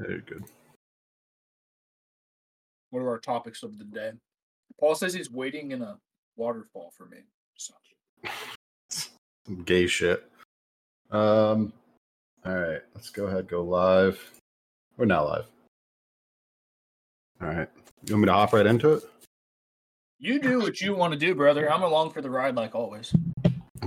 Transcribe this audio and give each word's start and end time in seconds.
Very 0.00 0.22
good. 0.22 0.44
What 2.90 3.00
are 3.00 3.08
our 3.08 3.18
topics 3.18 3.62
of 3.62 3.78
the 3.78 3.84
day? 3.84 4.12
Paul 4.78 4.94
says 4.94 5.12
he's 5.12 5.30
waiting 5.30 5.72
in 5.72 5.82
a 5.82 5.98
waterfall 6.36 6.92
for 6.96 7.04
me. 7.06 7.18
So 7.58 7.74
Some 8.88 9.62
gay 9.64 9.86
shit. 9.86 10.24
Um. 11.10 11.72
All 12.46 12.56
right, 12.56 12.80
let's 12.94 13.10
go 13.10 13.26
ahead. 13.26 13.46
Go 13.46 13.62
live. 13.62 14.18
We're 14.96 15.04
not 15.04 15.26
live. 15.26 15.46
All 17.42 17.48
right. 17.48 17.68
You 18.04 18.14
want 18.14 18.22
me 18.22 18.26
to 18.26 18.32
hop 18.32 18.54
right 18.54 18.66
into 18.66 18.94
it? 18.94 19.02
you 20.18 20.38
do 20.38 20.58
what 20.60 20.80
you 20.80 20.94
want 20.94 21.12
to 21.12 21.18
do, 21.18 21.34
brother. 21.34 21.70
I'm 21.70 21.82
along 21.82 22.10
for 22.10 22.22
the 22.22 22.30
ride 22.30 22.54
like 22.54 22.74
always. 22.74 23.12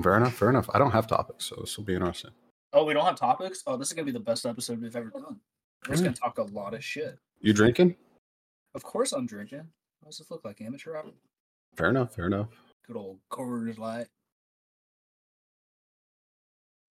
Fair 0.04 0.18
enough. 0.18 0.36
Fair 0.36 0.50
enough. 0.50 0.70
I 0.74 0.80
don't 0.80 0.92
have 0.92 1.08
topics, 1.08 1.46
so 1.46 1.56
this 1.60 1.76
will 1.78 1.86
be 1.86 1.96
interesting. 1.96 2.32
Oh, 2.74 2.84
we 2.84 2.94
don't 2.94 3.06
have 3.06 3.16
topics? 3.16 3.64
Oh, 3.66 3.78
this 3.78 3.88
is 3.88 3.94
gonna 3.94 4.06
be 4.06 4.12
the 4.12 4.20
best 4.20 4.46
episode 4.46 4.82
we've 4.82 4.96
ever 4.96 5.10
done. 5.10 5.40
We're 5.88 5.96
just 5.96 6.04
gonna 6.04 6.16
mm. 6.16 6.20
talk 6.20 6.38
a 6.38 6.44
lot 6.44 6.74
of 6.74 6.84
shit. 6.84 7.20
You 7.42 7.54
drinking? 7.54 7.96
Of 8.74 8.84
course 8.84 9.12
I'm 9.12 9.26
drinking. 9.26 9.68
What 10.00 10.10
does 10.10 10.18
this 10.18 10.32
look 10.32 10.46
like? 10.46 10.62
Amateur 10.62 10.96
hour? 10.96 11.12
Fair 11.76 11.90
enough. 11.90 12.16
Fair 12.16 12.28
enough. 12.28 12.50
Good 12.88 12.96
old 12.96 13.20
Coors 13.32 13.78
Light. 13.78 14.08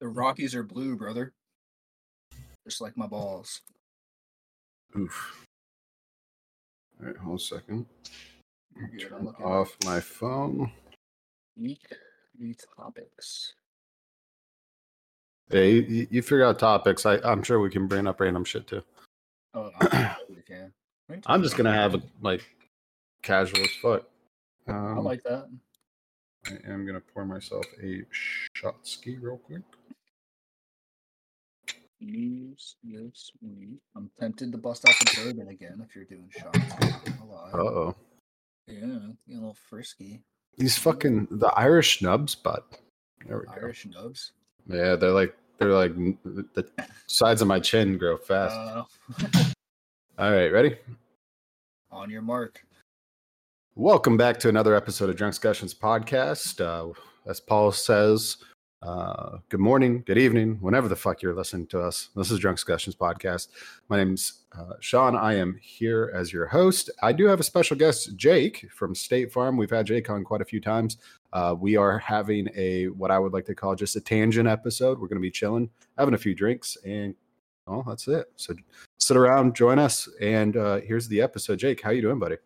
The 0.01 0.09
Rockies 0.09 0.55
are 0.55 0.63
blue, 0.63 0.97
brother. 0.97 1.33
Just 2.67 2.81
like 2.81 2.97
my 2.97 3.07
balls. 3.07 3.61
Oof. 4.97 5.47
All 7.01 7.07
right, 7.07 7.17
hold 7.17 7.41
a 7.41 7.43
second. 7.43 7.87
Good, 8.75 9.09
Turn 9.09 9.29
off 9.43 9.77
my 9.85 10.01
phone. 10.01 10.71
Weekly 11.57 12.57
topics. 12.77 13.55
Hey, 15.51 15.73
you, 15.81 16.07
you 16.11 16.23
figure 16.23 16.45
out 16.45 16.59
topics. 16.59 17.05
I, 17.05 17.19
I'm 17.19 17.43
sure 17.43 17.61
we 17.61 17.71
can 17.71 17.87
bring 17.87 18.07
up 18.07 18.21
random 18.21 18.45
shit 18.45 18.67
too. 18.67 18.83
Oh, 19.55 19.71
I. 19.81 20.17
We 21.09 21.17
can 21.17 21.23
I'm 21.27 21.43
just 21.43 21.57
gonna 21.57 21.73
have 21.73 21.95
it 21.95 22.03
like 22.23 22.43
casual 23.23 23.61
as 23.61 23.71
fuck. 23.83 24.03
I 24.67 24.73
Um, 24.73 25.05
like 25.05 25.23
that. 25.25 25.47
I 26.47 26.57
am 26.73 26.87
gonna 26.87 27.01
pour 27.01 27.25
myself 27.27 27.65
a 27.83 28.03
shot 28.55 28.77
ski 28.87 29.19
real 29.21 29.37
quick. 29.37 29.63
Use 32.01 32.77
this 32.83 33.31
week. 33.43 33.79
I'm 33.95 34.11
tempted 34.19 34.53
to 34.53 34.59
bust 34.59 34.89
out 34.89 34.95
the 35.01 35.23
bourbon 35.23 35.49
again 35.49 35.85
if 35.87 35.95
you're 35.95 36.05
doing 36.07 36.31
shots. 36.31 36.59
Uh 37.53 37.57
oh. 37.59 37.95
Yeah, 38.67 38.85
a 38.87 39.15
little 39.29 39.57
frisky. 39.69 40.23
These 40.57 40.79
fucking 40.79 41.29
the 41.31 41.49
Irish 41.49 42.01
nubs, 42.03 42.35
but 42.35 42.67
there 43.27 43.39
we 43.39 43.45
go. 43.47 43.53
Irish 43.53 43.87
nubs. 43.87 44.33
Yeah, 44.69 44.97
they're 44.97 45.11
like 45.11 45.37
they're 45.59 45.73
like 45.73 45.95
the 45.95 46.67
sides 47.07 47.43
of 47.43 47.49
my 47.49 47.61
chin 47.61 47.99
grow 47.99 48.17
fast. 48.17 48.55
Uh, 48.57 48.85
All 50.19 50.33
right, 50.33 50.53
ready? 50.53 50.77
on 51.91 52.09
your 52.09 52.23
mark. 52.23 52.65
Welcome 53.75 54.17
back 54.17 54.39
to 54.41 54.49
another 54.49 54.75
episode 54.75 55.11
of 55.11 55.17
Drunk 55.17 55.33
Discussions 55.35 55.75
podcast. 55.75 56.61
Uh, 56.61 56.93
as 57.27 57.39
Paul 57.41 57.71
says, 57.71 58.39
uh, 58.83 59.39
good 59.49 59.61
morning, 59.61 60.03
good 60.07 60.19
evening, 60.19 60.59
whenever 60.61 60.89
the 60.89 60.97
fuck 60.97 61.23
you're 61.23 61.35
listening 61.35 61.67
to 61.69 61.81
us. 61.81 62.09
This 62.17 62.33
is 62.33 62.41
Drunk 62.41 62.57
Discussions 62.57 62.97
podcast. 62.97 63.49
My 63.89 63.97
name's 63.99 64.45
uh, 64.59 64.75
Sean. 64.81 65.17
I 65.17 65.37
am 65.37 65.57
here 65.63 66.11
as 66.13 66.33
your 66.33 66.47
host. 66.47 66.91
I 67.01 67.13
do 67.13 67.27
have 67.27 67.39
a 67.39 67.45
special 67.45 67.77
guest, 67.77 68.17
Jake 68.17 68.69
from 68.73 68.95
State 68.95 69.33
Farm. 69.33 69.57
We've 69.57 69.71
had 69.71 69.87
Jake 69.87 70.11
on 70.11 70.25
quite 70.25 70.41
a 70.41 70.45
few 70.45 70.61
times. 70.61 70.97
Uh, 71.33 71.55
we 71.59 71.77
are 71.77 71.97
having 71.99 72.49
a 72.57 72.89
what 72.89 73.13
I 73.13 73.21
would 73.21 73.33
like 73.33 73.45
to 73.47 73.55
call 73.55 73.77
just 73.77 73.95
a 73.95 74.01
tangent 74.01 74.49
episode. 74.49 74.99
We're 74.99 75.09
going 75.09 75.17
to 75.17 75.21
be 75.21 75.31
chilling, 75.31 75.71
having 75.97 76.15
a 76.15 76.19
few 76.19 76.35
drinks, 76.35 76.77
and 76.85 77.15
oh, 77.69 77.85
that's 77.87 78.09
it. 78.09 78.33
So 78.35 78.55
sit 78.99 79.17
around, 79.17 79.55
join 79.55 79.79
us, 79.79 80.09
and 80.21 80.57
uh, 80.57 80.81
here's 80.81 81.07
the 81.07 81.21
episode. 81.21 81.61
Jake, 81.61 81.81
how 81.81 81.91
you 81.91 82.03
doing, 82.03 82.19
buddy? 82.19 82.37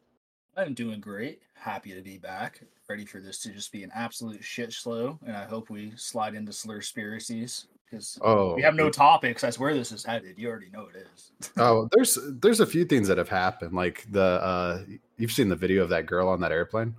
I'm 0.55 0.75
doing 0.75 1.01
great. 1.01 1.41
Happy 1.59 1.95
to 1.95 2.03
be 2.03 2.19
back. 2.19 2.61
Ready 2.89 3.05
for 3.05 3.21
this 3.21 3.41
to 3.41 3.51
just 3.51 3.73
be 3.73 3.83
an 3.83 3.91
absolute 3.95 4.45
shit 4.45 4.73
slow. 4.73 5.19
And 5.27 5.37
I 5.37 5.45
hope 5.45 5.71
we 5.71 5.93
slide 5.97 6.35
into 6.35 6.53
slur 6.53 6.81
spiracies 6.81 7.67
because 7.85 8.19
Oh, 8.23 8.55
we 8.55 8.63
have 8.63 8.75
no 8.75 8.91
topics. 8.91 9.43
That's 9.43 9.59
where 9.59 9.75
this 9.75 9.91
is 9.91 10.05
headed. 10.05 10.39
You 10.39 10.49
already 10.49 10.71
know 10.71 10.87
it 10.95 11.07
is. 11.13 11.51
Oh, 11.57 11.89
there's 11.93 12.19
there's 12.41 12.61
a 12.61 12.67
few 12.67 12.85
things 12.85 13.09
that 13.09 13.19
have 13.19 13.29
happened. 13.29 13.73
Like 13.73 14.07
the 14.11 14.23
uh 14.23 14.83
you've 15.17 15.33
seen 15.33 15.49
the 15.49 15.57
video 15.57 15.83
of 15.83 15.89
that 15.89 16.07
girl 16.07 16.29
on 16.29 16.41
that 16.41 16.53
airplane. 16.53 16.95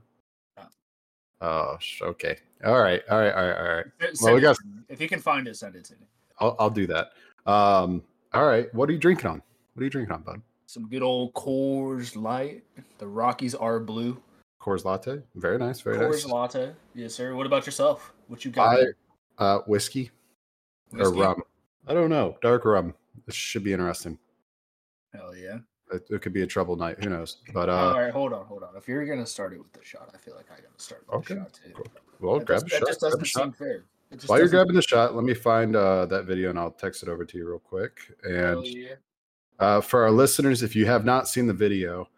Oh, 1.39 1.77
okay. 2.01 2.37
All 2.65 2.79
right, 2.79 3.03
all 3.11 3.19
right, 3.19 3.33
all 3.33 3.45
right, 3.45 3.57
all 3.57 3.75
right. 3.75 3.85
Send 3.99 4.17
Well, 4.23 4.33
we 4.33 4.41
got-. 4.41 4.57
If 4.89 4.99
you 4.99 5.07
can 5.07 5.19
find 5.19 5.47
it, 5.47 5.55
send 5.55 5.75
it 5.75 5.85
to 5.85 5.93
me. 5.93 6.07
I'll 6.39 6.55
I'll 6.59 6.69
do 6.69 6.87
that. 6.87 7.11
Um, 7.45 8.03
all 8.33 8.47
right. 8.47 8.73
What 8.73 8.89
are 8.89 8.93
you 8.93 8.97
drinking 8.99 9.27
on? 9.27 9.41
What 9.73 9.81
are 9.81 9.83
you 9.83 9.91
drinking 9.91 10.13
on, 10.13 10.23
bud? 10.23 10.41
Some 10.65 10.89
good 10.89 11.03
old 11.03 11.33
Coors 11.33 12.15
Light. 12.15 12.63
The 12.97 13.07
Rockies 13.07 13.53
are 13.55 13.79
blue. 13.79 14.19
Coors 14.67 14.83
latte. 14.83 15.21
Very 15.35 15.57
nice. 15.57 15.79
Very 15.79 15.97
Coors 15.97 16.11
nice. 16.11 16.25
Latte. 16.25 16.73
Yes, 16.93 17.13
sir. 17.13 17.33
What 17.35 17.45
about 17.45 17.65
yourself? 17.65 18.13
What 18.27 18.43
you 18.43 18.51
got? 18.51 18.77
I 18.79 18.85
uh 19.37 19.59
whiskey, 19.59 20.11
Whiskey? 20.91 21.05
or 21.05 21.13
rum. 21.13 21.41
I 21.87 21.93
don't 21.93 22.09
know. 22.09 22.37
Dark 22.41 22.65
rum. 22.65 22.93
This 23.25 23.35
should 23.35 23.63
be 23.63 23.71
interesting. 23.71 24.17
Hell 25.13 25.33
yeah. 25.33 25.59
It, 25.93 26.05
it 26.09 26.21
could 26.21 26.33
be 26.33 26.41
a 26.41 26.47
trouble 26.47 26.75
night. 26.75 27.01
Who 27.01 27.09
knows? 27.09 27.37
But 27.53 27.69
All 27.69 27.91
uh, 27.95 27.97
right, 27.97 28.11
hold 28.11 28.33
on, 28.33 28.45
hold 28.45 28.63
on. 28.63 28.75
If 28.75 28.89
you're 28.89 29.05
gonna 29.05 29.25
start 29.25 29.53
it 29.53 29.59
with 29.59 29.71
the 29.71 29.85
shot, 29.85 30.09
I 30.13 30.17
feel 30.17 30.35
like 30.35 30.47
I 30.51 30.55
gotta 30.55 30.67
start 30.75 31.05
with 31.07 31.15
Okay, 31.19 31.35
the 31.35 31.39
shot 31.39 31.53
too. 31.53 31.71
cool. 31.73 31.85
well, 32.19 32.39
That 32.39 32.45
grab 32.45 32.67
just, 32.67 32.67
a 32.67 32.69
that 32.71 32.79
shot. 32.79 32.87
just 32.87 32.99
doesn't 32.99 33.25
seem 33.25 33.51
fair. 33.53 33.85
While 34.25 34.39
you're 34.39 34.49
grabbing 34.49 34.75
the 34.75 34.81
shot, 34.81 35.15
let 35.15 35.23
me 35.23 35.33
find 35.33 35.77
uh, 35.77 36.05
that 36.07 36.25
video 36.25 36.49
and 36.49 36.59
I'll 36.59 36.71
text 36.71 37.03
it 37.03 37.09
over 37.09 37.23
to 37.23 37.37
you 37.37 37.47
real 37.47 37.59
quick. 37.59 37.99
And 38.23 38.65
yeah. 38.67 38.95
uh, 39.59 39.79
for 39.79 40.03
our 40.03 40.11
listeners, 40.11 40.61
if 40.61 40.75
you 40.75 40.85
have 40.87 41.05
not 41.05 41.29
seen 41.29 41.47
the 41.47 41.53
video, 41.53 42.09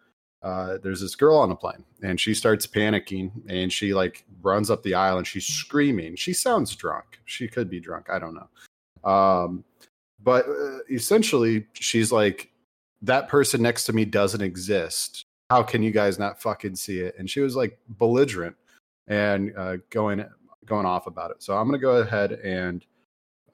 uh, 0.41 0.77
there's 0.81 1.01
this 1.01 1.15
girl 1.15 1.37
on 1.37 1.49
the 1.49 1.55
plane 1.55 1.83
and 2.01 2.19
she 2.19 2.33
starts 2.33 2.65
panicking 2.65 3.31
and 3.49 3.71
she 3.71 3.93
like 3.93 4.25
runs 4.41 4.69
up 4.69 4.81
the 4.83 4.93
aisle 4.93 5.17
and 5.17 5.27
she's 5.27 5.45
screaming. 5.45 6.15
She 6.15 6.33
sounds 6.33 6.75
drunk. 6.75 7.19
She 7.25 7.47
could 7.47 7.69
be 7.69 7.79
drunk. 7.79 8.09
I 8.09 8.19
don't 8.19 8.35
know. 8.35 9.09
Um, 9.09 9.63
but 10.21 10.47
uh, 10.47 10.79
essentially, 10.89 11.65
she's 11.73 12.11
like, 12.11 12.51
that 13.01 13.27
person 13.29 13.61
next 13.61 13.85
to 13.85 13.93
me 13.93 14.05
doesn't 14.05 14.41
exist. 14.41 15.25
How 15.49 15.63
can 15.63 15.81
you 15.81 15.91
guys 15.91 16.19
not 16.19 16.41
fucking 16.41 16.75
see 16.75 16.99
it? 16.99 17.15
And 17.17 17.29
she 17.29 17.39
was 17.39 17.55
like 17.55 17.77
belligerent 17.87 18.55
and 19.07 19.53
uh, 19.57 19.77
going 19.89 20.25
going 20.65 20.85
off 20.85 21.07
about 21.07 21.31
it. 21.31 21.41
So 21.41 21.57
I'm 21.57 21.67
gonna 21.67 21.79
go 21.79 21.97
ahead 21.97 22.33
and 22.33 22.85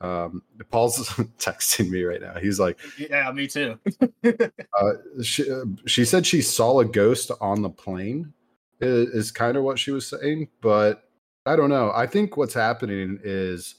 um, 0.02 0.42
Paul's 0.70 1.08
texting 1.40 1.90
me 1.90 2.04
right 2.04 2.22
now. 2.22 2.36
He's 2.40 2.60
like, 2.60 2.78
Yeah, 2.98 3.32
me 3.32 3.48
too. 3.48 3.78
uh, 4.24 4.92
she, 5.24 5.50
uh, 5.52 5.66
she 5.86 6.06
said 6.06 6.26
she 6.26 6.42
saw 6.42 6.80
a 6.80 6.86
ghost 6.86 7.32
on 7.42 7.62
the 7.62 7.70
plane 7.70 8.34
is, 8.82 9.10
is 9.10 9.32
kind 9.32 9.56
of 9.58 9.64
what 9.64 9.80
she 9.80 9.92
was 9.92 10.08
saying 10.08 10.48
but 10.62 11.08
i 11.46 11.56
don't 11.56 11.70
know 11.70 11.92
i 11.96 12.06
think 12.06 12.36
what's 12.36 12.54
happening 12.54 13.18
is 13.24 13.76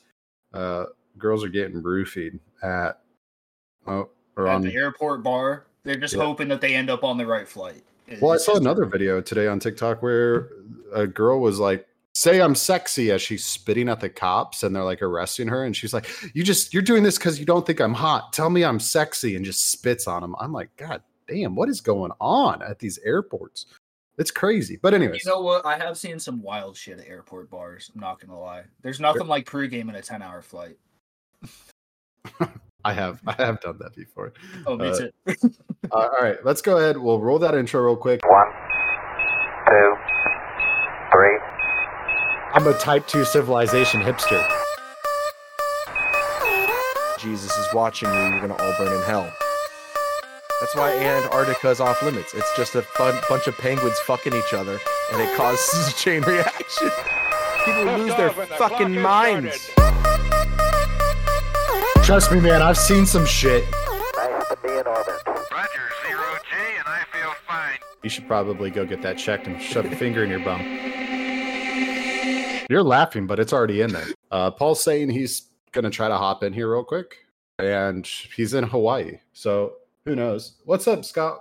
uh, 0.55 0.87
girls 1.19 1.45
are 1.45 1.49
getting 1.49 1.83
roofied 1.83 2.39
at 2.63 3.01
oh, 3.87 4.09
or 4.37 4.49
At 4.49 4.55
on 4.55 4.63
the 4.63 4.75
airport 4.75 5.23
bar, 5.23 5.67
they're 5.83 5.97
just 5.97 6.15
Yeah. 6.15 6.23
hoping 6.25 6.49
that 6.49 6.61
they 6.63 6.75
end 6.75 6.89
up 6.89 7.05
on 7.05 7.19
the 7.19 7.27
right 7.27 7.47
flight. 7.47 7.83
It- 8.09 8.23
well 8.23 8.33
i 8.33 8.37
saw 8.39 8.57
another 8.57 8.87
video 8.87 9.21
today 9.21 9.49
on 9.49 9.59
tiktok 9.61 10.03
where 10.03 10.49
a 10.95 11.07
girl 11.07 11.41
was 11.41 11.59
like 11.59 11.87
say 12.17 12.41
i'm 12.41 12.55
sexy 12.55 13.11
as 13.11 13.21
she's 13.21 13.45
spitting 13.45 13.91
at 13.91 14.01
the 14.01 14.09
cops 14.09 14.63
and 14.63 14.75
they're 14.75 14.83
like 14.83 15.03
arresting 15.03 15.47
her 15.47 15.65
and 15.65 15.77
she's 15.77 15.93
like 15.93 16.09
you 16.35 16.43
just 16.43 16.73
you're 16.73 16.83
doing 16.83 17.03
this 17.03 17.19
because 17.19 17.39
you 17.39 17.45
don't 17.45 17.67
think 17.67 17.79
i'm 17.79 17.93
hot 17.93 18.33
tell 18.33 18.49
me 18.49 18.65
i'm 18.65 18.81
sexy 18.81 19.37
and 19.37 19.45
just 19.45 19.71
spits 19.71 20.07
on 20.07 20.23
them 20.23 20.35
i'm 20.41 20.51
like 20.51 20.75
god 20.77 21.03
damn 21.29 21.55
what 21.55 21.69
is 21.69 21.83
going 21.83 22.11
on 22.19 22.63
at 22.63 22.79
these 22.79 22.99
airports 23.05 23.67
it's 24.17 24.31
crazy 24.31 24.79
but 24.81 24.95
anyways 24.95 25.27
You 25.27 25.31
know 25.33 25.43
what? 25.43 25.67
I 25.67 25.77
have 25.77 25.99
seen 25.99 26.19
some 26.19 26.41
wild 26.41 26.75
shit 26.75 26.99
at 26.99 27.07
airport 27.07 27.51
bars. 27.51 27.91
I'm 27.95 28.01
not 28.01 28.19
gonna 28.19 28.41
lie. 28.41 28.63
There's 28.81 28.99
nothing 28.99 29.27
like 29.27 29.45
pregame 29.45 29.91
in 29.91 29.95
a 29.97 30.01
10 30.01 30.23
hour 30.23 30.41
flight. 30.41 30.79
i 32.87 32.95
have 32.95 33.21
i 33.27 33.33
have 33.35 33.61
done 33.61 33.77
that 33.79 33.95
before 33.95 34.33
Oh, 34.67 34.77
me 34.79 34.89
Uh, 34.89 34.97
too. 34.97 35.11
uh, 35.93 35.95
all 35.97 36.11
right 36.23 36.39
let's 36.47 36.63
go 36.63 36.79
ahead 36.79 36.97
we'll 36.97 37.21
roll 37.21 37.39
that 37.41 37.55
intro 37.55 37.83
real 37.83 37.95
quick 37.97 38.23
One, 38.27 38.47
two, 39.69 39.95
three. 41.13 41.39
I'm 42.57 42.67
a 42.67 42.73
type 42.79 43.07
2 43.07 43.27
civilization 43.27 44.01
hipster. 44.01 44.43
Jesus 47.19 47.55
is 47.55 47.67
watching 47.75 48.09
you, 48.09 48.15
you're 48.15 48.41
gonna 48.41 48.55
all 48.55 48.75
burn 48.79 48.97
in 48.97 49.03
hell. 49.03 49.31
That's 50.63 50.75
why 50.75 50.97
Antarctica's 50.97 51.81
off 51.81 52.03
limits. 52.03 52.33
It's 52.33 52.57
just 52.57 52.75
a 52.75 52.81
fun 52.81 53.15
bunch 53.29 53.47
of 53.47 53.59
penguins 53.59 53.99
fucking 53.99 54.35
each 54.35 54.55
other, 54.55 54.79
and 55.13 55.21
it 55.21 55.37
causes 55.37 55.89
a 55.89 55.93
chain 55.99 56.23
reaction. 56.23 56.89
People 57.67 57.85
lose 57.99 58.17
their 58.17 58.31
fucking 58.31 59.03
minds. 59.03 59.71
Trust 62.05 62.33
me, 62.33 62.41
man, 62.41 62.63
I've 62.63 62.79
seen 62.79 63.05
some 63.05 63.27
shit. 63.27 63.65
Nice 63.71 64.49
to 64.49 64.57
be 64.63 64.71
in 64.71 64.87
orbit. 64.87 65.23
Roger, 65.27 65.91
zero 66.09 66.39
G, 66.49 66.57
and 66.79 66.87
I 66.87 67.05
feel 67.13 67.35
fine. 67.47 67.77
you 68.03 68.09
should 68.09 68.27
probably 68.27 68.71
go 68.71 68.87
get 68.87 69.03
that 69.03 69.19
checked 69.19 69.47
and 69.47 69.61
shove 69.61 69.85
a 69.85 69.95
finger 69.95 70.25
in 70.25 70.31
your 70.31 70.41
bum 70.41 71.16
you're 72.69 72.83
laughing 72.83 73.27
but 73.27 73.39
it's 73.39 73.53
already 73.53 73.81
in 73.81 73.93
there 73.93 74.07
uh, 74.31 74.51
paul's 74.51 74.83
saying 74.83 75.09
he's 75.11 75.51
gonna 75.73 75.91
try 75.91 76.09
to 76.09 76.17
hop 76.17 76.43
in 76.43 76.53
here 76.53 76.73
real 76.73 76.85
quick 76.85 77.17
and 77.59 78.07
he's 78.07 78.55
in 78.55 78.65
hawaii 78.65 79.19
so 79.33 79.75
Who 80.07 80.15
knows? 80.15 80.55
What's 80.65 80.87
up, 80.87 81.05
Scott? 81.05 81.41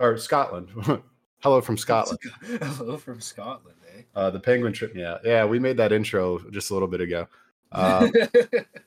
Or 0.00 0.16
Scotland? 0.16 0.70
Hello 1.40 1.60
from 1.60 1.76
Scotland. 1.76 2.18
Hello 2.42 2.96
from 2.96 3.20
Scotland, 3.20 3.76
eh? 3.94 4.00
Uh, 4.14 4.30
the 4.30 4.40
penguin 4.40 4.72
trip. 4.72 4.94
Yeah, 4.94 5.18
yeah. 5.22 5.44
We 5.44 5.58
made 5.58 5.76
that 5.76 5.92
intro 5.92 6.38
just 6.50 6.70
a 6.70 6.72
little 6.72 6.88
bit 6.88 7.00
ago. 7.00 7.28
Uh, 7.72 8.08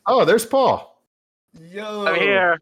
oh, 0.05 0.23
there's 0.23 0.45
Paul. 0.45 1.03
Yo, 1.59 2.05
I'm 2.05 2.15
here. 2.15 2.57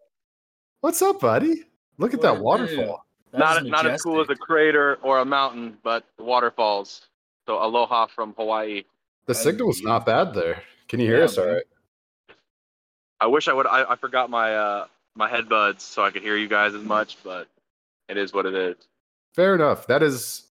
What's 0.82 1.00
up, 1.04 1.20
buddy? 1.22 1.66
Look 2.00 2.16
at 2.16 2.20
What 2.20 2.24
that 2.24 2.42
waterfall. 2.42 3.06
That 3.32 3.38
Not 3.38 3.66
not 3.68 3.86
as 3.86 4.02
cool 4.02 4.20
as 4.22 4.30
a 4.32 4.36
crater 4.36 4.98
or 5.04 5.20
a 5.20 5.26
mountain, 5.26 5.78
but 5.84 6.04
waterfalls. 6.18 7.10
So 7.48 7.64
aloha 7.64 8.08
from 8.08 8.34
Hawaii. 8.38 8.84
The 9.28 9.34
That 9.34 9.40
is 9.40 9.44
signal's 9.44 9.82
not 9.82 10.06
bad 10.06 10.34
there. 10.34 10.64
Can 10.88 11.00
you 11.00 11.08
hear 11.08 11.20
Yeah, 11.20 11.26
us 11.26 11.38
all 11.38 11.46
man. 11.46 11.56
right? 11.56 11.64
I 13.22 13.28
wish 13.28 13.48
I 13.48 13.54
would. 13.54 13.68
I, 13.68 13.92
I 13.92 13.96
forgot 13.96 14.30
my 14.30 14.56
uh 14.56 14.88
my 15.16 15.30
headbuds 15.30 15.82
so 15.82 16.04
I 16.04 16.12
could 16.12 16.22
hear 16.22 16.36
you 16.38 16.48
guys 16.48 16.74
as 16.74 16.84
much, 16.84 17.18
but 17.24 17.48
it 18.10 18.18
is 18.18 18.34
what 18.34 18.46
it 18.46 18.54
is. 18.54 18.76
Fair 19.36 19.56
enough. 19.56 19.88
That 19.88 20.04
is. 20.04 20.48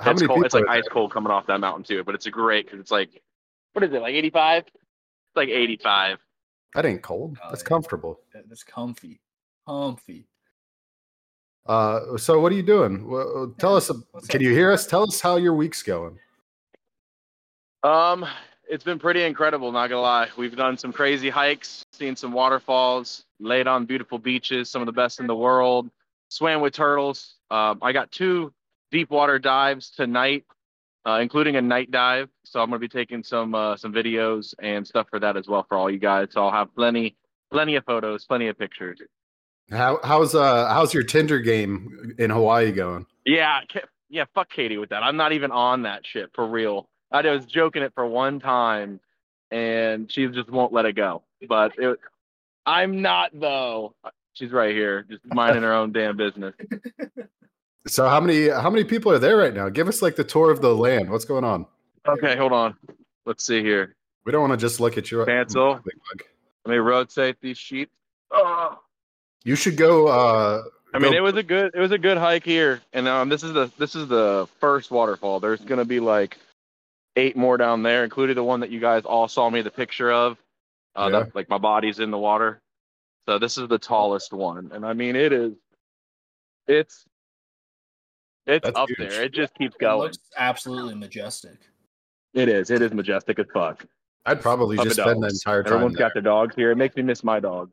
How 0.00 0.12
it's 0.12 0.20
many 0.20 0.28
cold. 0.28 0.38
people? 0.38 0.46
It's 0.46 0.54
like 0.54 0.64
ice 0.68 0.84
there? 0.84 0.90
cold 0.92 1.12
coming 1.12 1.32
off 1.32 1.46
that 1.46 1.60
mountain 1.60 1.84
too, 1.84 2.04
but 2.04 2.14
it's 2.14 2.26
a 2.26 2.30
great 2.30 2.66
because 2.66 2.80
it's 2.80 2.90
like 2.90 3.20
what 3.72 3.84
is 3.84 3.92
it 3.92 4.00
like 4.00 4.14
85? 4.14 4.64
It's 4.66 4.76
like 5.36 5.48
85. 5.48 6.18
That 6.74 6.86
ain't 6.86 7.02
cold. 7.02 7.36
Oh, 7.42 7.48
That's 7.50 7.62
yeah. 7.62 7.68
comfortable. 7.68 8.20
That's 8.32 8.62
comfy, 8.64 9.20
comfy. 9.66 10.26
Uh, 11.68 12.16
so 12.16 12.40
what 12.40 12.50
are 12.50 12.54
you 12.54 12.62
doing? 12.62 13.06
Well, 13.06 13.54
tell 13.58 13.76
us. 13.76 13.90
what's 14.12 14.26
Can 14.26 14.38
up? 14.38 14.42
you 14.42 14.52
hear 14.52 14.72
us? 14.72 14.86
Tell 14.86 15.02
us 15.02 15.20
how 15.20 15.36
your 15.36 15.54
week's 15.54 15.82
going. 15.82 16.18
Um, 17.82 18.26
it's 18.68 18.84
been 18.84 18.98
pretty 18.98 19.22
incredible, 19.22 19.70
not 19.70 19.88
gonna 19.88 20.00
lie. 20.00 20.28
We've 20.36 20.56
done 20.56 20.76
some 20.78 20.92
crazy 20.92 21.30
hikes, 21.30 21.84
seen 21.92 22.16
some 22.16 22.32
waterfalls, 22.32 23.24
laid 23.38 23.66
on 23.66 23.84
beautiful 23.84 24.18
beaches, 24.18 24.70
some 24.70 24.82
of 24.82 24.86
the 24.86 24.92
best 24.92 25.20
in 25.20 25.26
the 25.26 25.36
world, 25.36 25.90
swam 26.28 26.60
with 26.60 26.72
turtles. 26.72 27.34
Um, 27.50 27.78
I 27.82 27.92
got 27.92 28.10
two 28.10 28.52
deep 28.90 29.10
water 29.10 29.38
dives 29.38 29.90
tonight, 29.90 30.44
uh, 31.06 31.18
including 31.20 31.56
a 31.56 31.62
night 31.62 31.90
dive. 31.90 32.28
So 32.44 32.60
I'm 32.60 32.68
gonna 32.68 32.78
be 32.78 32.88
taking 32.88 33.22
some 33.22 33.54
uh, 33.54 33.76
some 33.76 33.92
videos 33.92 34.54
and 34.62 34.86
stuff 34.86 35.06
for 35.10 35.20
that 35.20 35.36
as 35.36 35.46
well 35.48 35.64
for 35.68 35.76
all 35.76 35.90
you 35.90 35.98
guys. 35.98 36.28
So 36.30 36.42
I'll 36.44 36.52
have 36.52 36.74
plenty 36.74 37.16
plenty 37.50 37.76
of 37.76 37.84
photos, 37.84 38.24
plenty 38.24 38.48
of 38.48 38.58
pictures. 38.58 39.00
How 39.70 40.00
how's 40.02 40.34
uh 40.34 40.68
how's 40.68 40.94
your 40.94 41.02
Tinder 41.02 41.40
game 41.40 42.14
in 42.18 42.30
Hawaii 42.30 42.72
going? 42.72 43.06
Yeah, 43.26 43.60
yeah, 44.08 44.24
fuck 44.34 44.50
Katie 44.50 44.78
with 44.78 44.90
that. 44.90 45.02
I'm 45.02 45.16
not 45.16 45.32
even 45.32 45.50
on 45.50 45.82
that 45.82 46.06
shit 46.06 46.30
for 46.34 46.46
real. 46.46 46.88
I 47.10 47.22
was 47.22 47.44
joking 47.46 47.82
it 47.82 47.92
for 47.94 48.06
one 48.06 48.40
time, 48.40 49.00
and 49.50 50.10
she 50.10 50.26
just 50.28 50.50
won't 50.50 50.72
let 50.72 50.86
it 50.86 50.94
go. 50.94 51.22
But 51.48 51.72
it, 51.78 51.98
I'm 52.64 53.02
not 53.02 53.30
though. 53.34 53.94
She's 54.32 54.52
right 54.52 54.74
here, 54.74 55.04
just 55.10 55.22
minding 55.26 55.62
her 55.62 55.72
own 55.72 55.92
damn 55.92 56.16
business. 56.16 56.54
So 57.88 58.06
how 58.06 58.20
many 58.20 58.48
how 58.48 58.68
many 58.68 58.84
people 58.84 59.10
are 59.12 59.18
there 59.18 59.36
right 59.36 59.54
now? 59.54 59.70
Give 59.70 59.88
us 59.88 60.02
like 60.02 60.14
the 60.14 60.24
tour 60.24 60.50
of 60.50 60.60
the 60.60 60.74
land. 60.74 61.10
What's 61.10 61.24
going 61.24 61.44
on? 61.44 61.66
Okay, 62.06 62.36
hold 62.36 62.52
on. 62.52 62.76
Let's 63.24 63.44
see 63.46 63.62
here. 63.62 63.96
We 64.24 64.32
don't 64.32 64.46
want 64.46 64.52
to 64.52 64.58
just 64.58 64.78
look 64.78 64.98
at 64.98 65.10
your 65.10 65.24
Cancel. 65.24 65.80
Let 66.64 66.72
me 66.72 66.76
rotate 66.76 67.36
these 67.40 67.56
sheets. 67.56 67.92
Oh. 68.30 68.78
You 69.44 69.54
should 69.56 69.76
go. 69.76 70.08
uh 70.08 70.62
I 70.94 70.98
mean, 70.98 71.12
go- 71.12 71.18
it 71.18 71.20
was 71.20 71.34
a 71.36 71.42
good 71.42 71.72
it 71.74 71.80
was 71.80 71.92
a 71.92 71.98
good 71.98 72.16
hike 72.18 72.44
here, 72.44 72.80
and 72.92 73.06
um, 73.08 73.28
this 73.28 73.42
is 73.42 73.52
the 73.52 73.70
this 73.78 73.94
is 73.94 74.08
the 74.08 74.48
first 74.60 74.90
waterfall. 74.90 75.38
There's 75.40 75.60
gonna 75.60 75.84
be 75.84 76.00
like 76.00 76.38
eight 77.16 77.36
more 77.36 77.56
down 77.56 77.82
there, 77.82 78.04
including 78.04 78.36
the 78.36 78.44
one 78.44 78.60
that 78.60 78.70
you 78.70 78.80
guys 78.80 79.04
all 79.04 79.28
saw 79.28 79.48
me 79.50 79.60
the 79.62 79.70
picture 79.70 80.10
of. 80.10 80.38
Uh, 80.96 81.10
Yeah. 81.12 81.18
that, 81.20 81.34
like 81.34 81.48
my 81.48 81.58
body's 81.58 81.98
in 82.00 82.10
the 82.10 82.18
water. 82.18 82.60
So 83.28 83.38
this 83.38 83.58
is 83.58 83.68
the 83.68 83.78
tallest 83.78 84.32
one, 84.32 84.70
and 84.72 84.84
I 84.86 84.94
mean 84.94 85.14
it 85.16 85.32
is. 85.32 85.52
It's 86.66 87.04
it's 88.46 88.64
That's 88.64 88.78
up 88.78 88.88
huge. 88.88 88.98
there. 89.10 89.22
It 89.24 89.32
just 89.34 89.54
keeps 89.54 89.74
It 89.74 89.80
going. 89.80 89.98
looks 90.00 90.18
absolutely 90.38 90.94
majestic. 90.94 91.58
It 92.32 92.48
is. 92.48 92.70
It 92.70 92.80
is 92.80 92.92
majestic 92.92 93.38
as 93.38 93.46
fuck. 93.52 93.84
I'd 94.24 94.40
probably 94.40 94.78
Up 94.78 94.84
just 94.84 94.98
and 94.98 95.06
spend 95.06 95.22
the 95.22 95.28
entire 95.28 95.62
time. 95.62 95.72
Everyone's 95.74 95.96
there. 95.96 96.06
got 96.08 96.14
their 96.14 96.22
dogs 96.22 96.54
here. 96.56 96.70
It 96.70 96.76
makes 96.76 96.96
me 96.96 97.02
miss 97.02 97.22
my 97.22 97.40
dog. 97.40 97.70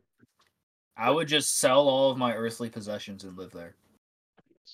I 0.97 1.12
would 1.12 1.27
just 1.27 1.57
sell 1.57 1.88
all 1.89 2.12
of 2.12 2.18
my 2.18 2.33
earthly 2.33 2.69
possessions 2.69 3.24
and 3.24 3.38
live 3.38 3.51
there. 3.51 3.75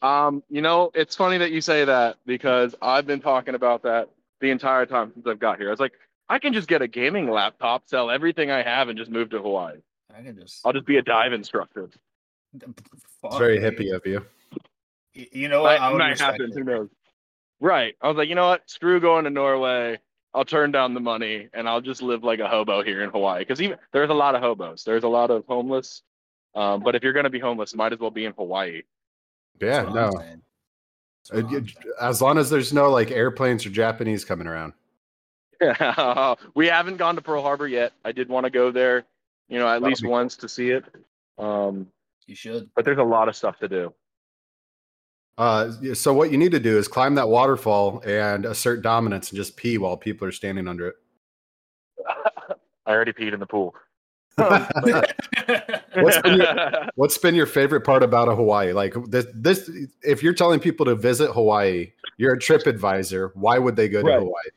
Um, 0.02 0.44
you 0.50 0.62
know, 0.62 0.92
it's 0.94 1.16
funny 1.16 1.38
that 1.40 1.52
you 1.52 1.62
say 1.62 1.86
that 1.86 2.18
because 2.26 2.76
I've 2.82 3.06
been 3.06 3.22
talking 3.22 3.56
about 3.56 3.84
that 3.84 4.10
the 4.40 4.50
entire 4.50 4.86
time 4.86 5.12
since 5.14 5.26
I've 5.28 5.40
got 5.40 5.58
here. 5.58 5.68
I 5.68 5.72
was 5.72 5.80
like, 5.80 5.94
I 6.30 6.40
can 6.40 6.54
just 6.54 6.68
get 6.68 6.82
a 6.82 6.88
gaming 6.88 7.30
laptop, 7.30 7.88
sell 7.88 8.10
everything 8.10 8.52
I 8.52 8.64
have, 8.64 8.90
and 8.90 8.98
just 8.98 9.12
move 9.12 9.30
to 9.32 9.42
Hawaii. 9.42 9.78
I 10.16 10.22
can 10.22 10.40
just. 10.40 10.66
I'll 10.66 10.74
just 10.74 10.86
be 10.86 10.98
a 10.98 11.02
dive 11.02 11.34
instructor. 11.34 11.90
It's 12.54 13.38
very 13.38 13.60
hippie 13.60 13.94
of 13.94 14.06
you. 14.06 14.26
You 15.14 15.50
know 15.50 15.62
what? 15.62 15.80
Might, 15.80 15.86
I 15.86 15.92
would 15.92 16.00
might 16.00 16.20
happen. 16.20 16.50
it. 16.52 16.54
Who 16.54 16.64
knows? 16.64 16.90
Right. 17.60 17.96
I 18.02 18.08
was 18.08 18.18
like, 18.18 18.30
you 18.30 18.36
know 18.36 18.48
what? 18.48 18.70
Screw 18.70 19.00
going 19.00 19.26
to 19.26 19.30
Norway. 19.30 20.00
I'll 20.34 20.46
turn 20.46 20.72
down 20.72 20.94
the 20.94 21.00
money 21.00 21.50
and 21.54 21.68
I'll 21.68 21.82
just 21.82 22.02
live 22.02 22.24
like 22.24 22.40
a 22.40 22.48
hobo 22.48 22.82
here 22.82 23.04
in 23.04 23.10
Hawaii. 23.10 23.40
Because 23.40 23.62
even 23.62 23.78
there's 23.92 24.10
a 24.10 24.14
lot 24.14 24.34
of 24.36 24.42
hobos. 24.42 24.84
There's 24.84 25.04
a 25.04 25.10
lot 25.10 25.30
of 25.30 25.44
homeless. 25.48 26.02
Um, 26.56 26.82
but 26.82 26.96
if 26.96 27.04
you're 27.04 27.14
gonna 27.14 27.30
be 27.30 27.40
homeless, 27.40 27.74
might 27.76 27.94
as 27.94 28.00
well 28.00 28.12
be 28.12 28.26
in 28.26 28.34
Hawaii. 28.34 28.82
Yeah, 29.62 29.84
That's 29.84 29.94
no. 29.96 30.06
I'm 30.08 30.12
saying. 30.14 30.42
That's 31.30 31.32
Uh, 31.32 31.36
what 31.36 31.46
I'm 31.46 31.52
you- 31.52 31.68
saying. 31.68 31.94
As 32.02 32.22
long 32.22 32.38
as 32.38 32.50
there's 32.50 32.74
no 32.74 32.90
like 32.90 33.12
airplanes 33.12 33.66
or 33.66 33.70
Japanese 33.70 34.26
coming 34.26 34.48
around. 34.48 34.74
Yeah, 35.62 36.36
we 36.56 36.68
haven't 36.68 36.98
gone 36.98 37.16
to 37.16 37.22
Pearl 37.22 37.42
Harbor 37.44 37.68
yet. 37.68 37.94
I 38.04 38.12
did 38.12 38.28
want 38.30 38.46
to 38.46 38.50
go 38.50 38.72
there, 38.72 39.06
you 39.48 39.60
know, 39.60 39.68
at 39.68 39.74
That'll 39.76 39.90
least 39.90 40.02
be 40.02 40.06
cool. 40.08 40.12
once 40.14 40.36
to 40.38 40.50
see 40.50 40.72
it. 40.72 40.84
Um, 41.38 41.88
You 42.26 42.36
should. 42.36 42.70
but 42.76 42.84
there's 42.84 42.98
a 42.98 43.04
lot 43.04 43.30
of 43.30 43.36
stuff 43.36 43.60
to 43.60 43.68
do. 43.68 43.94
Uh, 45.38 45.72
so 45.94 46.14
what 46.14 46.32
you 46.32 46.38
need 46.38 46.52
to 46.52 46.60
do 46.60 46.78
is 46.78 46.88
climb 46.88 47.16
that 47.16 47.30
waterfall 47.30 48.02
and 48.06 48.46
assert 48.46 48.82
dominance 48.82 49.30
and 49.30 49.38
just 49.38 49.56
pee 49.56 49.78
while 49.78 49.96
people 49.98 50.28
are 50.28 50.32
standing 50.32 50.68
under 50.68 50.88
it. 50.90 50.96
I 52.86 52.92
already 52.92 53.14
peed 53.14 53.34
in 53.34 53.40
the 53.40 53.46
pool. 53.46 53.76
What's 55.96 56.22
been 56.22 56.38
your- 56.38 56.88
What's 56.96 57.18
been 57.18 57.36
your 57.36 57.46
favorite 57.46 57.82
part 57.82 58.04
about 58.04 58.28
a 58.30 58.36
Hawaii? 58.36 58.74
Like 58.74 58.94
this, 59.08 59.26
this, 59.34 59.70
if 60.04 60.24
you're 60.24 60.34
telling 60.34 60.60
people 60.60 60.86
to 60.86 60.96
visit 60.96 61.32
Hawaii, 61.32 61.92
you're 62.18 62.34
a 62.34 62.40
trip 62.40 62.68
advisor. 62.68 63.32
Why 63.36 63.58
would 63.60 63.76
they 63.76 63.90
go 63.90 64.02
to 64.02 64.08
Right. 64.08 64.20
Hawaii? 64.20 64.50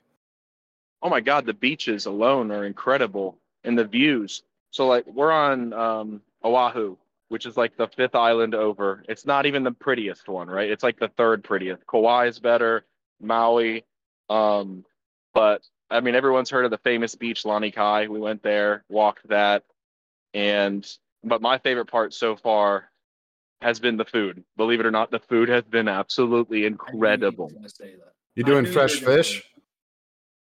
oh 1.02 1.10
my 1.10 1.20
god, 1.20 1.44
the 1.44 1.52
beaches 1.52 2.06
alone 2.06 2.50
are 2.50 2.64
incredible 2.64 3.36
and 3.64 3.78
the 3.78 3.84
views. 3.84 4.42
So 4.70 4.86
like 4.86 5.06
we're 5.06 5.30
on 5.32 5.72
um, 5.74 6.22
Oahu, 6.42 6.96
which 7.28 7.44
is 7.44 7.56
like 7.58 7.76
the 7.76 7.88
fifth 7.88 8.14
island 8.14 8.54
over. 8.54 9.04
It's 9.08 9.26
not 9.26 9.44
even 9.44 9.62
the 9.64 9.72
prettiest 9.72 10.28
one, 10.28 10.48
right? 10.48 10.70
It's 10.70 10.82
like 10.82 10.98
the 10.98 11.08
third 11.08 11.44
prettiest. 11.44 11.86
Kauai 11.86 12.28
is 12.28 12.38
better, 12.38 12.86
Maui, 13.20 13.84
um, 14.30 14.82
but 15.34 15.62
I 15.90 16.00
mean 16.00 16.14
everyone's 16.14 16.48
heard 16.48 16.64
of 16.64 16.70
the 16.70 16.78
famous 16.78 17.14
beach 17.14 17.42
Lanikai. 17.44 18.08
We 18.08 18.18
went 18.18 18.42
there, 18.42 18.82
walked 18.88 19.28
that, 19.28 19.62
and 20.32 20.86
but 21.24 21.42
my 21.42 21.58
favorite 21.58 21.86
part 21.86 22.14
so 22.14 22.36
far 22.36 22.90
has 23.60 23.80
been 23.80 23.96
the 23.96 24.04
food. 24.04 24.44
Believe 24.56 24.80
it 24.80 24.86
or 24.86 24.90
not, 24.90 25.10
the 25.10 25.18
food 25.18 25.48
has 25.48 25.64
been 25.64 25.88
absolutely 25.88 26.58
I 26.58 26.60
knew 26.60 26.66
you 26.66 26.76
were 26.76 26.94
incredible. 26.94 27.48
gonna 27.48 27.68
say 27.68 27.94
that. 27.96 28.12
You 28.34 28.44
I 28.44 28.46
doing 28.46 28.66
fresh 28.66 29.00
fish? 29.00 29.42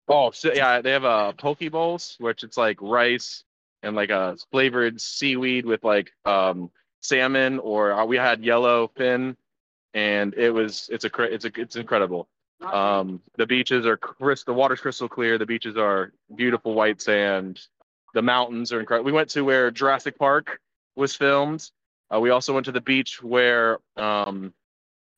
Oh, 0.08 0.30
so 0.30 0.52
yeah, 0.52 0.80
they 0.80 0.92
have 0.92 1.04
uh, 1.04 1.32
poke 1.32 1.70
bowls, 1.70 2.16
which 2.18 2.42
it's 2.42 2.56
like 2.56 2.80
rice 2.80 3.44
and 3.82 3.94
like 3.94 4.10
a 4.10 4.36
flavored 4.50 5.00
seaweed 5.00 5.66
with 5.66 5.84
like 5.84 6.10
um, 6.24 6.70
salmon, 7.00 7.58
or 7.58 7.92
uh, 7.92 8.04
we 8.04 8.16
had 8.16 8.42
yellow 8.42 8.90
fin, 8.96 9.36
and 9.94 10.34
it 10.34 10.50
was 10.50 10.88
it's 10.90 11.04
a 11.04 11.10
it's 11.22 11.44
a 11.44 11.50
it's 11.56 11.76
incredible. 11.76 12.28
Um, 12.60 13.20
the 13.36 13.46
beaches 13.46 13.86
are 13.86 13.96
crystal, 13.96 14.54
the 14.54 14.58
water's 14.58 14.80
crystal 14.80 15.08
clear. 15.08 15.38
The 15.38 15.46
beaches 15.46 15.76
are 15.76 16.12
beautiful 16.34 16.74
white 16.74 17.00
sand. 17.00 17.60
The 18.14 18.22
mountains 18.22 18.72
are 18.72 18.80
incredible. 18.80 19.06
We 19.06 19.12
went 19.12 19.30
to 19.30 19.42
where 19.42 19.70
Jurassic 19.70 20.18
Park 20.18 20.60
was 20.96 21.14
filmed. 21.14 21.70
Uh, 22.12 22.20
we 22.20 22.30
also 22.30 22.54
went 22.54 22.64
to 22.66 22.72
the 22.72 22.80
beach 22.80 23.22
where 23.22 23.78
um, 23.96 24.52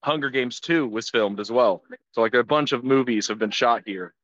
Hunger 0.02 0.30
Games 0.30 0.60
2 0.60 0.88
was 0.88 1.08
filmed 1.08 1.40
as 1.40 1.50
well. 1.50 1.82
So 2.12 2.20
like 2.20 2.34
a 2.34 2.42
bunch 2.42 2.72
of 2.72 2.84
movies 2.84 3.28
have 3.28 3.38
been 3.38 3.50
shot 3.50 3.82
here. 3.86 4.14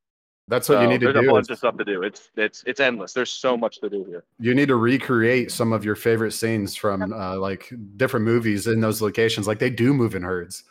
That's 0.48 0.68
what 0.68 0.80
you 0.80 0.86
need 0.86 1.00
to 1.00 1.06
do. 1.08 1.12
there's 1.12 1.26
a 1.26 1.30
bunch 1.30 1.46
is 1.46 1.50
of 1.50 1.58
stuff 1.58 1.76
to 1.76 1.84
do. 1.84 2.02
It's 2.02 2.30
it's 2.36 2.62
it's 2.68 2.78
endless. 2.78 3.12
There's 3.12 3.32
so 3.32 3.56
much 3.56 3.80
to 3.80 3.90
do 3.90 4.04
here. 4.04 4.22
you 4.38 4.54
need 4.54 4.68
to 4.68 4.76
recreate 4.76 5.50
some 5.50 5.72
of 5.72 5.84
your 5.84 5.96
favorite 5.96 6.32
scenes 6.32 6.76
from 6.76 7.12
uh, 7.12 7.36
like 7.36 7.72
different 7.96 8.24
movies 8.24 8.68
in 8.68 8.80
those 8.80 9.02
locations. 9.02 9.48
Like 9.48 9.58
they 9.58 9.70
do 9.70 9.92
move 9.92 10.14
in 10.14 10.22
herds. 10.22 10.62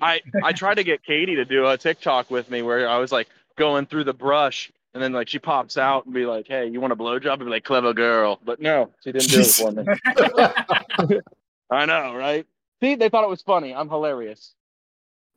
I 0.00 0.22
I 0.42 0.52
tried 0.52 0.76
to 0.76 0.84
get 0.84 1.04
Katie 1.04 1.34
to 1.34 1.44
do 1.44 1.66
a 1.66 1.76
TikTok 1.76 2.30
with 2.30 2.50
me 2.50 2.62
where 2.62 2.88
I 2.88 2.96
was 2.96 3.12
like 3.12 3.28
going 3.56 3.84
through 3.84 4.04
the 4.04 4.14
brush 4.14 4.72
and 4.94 5.02
then 5.02 5.12
like 5.12 5.28
she 5.28 5.38
pops 5.38 5.76
out 5.76 6.04
and 6.06 6.14
be 6.14 6.26
like, 6.26 6.46
"Hey, 6.48 6.66
you 6.68 6.80
want 6.80 6.92
a 6.92 6.96
blowjob?" 6.96 7.32
And 7.34 7.40
be 7.44 7.50
like, 7.50 7.64
"Clever 7.64 7.92
girl," 7.94 8.38
but 8.44 8.60
no, 8.60 8.90
she 9.02 9.12
didn't 9.12 9.28
do 9.30 9.40
it 9.40 9.46
for 9.46 9.72
me. 9.72 11.18
I 11.70 11.86
know, 11.86 12.14
right? 12.14 12.46
See, 12.82 12.94
they 12.96 13.08
thought 13.08 13.24
it 13.24 13.30
was 13.30 13.42
funny. 13.42 13.74
I'm 13.74 13.88
hilarious. 13.88 14.54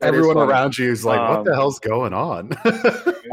That 0.02 0.14
is 0.14 0.18
Everyone 0.20 0.38
around 0.50 0.78
you 0.78 0.92
is 0.92 1.06
like, 1.06 1.20
"What 1.20 1.46
the 1.46 1.52
Um, 1.52 1.58
hell's 1.58 1.80
going 1.80 2.14
on?" 2.14 2.52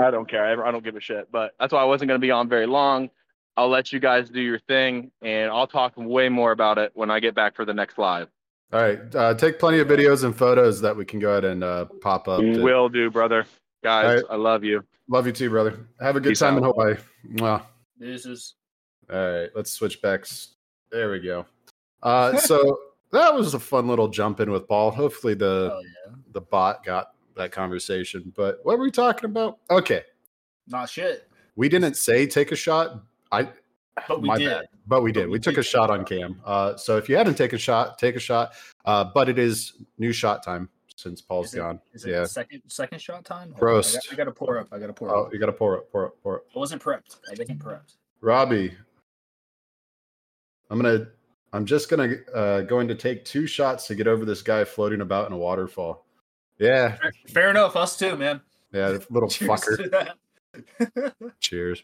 I 0.01 0.11
don't 0.11 0.29
care. 0.29 0.45
I, 0.45 0.69
I 0.69 0.71
don't 0.71 0.85
give 0.85 0.95
a 0.97 1.01
shit. 1.01 1.31
But 1.33 1.55
that's 1.59 1.73
why 1.73 1.81
I 1.81 1.85
wasn't 1.85 2.09
going 2.09 2.21
to 2.21 2.25
be 2.25 2.31
on 2.31 2.49
very 2.49 2.67
long. 2.67 3.11
I'll 3.57 3.69
let 3.69 3.93
you 3.93 3.99
guys 4.01 4.31
do 4.31 4.41
your 4.41 4.61
thing, 4.61 5.11
and 5.21 5.51
I'll 5.51 5.67
talk 5.67 5.93
way 5.97 6.29
more 6.29 6.53
about 6.53 6.79
it 6.79 6.93
when 6.95 7.11
I 7.11 7.21
get 7.21 7.35
back 7.35 7.55
for 7.57 7.65
the 7.65 7.75
next 7.75 7.99
live. 7.99 8.29
All 8.73 8.81
right. 8.81 9.15
Uh, 9.15 9.35
take 9.35 9.59
plenty 9.59 9.81
of 9.81 9.89
videos 9.89 10.25
and 10.25 10.35
photos 10.35 10.81
that 10.81 10.97
we 10.97 11.05
can 11.05 11.19
go 11.21 11.33
ahead 11.33 11.45
and 11.45 11.63
uh, 11.63 11.85
pop 12.01 12.29
up. 12.29 12.41
to- 12.41 12.63
Will 12.63 12.89
do, 12.89 13.11
brother. 13.11 13.45
Guys, 13.83 14.05
All 14.07 14.15
right. 14.15 14.25
I 14.31 14.37
love 14.37 14.65
you. 14.65 14.85
Love 15.09 15.27
you 15.27 15.33
too, 15.33 15.51
brother. 15.51 15.87
Have 16.01 16.17
a 16.17 16.21
good 16.21 16.31
Peace 16.31 16.39
time 16.39 16.57
in 16.57 16.65
out. 16.65 16.75
Hawaii. 16.77 16.95
Mwah. 17.35 17.63
This 17.99 18.27
is 18.27 18.55
All 19.13 19.17
right, 19.33 19.49
let's 19.55 19.73
switch 19.73 20.01
back. 20.03 20.25
There 20.91 21.11
we 21.11 21.21
go. 21.21 21.45
Uh, 22.03 22.37
so 22.39 22.79
that 23.11 23.35
was 23.35 23.55
a 23.55 23.59
fun 23.61 23.89
little 23.89 24.09
jump 24.09 24.41
in 24.41 24.51
with 24.51 24.69
Paul. 24.69 24.91
Hopefully 24.91 25.35
the 25.35 25.73
oh 25.75 25.81
yeah. 25.83 26.15
the 26.33 26.41
bot 26.41 26.85
got 26.85 27.09
that 27.37 27.51
conversation. 27.53 28.33
But 28.37 28.61
what 28.63 28.79
were 28.79 28.85
we 28.85 28.91
talking 28.91 29.25
about? 29.25 29.59
Okay, 29.71 30.03
Not 30.69 30.89
shit. 30.89 31.29
we 31.57 31.69
didn't 31.69 31.97
say 31.97 32.27
take 32.27 32.53
a 32.53 32.57
shot. 32.57 33.03
I 33.33 33.49
But 34.09 34.23
we 34.23 34.29
my 34.29 34.39
did. 34.39 34.49
bad. 34.49 34.65
But 34.87 35.03
we 35.03 35.11
But 35.13 35.21
did. 35.21 35.27
we 35.27 35.33
We 35.33 35.39
took 35.41 35.55
did 35.55 35.61
a 35.61 35.65
shot 35.65 35.91
on 35.91 36.05
cam. 36.05 36.41
Uh, 36.45 36.77
so 36.77 36.97
if 36.99 37.09
you 37.09 37.17
hadn't 37.17 37.35
taken 37.37 37.57
a 37.57 37.59
shot, 37.59 37.99
take 37.99 38.17
a 38.17 38.21
shot. 38.21 38.53
Uh, 38.85 39.05
but 39.15 39.29
it 39.29 39.39
is 39.39 39.75
new 39.99 40.13
shot 40.13 40.43
time 40.45 40.69
since 40.97 41.21
Paul's 41.21 41.49
Is 41.49 41.55
it- 41.55 41.59
gone. 41.59 41.81
Is 41.93 42.05
it 42.05 42.11
Yeah. 42.11 42.25
second 42.25 42.63
second 42.69 43.01
shot 43.01 43.25
time? 43.25 43.55
Roast. 43.61 43.97
I, 43.97 43.99
got, 43.99 44.13
I 44.13 44.17
gotta 44.17 44.33
pour 44.33 44.59
up. 44.59 44.69
I 44.73 44.79
gotta 44.79 44.93
pour 44.93 45.15
Oh, 45.15 45.25
up. 45.27 45.33
you 45.33 45.39
got 45.39 45.47
to 45.47 45.53
pour 45.53 45.77
it, 45.77 45.91
pour 45.91 46.07
it, 46.07 46.13
pour 46.23 46.37
it. 46.39 46.43
I 46.55 46.59
wasn't 46.59 46.83
prepped. 46.83 47.17
I 47.29 47.35
wasn't 47.39 47.59
prepped. 47.59 47.95
Robbie, 48.21 48.77
I'm 50.71 50.81
gonna. 50.81 51.09
I'm 51.55 51.67
just 51.67 51.91
gonna 51.91 52.15
uh, 52.35 52.63
going 52.63 52.89
to 52.89 52.95
take 52.95 53.25
two 53.27 53.47
shots 53.47 53.87
to 53.89 53.95
get 53.95 54.07
over 54.07 54.25
this 54.25 54.41
guy 54.41 54.65
floating 54.65 55.03
about 55.03 55.27
in 55.27 55.33
a 55.35 55.37
waterfall. 55.37 56.07
Yeah, 56.59 56.97
Fair, 56.97 57.13
fair 57.29 57.51
enough. 57.51 57.77
Us 57.77 57.99
too, 57.99 58.17
man. 58.17 58.41
yeah, 58.73 58.97
little 59.11 59.29
Cheers 59.29 59.51
fucker. 59.51 60.13
Cheers. 61.41 61.83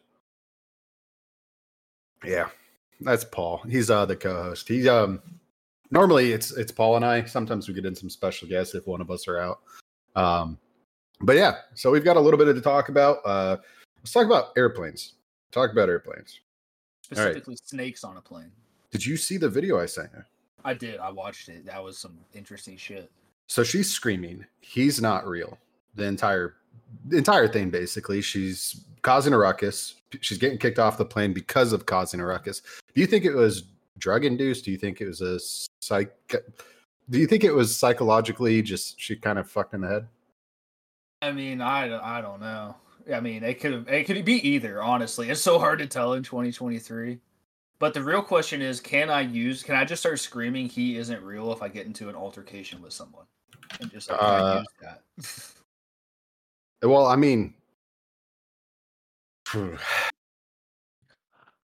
Yeah, 2.25 2.49
that's 3.01 3.25
Paul. 3.25 3.63
He's 3.69 3.91
uh 3.91 4.07
the 4.07 4.17
co-host. 4.17 4.69
He's 4.69 4.87
um 4.89 5.21
normally 5.91 6.33
it's 6.33 6.53
it's 6.53 6.73
Paul 6.73 6.97
and 6.97 7.05
I. 7.05 7.25
Sometimes 7.25 7.69
we 7.69 7.75
get 7.75 7.87
in 7.87 7.95
some 7.95 8.11
special 8.11 8.49
guests 8.49 8.75
if 8.75 8.87
one 8.87 9.01
of 9.01 9.11
us 9.11 9.29
are 9.29 9.39
out. 9.39 9.61
Um, 10.17 10.59
but 11.21 11.37
yeah, 11.37 11.57
so 11.75 11.91
we've 11.91 12.05
got 12.05 12.17
a 12.17 12.21
little 12.21 12.39
bit 12.39 12.53
to 12.53 12.61
talk 12.61 12.89
about. 12.89 13.19
Uh, 13.25 13.57
let's 13.99 14.13
talk 14.13 14.27
about 14.27 14.53
airplanes. 14.57 15.15
Talk 15.51 15.73
about 15.73 15.89
airplanes. 15.89 16.41
right. 17.11 17.17
Specifically, 17.17 17.57
snakes 17.65 18.05
on 18.05 18.17
a 18.17 18.21
plane. 18.21 18.53
Did 18.91 19.05
you 19.05 19.17
see 19.17 19.37
the 19.37 19.49
video 19.49 19.79
I 19.79 19.87
sent 19.87 20.11
you? 20.15 20.23
I 20.65 20.75
did. 20.75 20.99
I 20.99 21.11
watched 21.11 21.49
it. 21.49 21.65
That 21.67 21.83
was 21.83 21.99
some 21.99 22.19
interesting 22.35 22.77
shit. 22.77 23.11
So 23.47 23.63
she's 23.63 23.91
screaming, 23.91 24.45
"He's 24.61 25.01
not 25.01 25.27
real." 25.27 25.59
The 25.95 26.05
entire 26.05 26.57
the 27.07 27.17
entire 27.17 27.49
thing 27.49 27.71
basically. 27.71 28.21
She's 28.21 28.85
causing 29.03 29.33
a 29.33 29.39
ruckus. 29.39 29.97
She's 30.21 30.39
getting 30.39 30.59
kicked 30.59 30.79
off 30.79 30.99
the 30.99 31.05
plane 31.05 31.33
because 31.33 31.73
of 31.73 31.87
causing 31.87 32.21
a 32.21 32.27
ruckus. 32.27 32.63
Do 32.95 33.01
you 33.01 33.07
think 33.07 33.25
it 33.25 33.35
was 33.35 33.65
drug 33.99 34.25
induced? 34.25 34.65
Do 34.65 34.71
you 34.71 34.79
think 34.79 35.01
it 35.01 35.07
was 35.07 35.21
a 35.21 35.39
psych? 35.81 36.15
Do 37.11 37.19
you 37.19 37.27
think 37.27 37.45
it 37.45 37.53
was 37.53 37.75
psychologically 37.75 38.63
just 38.63 39.01
she 39.01 39.17
kind 39.17 39.39
of 39.39 39.51
fucked 39.51 39.75
in 39.75 39.81
the 39.81 39.89
head? 39.89 40.09
I 41.23 41.33
mean, 41.33 41.61
I, 41.61 42.19
I 42.19 42.21
don't 42.21 42.41
know. 42.41 42.77
I 43.13 43.21
mean, 43.21 43.43
it 43.43 43.61
could 43.61 43.89
it 43.89 44.05
could 44.05 44.25
be 44.25 44.47
either. 44.49 44.83
Honestly, 44.83 45.31
it's 45.31 45.41
so 45.41 45.59
hard 45.59 45.79
to 45.79 45.87
tell 45.87 46.13
in 46.13 46.23
2023. 46.23 47.19
But 47.79 47.95
the 47.95 48.03
real 48.03 48.23
question 48.23 48.61
is, 48.61 48.81
can 48.81 49.09
I 49.09 49.21
use? 49.21 49.63
Can 49.63 49.77
I 49.77 49.85
just 49.85 50.03
start 50.03 50.19
screaming 50.19 50.69
"He 50.69 50.97
isn't 50.99 51.23
real" 51.23 51.53
if 51.53 51.63
I 51.63 51.69
get 51.69 51.87
into 51.87 52.09
an 52.09 52.15
altercation 52.15 52.83
with 52.83 52.93
someone? 52.93 53.25
And 53.81 53.91
just 53.91 54.11
like, 54.11 54.19
Uh, 54.21 54.63
use 54.65 54.69
that? 54.81 55.03
Well, 56.81 57.07
I 57.07 57.17
mean, 57.17 57.55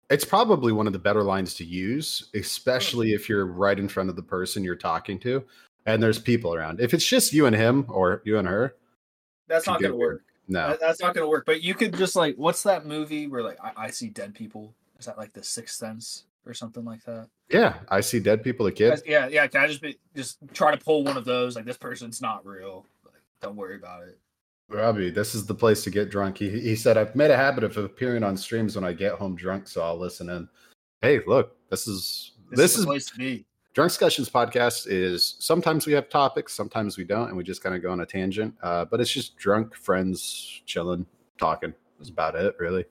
it's 0.10 0.26
probably 0.26 0.72
one 0.72 0.88
of 0.88 0.94
the 0.94 1.00
better 1.00 1.24
lines 1.24 1.54
to 1.56 1.66
use, 1.66 2.30
hmm. 2.32 2.40
especially 2.40 3.14
if 3.14 3.30
you're 3.30 3.46
right 3.46 3.80
in 3.80 3.88
front 3.88 4.10
of 4.10 4.16
the 4.16 4.24
person 4.24 4.64
you're 4.64 4.76
talking 4.76 5.20
to 5.20 5.44
and 5.86 6.02
there's 6.02 6.20
people 6.20 6.54
around. 6.54 6.80
If 6.80 6.94
it's 6.94 7.06
just 7.06 7.34
you 7.34 7.46
and 7.46 7.56
him 7.56 7.86
or 7.90 8.22
you 8.26 8.38
and 8.38 8.48
her, 8.48 8.76
That's 9.48 9.68
not 9.68 9.82
gonna 9.82 9.96
work. 9.96 10.24
no. 10.48 10.70
That- 10.70 10.80
that's 10.80 11.02
not 11.02 11.14
gonna 11.14 11.30
work. 11.30 11.46
But 11.46 11.62
you 11.62 11.74
could 11.74 11.96
just 11.96 12.16
like, 12.16 12.36
what's 12.36 12.64
that 12.64 12.86
movie 12.86 13.28
where 13.28 13.44
like 13.44 13.58
I, 13.64 13.72
I 13.86 13.90
see 13.90 14.10
dead 14.10 14.34
people? 14.34 14.74
Is 15.00 15.06
that 15.06 15.18
like 15.18 15.34
The 15.34 15.44
Sixth 15.44 15.76
Sense 15.76 16.24
or 16.46 16.54
something 16.54 16.86
like 16.86 17.04
that? 17.06 17.30
Yeah, 17.50 17.76
I 17.90 18.02
see 18.02 18.20
dead 18.20 18.44
people. 18.44 18.66
A 18.68 18.72
kid. 18.72 19.02
Yeah, 19.06 19.28
yeah. 19.28 19.46
Can 19.48 19.62
I 19.62 19.68
just 19.68 19.82
be 19.82 19.98
just 20.16 20.38
try 20.54 20.72
to 20.72 20.84
pull 20.84 21.04
one 21.04 21.18
of 21.18 21.26
those? 21.26 21.56
Like 21.56 21.66
this 21.66 21.78
person's 21.78 22.22
not 22.22 22.46
real. 22.46 22.86
Like, 23.04 23.22
don't 23.42 23.56
worry 23.56 23.76
about 23.76 24.04
it. 24.04 24.18
Robbie, 24.70 25.12
this 25.12 25.36
is 25.36 25.46
the 25.46 25.54
place 25.54 25.84
to 25.84 25.90
get 25.90 26.10
drunk. 26.10 26.38
He, 26.38 26.50
he 26.50 26.76
said, 26.76 26.98
I've 26.98 27.16
made 27.16 27.32
a 27.32 27.38
habit 27.38 27.64
of 27.64 27.78
appearing 27.78 28.24
on 28.24 28.36
streams 28.36 28.76
when 28.76 28.84
I 28.84 28.94
get 28.94 29.14
home 29.14 29.36
drunk, 29.36 29.68
so 29.68 29.82
I'll 29.82 29.98
listen 29.98 30.30
in. 30.30 30.50
Hey, 31.02 31.22
look, 31.28 31.56
this 31.70 31.88
is 31.88 32.34
This, 32.50 32.58
this, 32.60 32.72
is, 32.74 32.80
is, 32.80 32.86
place 32.86 33.06
to 33.12 33.18
be. 33.18 33.46
Drunk 33.74 33.92
Discussions 33.92 34.30
podcast 34.30 34.88
is 34.88 35.36
sometimes 35.40 35.86
we 35.86 35.94
have 35.94 36.10
topics, 36.10 36.54
sometimes 36.54 36.98
we 36.98 37.04
don't, 37.04 37.28
and 37.28 37.38
we 37.38 37.44
just 37.44 37.62
kind 37.62 37.76
of 37.76 37.82
go 37.84 37.92
on 37.92 38.00
a 38.00 38.06
tangent. 38.06 38.56
Uh, 38.64 38.86
but 38.86 39.00
it's 39.02 39.12
just 39.12 39.38
drunk 39.38 39.76
friends 39.76 40.62
chilling, 40.66 41.06
talking. 41.38 41.74
That's 42.00 42.10
about 42.10 42.36
it, 42.36 42.56
really. 42.58 42.86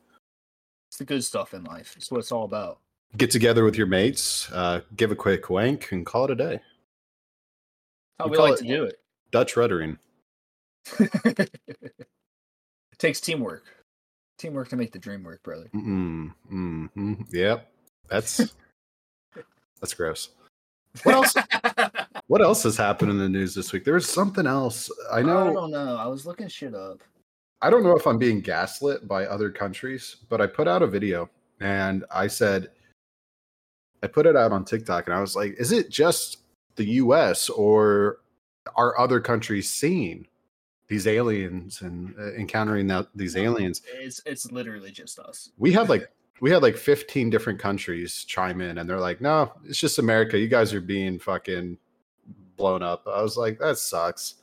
It's 0.88 0.98
the 0.98 1.04
good 1.04 1.24
stuff 1.24 1.54
in 1.54 1.64
life. 1.64 1.94
It's 1.96 2.10
what 2.10 2.18
it's 2.18 2.30
all 2.30 2.44
about. 2.44 2.78
Get 3.16 3.30
together 3.30 3.64
with 3.64 3.76
your 3.76 3.86
mates, 3.86 4.50
uh, 4.52 4.80
give 4.96 5.10
a 5.10 5.16
quick 5.16 5.48
wank, 5.50 5.90
and 5.92 6.04
call 6.06 6.24
it 6.26 6.30
a 6.30 6.34
day. 6.36 6.60
How 8.18 8.26
We 8.26 8.32
we, 8.32 8.38
like 8.38 8.52
it- 8.54 8.58
to 8.58 8.68
do 8.68 8.84
it. 8.84 9.00
Dutch 9.32 9.54
ruddering. 9.54 9.98
It. 10.98 11.50
takes 12.98 13.20
teamwork. 13.20 13.64
Teamwork 14.38 14.68
to 14.68 14.76
make 14.76 14.92
the 14.92 14.98
dream 14.98 15.22
work, 15.22 15.42
brother. 15.42 15.68
Mm, 15.74 16.32
mm, 16.52 16.88
mm, 16.96 17.26
yep, 17.30 17.70
that's 18.08 18.54
that's 19.80 19.94
gross. 19.94 20.30
What 21.02 21.14
else? 21.14 21.34
What 22.26 22.40
else 22.40 22.62
has 22.62 22.76
happened 22.76 23.10
in 23.10 23.18
the 23.18 23.28
news 23.28 23.54
this 23.54 23.70
week? 23.70 23.84
There 23.84 23.94
was 23.94 24.08
something 24.08 24.46
else. 24.46 24.90
I 25.12 25.20
know. 25.20 25.50
I 25.50 25.52
don't 25.52 25.70
know. 25.70 25.96
I 25.96 26.06
was 26.06 26.24
looking 26.24 26.48
shit 26.48 26.74
up. 26.74 27.00
I 27.60 27.68
don't 27.68 27.82
know 27.82 27.96
if 27.96 28.06
I'm 28.06 28.18
being 28.18 28.40
gaslit 28.40 29.06
by 29.06 29.26
other 29.26 29.50
countries, 29.50 30.16
but 30.30 30.40
I 30.40 30.46
put 30.46 30.66
out 30.66 30.82
a 30.82 30.86
video 30.86 31.28
and 31.60 32.04
I 32.10 32.26
said, 32.26 32.70
I 34.02 34.06
put 34.06 34.24
it 34.24 34.36
out 34.36 34.52
on 34.52 34.64
TikTok 34.64 35.06
and 35.06 35.14
I 35.14 35.20
was 35.20 35.36
like, 35.36 35.54
is 35.58 35.70
it 35.70 35.90
just 35.90 36.38
the 36.76 36.84
US 36.84 37.50
or 37.50 38.20
are 38.74 38.98
other 38.98 39.20
countries 39.20 39.70
seeing 39.70 40.26
these 40.88 41.06
aliens 41.06 41.82
and 41.82 42.14
uh, 42.18 42.34
encountering 42.34 42.86
that, 42.88 43.08
these 43.14 43.36
aliens? 43.36 43.82
It's 43.94 44.20
it's 44.26 44.50
literally 44.52 44.90
just 44.90 45.18
us. 45.18 45.50
We 45.58 45.72
had 45.72 45.88
like, 45.88 46.08
we 46.40 46.50
had 46.50 46.62
like 46.62 46.76
15 46.76 47.30
different 47.30 47.58
countries 47.58 48.24
chime 48.24 48.60
in 48.60 48.78
and 48.78 48.88
they're 48.88 49.00
like, 49.00 49.20
no, 49.20 49.52
it's 49.64 49.78
just 49.78 49.98
America. 49.98 50.38
You 50.38 50.48
guys 50.48 50.74
are 50.74 50.80
being 50.80 51.18
fucking 51.18 51.78
blown 52.56 52.82
up. 52.82 53.06
I 53.06 53.22
was 53.22 53.36
like, 53.36 53.58
that 53.58 53.78
sucks. 53.78 54.34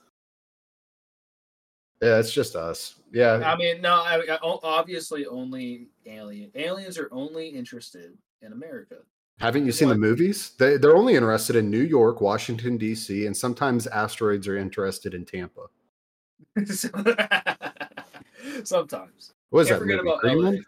Yeah, 2.02 2.18
it's 2.18 2.34
just 2.34 2.56
us. 2.56 2.96
Yeah. 3.12 3.44
I 3.46 3.56
mean, 3.56 3.82
no. 3.82 3.94
I, 3.94 4.22
I, 4.28 4.38
obviously, 4.42 5.28
only 5.28 5.90
alien 6.08 6.50
aliens 6.56 6.98
are 6.98 7.10
only 7.12 7.50
interested 7.50 8.18
in 8.42 8.54
America. 8.54 8.98
Haven't 9.40 9.66
you 9.66 9.72
seen 9.72 9.90
the 9.90 9.98
movies? 9.98 10.52
They, 10.60 10.78
they're 10.78 10.96
only 10.96 11.16
interested 11.16 11.56
in 11.56 11.70
New 11.70 11.82
York, 11.82 12.22
Washington, 12.22 12.78
D.C., 12.78 13.26
and 13.26 13.36
sometimes 13.36 13.88
asteroids 13.88 14.48
are 14.48 14.56
interested 14.56 15.16
in 15.16 15.26
Tampa. 15.26 15.62
Sometimes. 18.64 19.34
What 19.50 19.62
is 19.62 19.70
Can't 19.70 19.80
that 19.82 19.86
movie? 19.86 20.12
Greenland? 20.22 20.66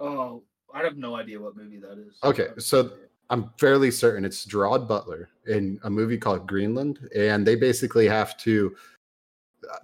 Oh, 0.00 0.42
I 0.72 0.82
have 0.82 0.96
no 0.96 1.16
idea 1.16 1.40
what 1.40 1.56
movie 1.56 1.78
that 1.78 1.98
is. 1.98 2.18
Okay, 2.22 2.48
so 2.58 2.92
I'm 3.30 3.50
fairly 3.58 3.90
certain 3.90 4.24
it's 4.24 4.44
Gerard 4.44 4.86
Butler 4.88 5.28
in 5.46 5.80
a 5.84 5.90
movie 5.90 6.18
called 6.18 6.46
Greenland, 6.46 7.08
and 7.14 7.46
they 7.46 7.56
basically 7.56 8.08
have 8.08 8.36
to. 8.38 8.74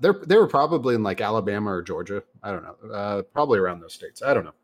They're 0.00 0.21
they 0.26 0.37
were 0.37 0.47
probably 0.47 0.95
in 0.95 1.03
like 1.03 1.21
Alabama 1.21 1.73
or 1.73 1.83
Georgia. 1.83 2.23
I 2.43 2.53
don't 2.53 2.62
know. 2.62 2.91
Uh, 2.93 3.23
probably 3.23 3.59
around 3.59 3.81
those 3.81 3.93
states. 3.93 4.23
I 4.23 4.35
don't 4.35 4.45
know. 4.45 4.55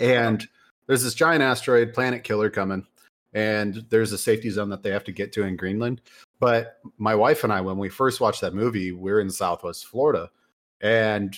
And 0.00 0.46
there's 0.86 1.02
this 1.02 1.14
giant 1.14 1.42
asteroid, 1.42 1.92
planet 1.92 2.24
killer 2.24 2.50
coming, 2.50 2.86
and 3.38 3.84
there's 3.88 4.12
a 4.12 4.18
safety 4.18 4.50
zone 4.50 4.68
that 4.70 4.82
they 4.82 4.90
have 4.90 5.04
to 5.04 5.12
get 5.12 5.32
to 5.32 5.44
in 5.44 5.56
Greenland. 5.56 6.00
But 6.40 6.78
my 6.98 7.14
wife 7.14 7.44
and 7.44 7.52
I, 7.52 7.60
when 7.60 7.78
we 7.78 7.88
first 7.88 8.20
watched 8.20 8.40
that 8.40 8.54
movie, 8.54 8.92
we're 8.92 9.20
in 9.20 9.30
Southwest 9.30 9.86
Florida, 9.86 10.30
and 10.80 11.36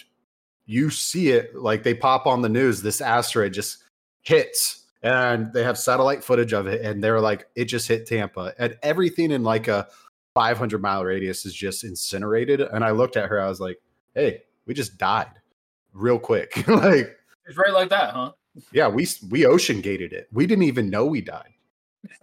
you 0.65 0.89
see 0.91 1.31
it 1.31 1.55
like 1.57 1.83
they 1.83 1.95
pop 1.95 2.27
on 2.27 2.43
the 2.43 2.49
news. 2.49 2.81
This 2.81 3.01
asteroid 3.01 3.53
just 3.53 3.85
hits 4.23 4.81
and 5.03 5.53
they 5.53 5.63
have 5.63 5.79
satellite 5.79 6.23
footage 6.23 6.53
of 6.53 6.67
it 6.67 6.83
and 6.83 7.03
they're 7.03 7.21
like 7.21 7.47
it 7.57 7.65
just 7.65 7.89
hit 7.89 8.07
tampa 8.07 8.53
and 8.59 8.77
everything 8.83 9.31
in 9.31 9.43
like 9.43 9.67
a 9.69 9.87
500 10.35 10.81
mile 10.81 11.05
radius 11.05 11.47
is 11.47 11.55
just 11.55 11.85
incinerated 11.85 12.61
and 12.61 12.85
i 12.85 12.91
looked 12.91 13.17
at 13.17 13.29
her 13.29 13.41
i 13.41 13.49
was 13.49 13.61
like 13.61 13.81
hey 14.15 14.43
we 14.67 14.75
just 14.75 14.99
died 14.99 15.33
real 15.95 16.19
quick 16.19 16.55
like 16.69 17.17
It's 17.47 17.57
right 17.57 17.73
like 17.73 17.89
that, 17.89 18.13
huh? 18.13 18.33
yeah 18.73 18.89
we 18.89 19.07
we 19.31 19.47
ocean 19.47 19.81
gated 19.81 20.13
it 20.13 20.29
we 20.33 20.47
didn't 20.47 20.65
even 20.65 20.91
know 20.91 21.07
we 21.07 21.23
died 21.23 21.55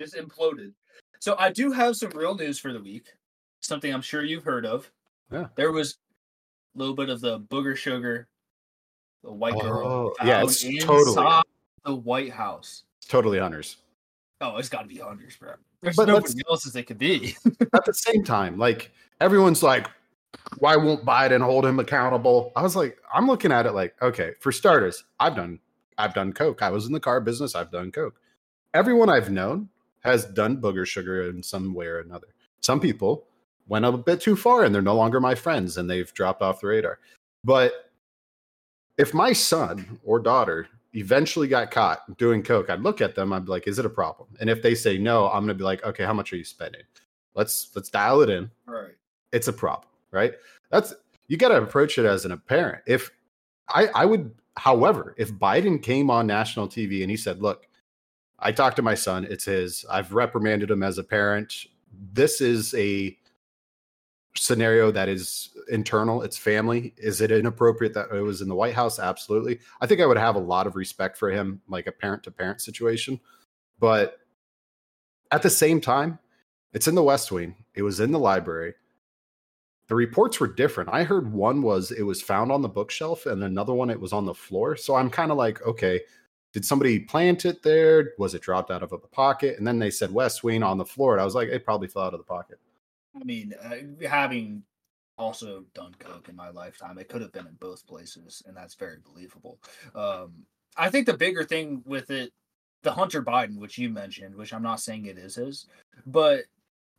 just 0.00 0.16
imploded. 0.16 0.72
So 1.20 1.36
I 1.38 1.50
do 1.50 1.72
have 1.72 1.96
some 1.96 2.10
real 2.10 2.34
news 2.34 2.58
for 2.58 2.72
the 2.72 2.80
week. 2.80 3.12
Something 3.60 3.92
I'm 3.94 4.02
sure 4.02 4.22
you've 4.22 4.44
heard 4.44 4.66
of. 4.66 4.90
Yeah. 5.32 5.46
There 5.54 5.72
was 5.72 5.96
a 6.74 6.78
little 6.78 6.94
bit 6.94 7.08
of 7.08 7.20
the 7.20 7.40
booger 7.40 7.76
sugar 7.76 8.28
The 9.22 9.32
white 9.32 9.58
girl. 9.58 9.86
Oh, 9.86 10.14
found 10.18 10.28
yeah, 10.28 10.42
it's 10.42 10.62
totally- 10.84 11.42
the 11.84 11.94
White 11.94 12.32
House. 12.32 12.84
It's 12.98 13.06
totally 13.06 13.38
hunters. 13.38 13.76
Oh, 14.40 14.56
it's 14.56 14.68
got 14.68 14.82
to 14.82 14.88
be 14.88 14.98
Hunter's, 14.98 15.36
bro. 15.36 15.52
There's 15.80 15.96
But 15.96 16.08
nobody 16.08 16.42
else 16.48 16.66
as 16.66 16.76
it 16.76 16.84
could 16.84 16.98
be. 16.98 17.36
At 17.74 17.84
the 17.84 17.94
same 17.94 18.24
time, 18.24 18.58
like 18.58 18.90
everyone's 19.20 19.62
like, 19.62 19.88
why 20.58 20.76
won't 20.76 21.04
Biden 21.04 21.40
hold 21.42 21.64
him 21.64 21.78
accountable? 21.78 22.52
I 22.56 22.62
was 22.62 22.74
like, 22.74 22.98
I'm 23.14 23.26
looking 23.26 23.52
at 23.52 23.66
it 23.66 23.72
like, 23.72 23.94
okay, 24.02 24.32
for 24.40 24.50
starters, 24.52 25.04
I've 25.20 25.36
done 25.36 25.60
I've 25.96 26.14
done 26.14 26.32
coke. 26.32 26.62
I 26.62 26.70
was 26.70 26.86
in 26.86 26.92
the 26.92 27.00
car 27.00 27.20
business, 27.20 27.54
I've 27.54 27.70
done 27.70 27.92
coke. 27.92 28.20
Everyone 28.74 29.08
I've 29.08 29.30
known 29.30 29.68
has 30.00 30.24
done 30.24 30.60
booger 30.60 30.84
sugar 30.84 31.30
in 31.30 31.42
some 31.42 31.72
way 31.72 31.86
or 31.86 32.00
another. 32.00 32.26
Some 32.60 32.80
people 32.80 33.24
went 33.68 33.84
a 33.84 33.92
bit 33.92 34.20
too 34.20 34.34
far 34.34 34.64
and 34.64 34.74
they're 34.74 34.82
no 34.82 34.96
longer 34.96 35.20
my 35.20 35.36
friends 35.36 35.78
and 35.78 35.88
they've 35.88 36.12
dropped 36.12 36.42
off 36.42 36.60
the 36.60 36.66
radar. 36.66 36.98
But 37.44 37.90
if 38.98 39.14
my 39.14 39.32
son 39.32 40.00
or 40.04 40.18
daughter 40.18 40.66
eventually 40.92 41.46
got 41.46 41.70
caught 41.70 42.18
doing 42.18 42.42
coke, 42.42 42.68
I'd 42.68 42.82
look 42.82 43.00
at 43.00 43.14
them, 43.14 43.32
I'd 43.32 43.44
be 43.44 43.52
like, 43.52 43.68
is 43.68 43.78
it 43.78 43.86
a 43.86 43.90
problem? 43.90 44.28
And 44.40 44.50
if 44.50 44.60
they 44.60 44.74
say 44.74 44.98
no, 44.98 45.28
I'm 45.28 45.42
gonna 45.42 45.54
be 45.54 45.64
like, 45.64 45.84
okay, 45.84 46.04
how 46.04 46.12
much 46.12 46.32
are 46.32 46.36
you 46.36 46.44
spending? 46.44 46.82
Let's 47.34 47.70
let's 47.74 47.90
dial 47.90 48.22
it 48.22 48.30
in. 48.30 48.50
right. 48.66 48.94
It's 49.32 49.48
a 49.48 49.52
problem, 49.52 49.88
right? 50.10 50.34
That's 50.70 50.94
you 51.28 51.36
gotta 51.36 51.62
approach 51.62 51.98
it 51.98 52.06
as 52.06 52.24
an 52.24 52.36
parent. 52.46 52.82
If 52.86 53.10
I 53.68 53.86
I 53.94 54.04
would 54.04 54.32
however, 54.56 55.14
if 55.16 55.32
Biden 55.32 55.82
came 55.82 56.10
on 56.10 56.26
national 56.26 56.68
TV 56.68 57.02
and 57.02 57.10
he 57.10 57.16
said, 57.16 57.42
Look, 57.42 57.66
I 58.38 58.52
talked 58.52 58.76
to 58.76 58.82
my 58.82 58.94
son, 58.94 59.26
it's 59.28 59.44
his, 59.44 59.84
I've 59.90 60.12
reprimanded 60.12 60.70
him 60.70 60.82
as 60.82 60.98
a 60.98 61.04
parent. 61.04 61.66
This 62.12 62.40
is 62.40 62.74
a 62.74 63.16
scenario 64.36 64.90
that 64.90 65.08
is 65.08 65.50
internal, 65.70 66.22
it's 66.22 66.36
family. 66.36 66.92
Is 66.96 67.20
it 67.20 67.30
inappropriate 67.30 67.94
that 67.94 68.10
it 68.12 68.20
was 68.20 68.40
in 68.40 68.48
the 68.48 68.54
White 68.54 68.74
House? 68.74 68.98
Absolutely. 68.98 69.60
I 69.80 69.86
think 69.86 70.00
I 70.00 70.06
would 70.06 70.18
have 70.18 70.34
a 70.34 70.40
lot 70.40 70.66
of 70.66 70.76
respect 70.76 71.16
for 71.16 71.30
him, 71.30 71.60
like 71.68 71.86
a 71.86 71.92
parent 71.92 72.24
to 72.24 72.30
parent 72.30 72.60
situation. 72.60 73.20
But 73.78 74.18
at 75.30 75.42
the 75.42 75.50
same 75.50 75.80
time, 75.80 76.18
it's 76.72 76.88
in 76.88 76.94
the 76.94 77.02
West 77.02 77.30
Wing. 77.30 77.54
It 77.74 77.82
was 77.82 78.00
in 78.00 78.10
the 78.10 78.18
library. 78.18 78.74
The 79.86 79.94
reports 79.94 80.40
were 80.40 80.48
different. 80.48 80.90
I 80.92 81.04
heard 81.04 81.32
one 81.32 81.62
was 81.62 81.90
it 81.90 82.02
was 82.02 82.22
found 82.22 82.50
on 82.50 82.62
the 82.62 82.68
bookshelf, 82.68 83.26
and 83.26 83.44
another 83.44 83.74
one 83.74 83.90
it 83.90 84.00
was 84.00 84.12
on 84.12 84.24
the 84.24 84.34
floor. 84.34 84.76
So 84.76 84.94
I'm 84.94 85.10
kind 85.10 85.30
of 85.30 85.36
like, 85.36 85.62
okay, 85.66 86.00
did 86.54 86.64
somebody 86.64 87.00
plant 87.00 87.44
it 87.44 87.62
there? 87.62 88.12
Was 88.16 88.34
it 88.34 88.40
dropped 88.40 88.70
out 88.70 88.84
of 88.84 88.92
a 88.92 88.98
pocket? 88.98 89.58
And 89.58 89.66
then 89.66 89.80
they 89.80 89.90
said 89.90 90.14
West 90.14 90.44
Wing 90.44 90.62
on 90.62 90.78
the 90.78 90.84
floor. 90.84 91.12
And 91.12 91.20
I 91.20 91.24
was 91.24 91.34
like, 91.34 91.48
it 91.48 91.64
probably 91.64 91.88
fell 91.88 92.04
out 92.04 92.14
of 92.14 92.20
the 92.20 92.24
pocket. 92.24 92.60
I 93.20 93.24
mean, 93.24 93.52
uh, 93.62 94.08
having 94.08 94.62
also 95.18 95.64
done 95.74 95.94
coke 95.98 96.28
in 96.28 96.36
my 96.36 96.50
lifetime, 96.50 96.96
it 96.98 97.08
could 97.08 97.22
have 97.22 97.32
been 97.32 97.46
in 97.46 97.56
both 97.60 97.86
places, 97.86 98.42
and 98.46 98.56
that's 98.56 98.74
very 98.74 98.98
believable. 99.04 99.58
Um, 99.94 100.32
I 100.76 100.90
think 100.90 101.06
the 101.06 101.16
bigger 101.16 101.44
thing 101.44 101.82
with 101.84 102.10
it, 102.10 102.32
the 102.82 102.92
Hunter 102.92 103.22
Biden, 103.22 103.58
which 103.58 103.76
you 103.76 103.90
mentioned, 103.90 104.34
which 104.34 104.52
I'm 104.52 104.62
not 104.62 104.80
saying 104.80 105.06
it 105.06 105.18
is 105.18 105.34
his, 105.36 105.66
but 106.06 106.44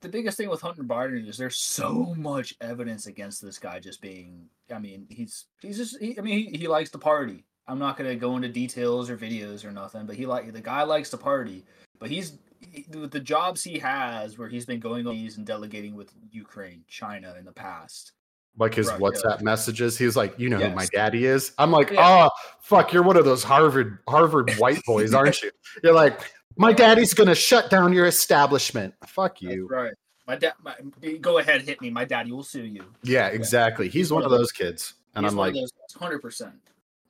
the 0.02 0.10
biggest 0.10 0.38
thing 0.38 0.50
with 0.50 0.62
Hunter 0.62 0.84
Biden 0.84 1.28
is 1.28 1.38
there's 1.38 1.58
so 1.58 2.14
much 2.18 2.54
evidence 2.62 3.08
against 3.08 3.42
this 3.42 3.58
guy 3.58 3.80
just 3.80 4.02
being. 4.02 4.48
I 4.74 4.80
mean, 4.80 5.06
he's 5.10 5.46
he's 5.62 5.78
just. 5.78 6.00
He, 6.00 6.18
I 6.18 6.22
mean, 6.22 6.52
he, 6.52 6.58
he 6.58 6.68
likes 6.68 6.92
to 6.92 6.98
party. 6.98 7.46
I'm 7.68 7.80
not 7.80 7.98
gonna 7.98 8.16
go 8.16 8.36
into 8.36 8.48
details 8.50 9.10
or 9.10 9.18
videos 9.18 9.66
or 9.66 9.72
nothing, 9.72 10.06
but 10.06 10.16
he 10.16 10.26
like 10.26 10.52
the 10.54 10.62
guy 10.62 10.84
likes 10.84 11.10
to 11.12 11.18
party. 11.18 11.66
But 12.00 12.10
he's 12.10 12.38
he- 12.72 12.86
with 12.98 13.12
the 13.12 13.20
jobs 13.20 13.64
he 13.64 13.80
has, 13.80 14.38
where 14.38 14.48
he's 14.48 14.66
been 14.66 14.80
going 14.80 15.08
overseas 15.08 15.38
and 15.38 15.46
delegating 15.46 15.96
with 15.96 16.12
Ukraine, 16.32 16.84
China 16.88 17.36
in 17.40 17.46
the 17.46 17.52
past. 17.52 18.12
Like 18.58 18.76
his. 18.76 18.90
WhatsApp 18.90 19.42
messages. 19.42 19.98
He 19.98 20.06
was 20.06 20.16
like, 20.16 20.38
you 20.40 20.50
know 20.50 20.58
who 20.58 20.70
my 20.74 20.86
daddy 20.94 21.26
is? 21.26 21.52
I'm 21.58 21.72
like, 21.72 21.90
Yeah. 21.92 22.28
oh, 22.28 22.30
fuck, 22.62 22.94
you're 22.94 23.04
one 23.04 23.18
of 23.18 23.26
those 23.26 23.44
Harvard 23.44 24.00
Harvard 24.08 24.52
white 24.54 24.82
boys, 24.88 25.14
aren't 25.14 25.42
you? 25.42 25.52
You're 25.84 25.94
like, 25.94 26.20
my 26.58 26.72
daddy's 26.72 27.14
gonna 27.14 27.36
shut 27.36 27.70
down 27.70 27.92
your 27.92 28.06
establishment. 28.06 28.94
Fuck 29.08 29.40
That's 29.42 29.56
you. 29.56 29.68
right. 29.68 29.94
My 30.28 30.36
dad. 30.38 30.54
My, 30.64 30.76
go 31.22 31.38
ahead, 31.40 31.64
hit 31.64 31.82
me. 31.82 31.90
My 31.90 32.06
daddy 32.06 32.32
will 32.32 32.44
sue 32.44 32.64
you. 32.64 32.84
Yeah, 33.04 33.28
exactly. 33.28 33.90
He's 33.90 34.12
one 34.12 34.24
of 34.24 34.32
those 34.32 34.52
kids. 34.52 34.94
And 35.16 35.26
He's 35.26 35.34
I'm 35.34 35.38
one 35.38 35.54
like, 35.54 35.64
hundred 36.00 36.20
percent. 36.20 36.54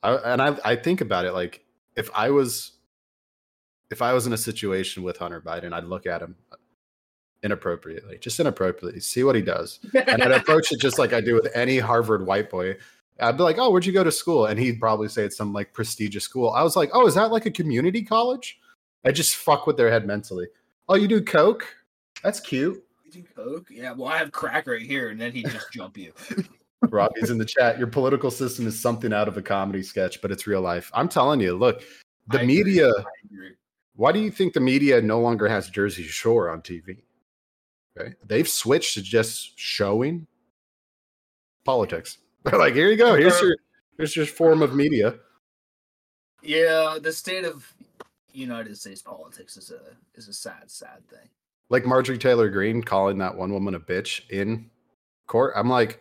I, 0.02 0.14
and 0.14 0.42
I, 0.42 0.56
I 0.64 0.76
think 0.76 1.00
about 1.00 1.24
it 1.24 1.32
like 1.32 1.64
if 1.96 2.10
I 2.14 2.30
was 2.30 2.72
if 3.90 4.02
I 4.02 4.12
was 4.12 4.26
in 4.26 4.32
a 4.32 4.38
situation 4.38 5.02
with 5.02 5.16
Hunter 5.18 5.40
Biden, 5.40 5.72
I'd 5.72 5.84
look 5.84 6.06
at 6.06 6.20
him 6.20 6.36
inappropriately, 7.42 8.18
just 8.18 8.40
inappropriately, 8.40 9.00
see 9.00 9.22
what 9.22 9.36
he 9.36 9.42
does, 9.42 9.80
and 9.94 10.22
I'd 10.22 10.32
approach 10.42 10.72
it 10.72 10.80
just 10.80 10.98
like 10.98 11.12
I 11.12 11.20
do 11.20 11.34
with 11.34 11.48
any 11.54 11.78
Harvard 11.78 12.26
white 12.26 12.50
boy. 12.50 12.76
I'd 13.18 13.36
be 13.36 13.42
like, 13.44 13.56
"Oh, 13.58 13.70
where'd 13.70 13.86
you 13.86 13.92
go 13.92 14.04
to 14.04 14.12
school?" 14.12 14.46
And 14.46 14.58
he'd 14.58 14.80
probably 14.80 15.08
say 15.08 15.24
it's 15.24 15.36
some 15.36 15.52
like 15.52 15.72
prestigious 15.72 16.24
school. 16.24 16.50
I 16.50 16.62
was 16.62 16.76
like, 16.76 16.90
"Oh, 16.92 17.06
is 17.06 17.14
that 17.14 17.30
like 17.30 17.46
a 17.46 17.50
community 17.50 18.02
college?" 18.02 18.58
I 19.04 19.12
just 19.12 19.36
fuck 19.36 19.66
with 19.66 19.76
their 19.76 19.90
head 19.90 20.06
mentally. 20.06 20.48
Oh, 20.88 20.96
you 20.96 21.08
do 21.08 21.22
coke? 21.22 21.66
That's 22.22 22.40
cute. 22.40 22.84
You 23.04 23.10
do 23.10 23.24
coke? 23.34 23.68
Yeah. 23.70 23.92
Well, 23.92 24.08
I 24.08 24.18
have 24.18 24.32
crack 24.32 24.66
right 24.66 24.82
here, 24.82 25.10
and 25.10 25.20
then 25.20 25.32
he'd 25.32 25.48
just 25.48 25.72
jump 25.72 25.96
you. 25.96 26.12
Robbie's 26.82 27.30
in 27.30 27.38
the 27.38 27.44
chat. 27.44 27.78
Your 27.78 27.86
political 27.86 28.30
system 28.30 28.66
is 28.66 28.78
something 28.78 29.12
out 29.12 29.28
of 29.28 29.36
a 29.36 29.42
comedy 29.42 29.82
sketch, 29.82 30.20
but 30.20 30.30
it's 30.30 30.46
real 30.46 30.60
life. 30.60 30.90
I'm 30.94 31.08
telling 31.08 31.40
you, 31.40 31.56
look, 31.56 31.82
the 32.28 32.40
I 32.40 32.44
media. 32.44 32.90
Why 33.94 34.12
do 34.12 34.20
you 34.20 34.30
think 34.30 34.52
the 34.52 34.60
media 34.60 35.00
no 35.00 35.20
longer 35.20 35.48
has 35.48 35.70
Jersey 35.70 36.02
Shore 36.02 36.50
on 36.50 36.60
TV? 36.60 36.98
Okay. 37.98 38.14
They've 38.26 38.48
switched 38.48 38.94
to 38.94 39.02
just 39.02 39.58
showing 39.58 40.26
politics. 41.64 42.18
They're 42.44 42.58
like, 42.58 42.74
here 42.74 42.90
you 42.90 42.96
go. 42.96 43.16
Here's 43.16 43.40
your 43.40 43.56
here's 43.96 44.14
your 44.14 44.26
form 44.26 44.62
of 44.62 44.74
media. 44.74 45.14
Yeah, 46.42 46.98
the 47.00 47.12
state 47.12 47.44
of 47.44 47.72
United 48.32 48.76
States 48.76 49.02
politics 49.02 49.56
is 49.56 49.70
a 49.70 49.80
is 50.14 50.28
a 50.28 50.32
sad, 50.32 50.70
sad 50.70 51.08
thing. 51.08 51.28
Like 51.70 51.86
Marjorie 51.86 52.18
Taylor 52.18 52.48
Greene 52.48 52.82
calling 52.82 53.18
that 53.18 53.34
one 53.34 53.52
woman 53.52 53.74
a 53.74 53.80
bitch 53.80 54.28
in 54.30 54.70
court. 55.26 55.54
I'm 55.56 55.68
like, 55.68 56.00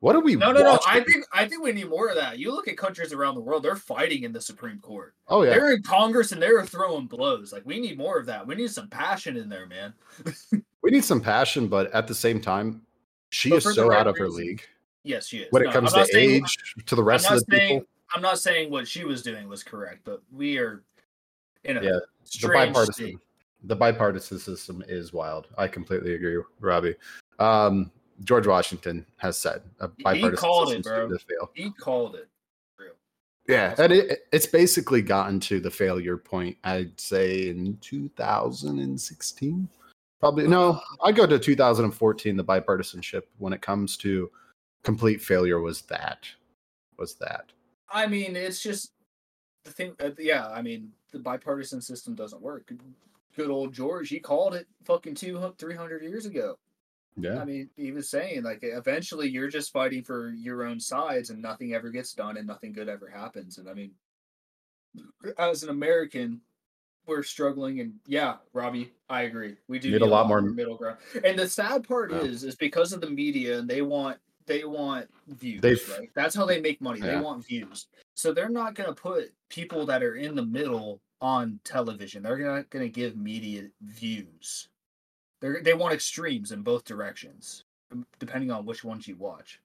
what 0.00 0.14
are 0.14 0.20
we 0.20 0.36
No, 0.36 0.52
no, 0.52 0.62
no. 0.62 0.78
I 0.86 1.00
think 1.00 1.24
I 1.32 1.46
think 1.48 1.62
we 1.62 1.72
need 1.72 1.88
more 1.88 2.08
of 2.08 2.14
that. 2.16 2.38
You 2.38 2.52
look 2.52 2.68
at 2.68 2.76
countries 2.76 3.12
around 3.12 3.34
the 3.34 3.40
world; 3.40 3.62
they're 3.62 3.74
fighting 3.76 4.22
in 4.22 4.32
the 4.32 4.40
Supreme 4.40 4.78
Court. 4.78 5.14
oh 5.28 5.42
yeah. 5.42 5.50
They're 5.50 5.72
in 5.72 5.82
Congress 5.82 6.32
and 6.32 6.40
they're 6.40 6.64
throwing 6.64 7.06
blows. 7.06 7.52
Like 7.52 7.64
we 7.66 7.80
need 7.80 7.98
more 7.98 8.18
of 8.18 8.26
that. 8.26 8.46
We 8.46 8.54
need 8.54 8.70
some 8.70 8.88
passion 8.88 9.36
in 9.36 9.48
there, 9.48 9.66
man. 9.66 9.94
We 10.80 10.92
need 10.92 11.04
some 11.04 11.20
passion, 11.20 11.66
but 11.66 11.90
at 11.92 12.06
the 12.06 12.14
same 12.14 12.40
time, 12.40 12.82
she 13.30 13.50
But 13.50 13.56
is 13.66 13.74
so 13.74 13.92
out 13.92 14.06
of 14.06 14.16
her 14.16 14.28
league 14.28 14.62
Yes, 15.02 15.26
she 15.26 15.38
is. 15.38 15.48
when 15.50 15.64
No, 15.64 15.70
it 15.70 15.72
comes 15.72 15.92
to 15.92 16.06
saying- 16.06 16.44
age, 16.44 16.74
to 16.86 16.94
the 16.94 17.02
rest 17.02 17.30
of 17.30 17.44
the 17.46 17.56
saying, 17.56 17.78
people. 17.80 17.88
I'm 18.14 18.22
not 18.22 18.38
saying 18.38 18.70
what 18.70 18.86
she 18.86 19.04
was 19.04 19.20
doing 19.22 19.48
was 19.48 19.62
correct, 19.64 20.00
but 20.04 20.22
we 20.32 20.56
are 20.56 20.84
in 21.64 21.76
a 21.76 21.82
Yeah, 21.82 21.98
The 22.40 22.48
bipartisan, 22.48 22.94
state. 22.94 23.18
the 23.64 23.76
bipartisan 23.76 24.38
system 24.38 24.82
is 24.88 25.12
wild. 25.12 25.48
I 25.58 25.66
completely 25.66 26.14
agree, 26.14 26.40
Robbie. 26.60 26.94
Um, 27.40 27.90
George 28.24 28.46
Washington 28.46 29.06
has 29.16 29.38
said 29.38 29.62
a 29.80 29.88
bipartisan 29.88 30.36
called 30.36 30.72
it, 30.72 30.82
bro. 30.82 31.08
to 31.08 31.18
fail. 31.18 31.50
He 31.54 31.70
called 31.70 32.16
it. 32.16 32.28
Real. 32.78 32.92
Yeah, 33.46 33.74
and 33.78 33.92
it, 33.92 34.20
it's 34.32 34.46
basically 34.46 35.02
gotten 35.02 35.40
to 35.40 35.60
the 35.60 35.70
failure 35.70 36.16
point. 36.16 36.56
I'd 36.64 36.98
say 36.98 37.48
in 37.48 37.78
2016, 37.80 39.68
probably. 40.20 40.48
No, 40.48 40.80
I 41.02 41.12
go 41.12 41.26
to 41.26 41.38
2014. 41.38 42.36
The 42.36 42.44
bipartisanship 42.44 43.22
when 43.38 43.52
it 43.52 43.62
comes 43.62 43.96
to 43.98 44.30
complete 44.82 45.20
failure 45.20 45.60
was 45.60 45.82
that 45.82 46.26
was 46.98 47.14
that. 47.16 47.52
I 47.90 48.06
mean, 48.06 48.36
it's 48.36 48.60
just 48.60 48.92
the 49.64 49.70
thing. 49.70 49.94
Uh, 50.00 50.10
yeah, 50.18 50.48
I 50.48 50.62
mean, 50.62 50.90
the 51.12 51.18
bipartisan 51.18 51.80
system 51.80 52.14
doesn't 52.14 52.42
work. 52.42 52.72
Good 53.36 53.50
old 53.50 53.72
George, 53.72 54.08
he 54.08 54.18
called 54.18 54.54
it 54.54 54.66
fucking 54.84 55.14
two, 55.14 55.54
300 55.58 56.02
years 56.02 56.26
ago. 56.26 56.58
Yeah, 57.20 57.40
I 57.40 57.44
mean, 57.44 57.70
he 57.76 57.92
was 57.92 58.08
saying 58.10 58.42
like 58.42 58.60
eventually 58.62 59.28
you're 59.28 59.48
just 59.48 59.72
fighting 59.72 60.02
for 60.02 60.30
your 60.30 60.64
own 60.64 60.78
sides 60.80 61.30
and 61.30 61.40
nothing 61.42 61.74
ever 61.74 61.90
gets 61.90 62.12
done 62.12 62.36
and 62.36 62.46
nothing 62.46 62.72
good 62.72 62.88
ever 62.88 63.08
happens. 63.08 63.58
And 63.58 63.68
I 63.68 63.74
mean, 63.74 63.92
as 65.38 65.62
an 65.62 65.68
American, 65.70 66.40
we're 67.06 67.22
struggling. 67.22 67.80
And 67.80 67.94
yeah, 68.06 68.36
Robbie, 68.52 68.92
I 69.08 69.22
agree. 69.22 69.56
We 69.68 69.78
do 69.78 69.90
Need 69.90 70.02
a 70.02 70.06
lot 70.06 70.28
more- 70.28 70.42
middle 70.42 70.76
ground. 70.76 70.98
And 71.24 71.38
the 71.38 71.48
sad 71.48 71.86
part 71.86 72.10
Yeah. 72.10 72.18
is, 72.20 72.44
is 72.44 72.54
because 72.56 72.92
of 72.92 73.00
the 73.00 73.10
media 73.10 73.58
and 73.58 73.68
they 73.68 73.82
want 73.82 74.18
they 74.46 74.64
want 74.64 75.10
views. 75.26 75.60
They've- 75.60 75.94
right? 75.98 76.10
That's 76.14 76.34
how 76.34 76.46
they 76.46 76.58
make 76.58 76.80
money. 76.80 77.00
They 77.00 77.20
want 77.20 77.44
views. 77.46 77.86
So 78.14 78.32
they're 78.32 78.48
not 78.48 78.74
going 78.74 78.88
to 78.88 78.94
put 78.94 79.34
people 79.50 79.84
that 79.86 80.02
are 80.02 80.14
in 80.14 80.34
the 80.34 80.44
middle 80.46 81.02
on 81.20 81.60
television. 81.64 82.22
They're 82.22 82.38
not 82.38 82.70
going 82.70 82.82
to 82.82 82.88
give 82.90 83.14
media 83.14 83.68
views. 83.82 84.68
They 85.40 85.60
they 85.62 85.74
want 85.74 85.94
extremes 85.94 86.52
in 86.52 86.62
both 86.62 86.84
directions, 86.84 87.64
um, 87.92 88.06
depending 88.18 88.50
on 88.50 88.66
which 88.66 88.84
ones 88.84 89.06
you 89.06 89.16
watch. 89.16 89.60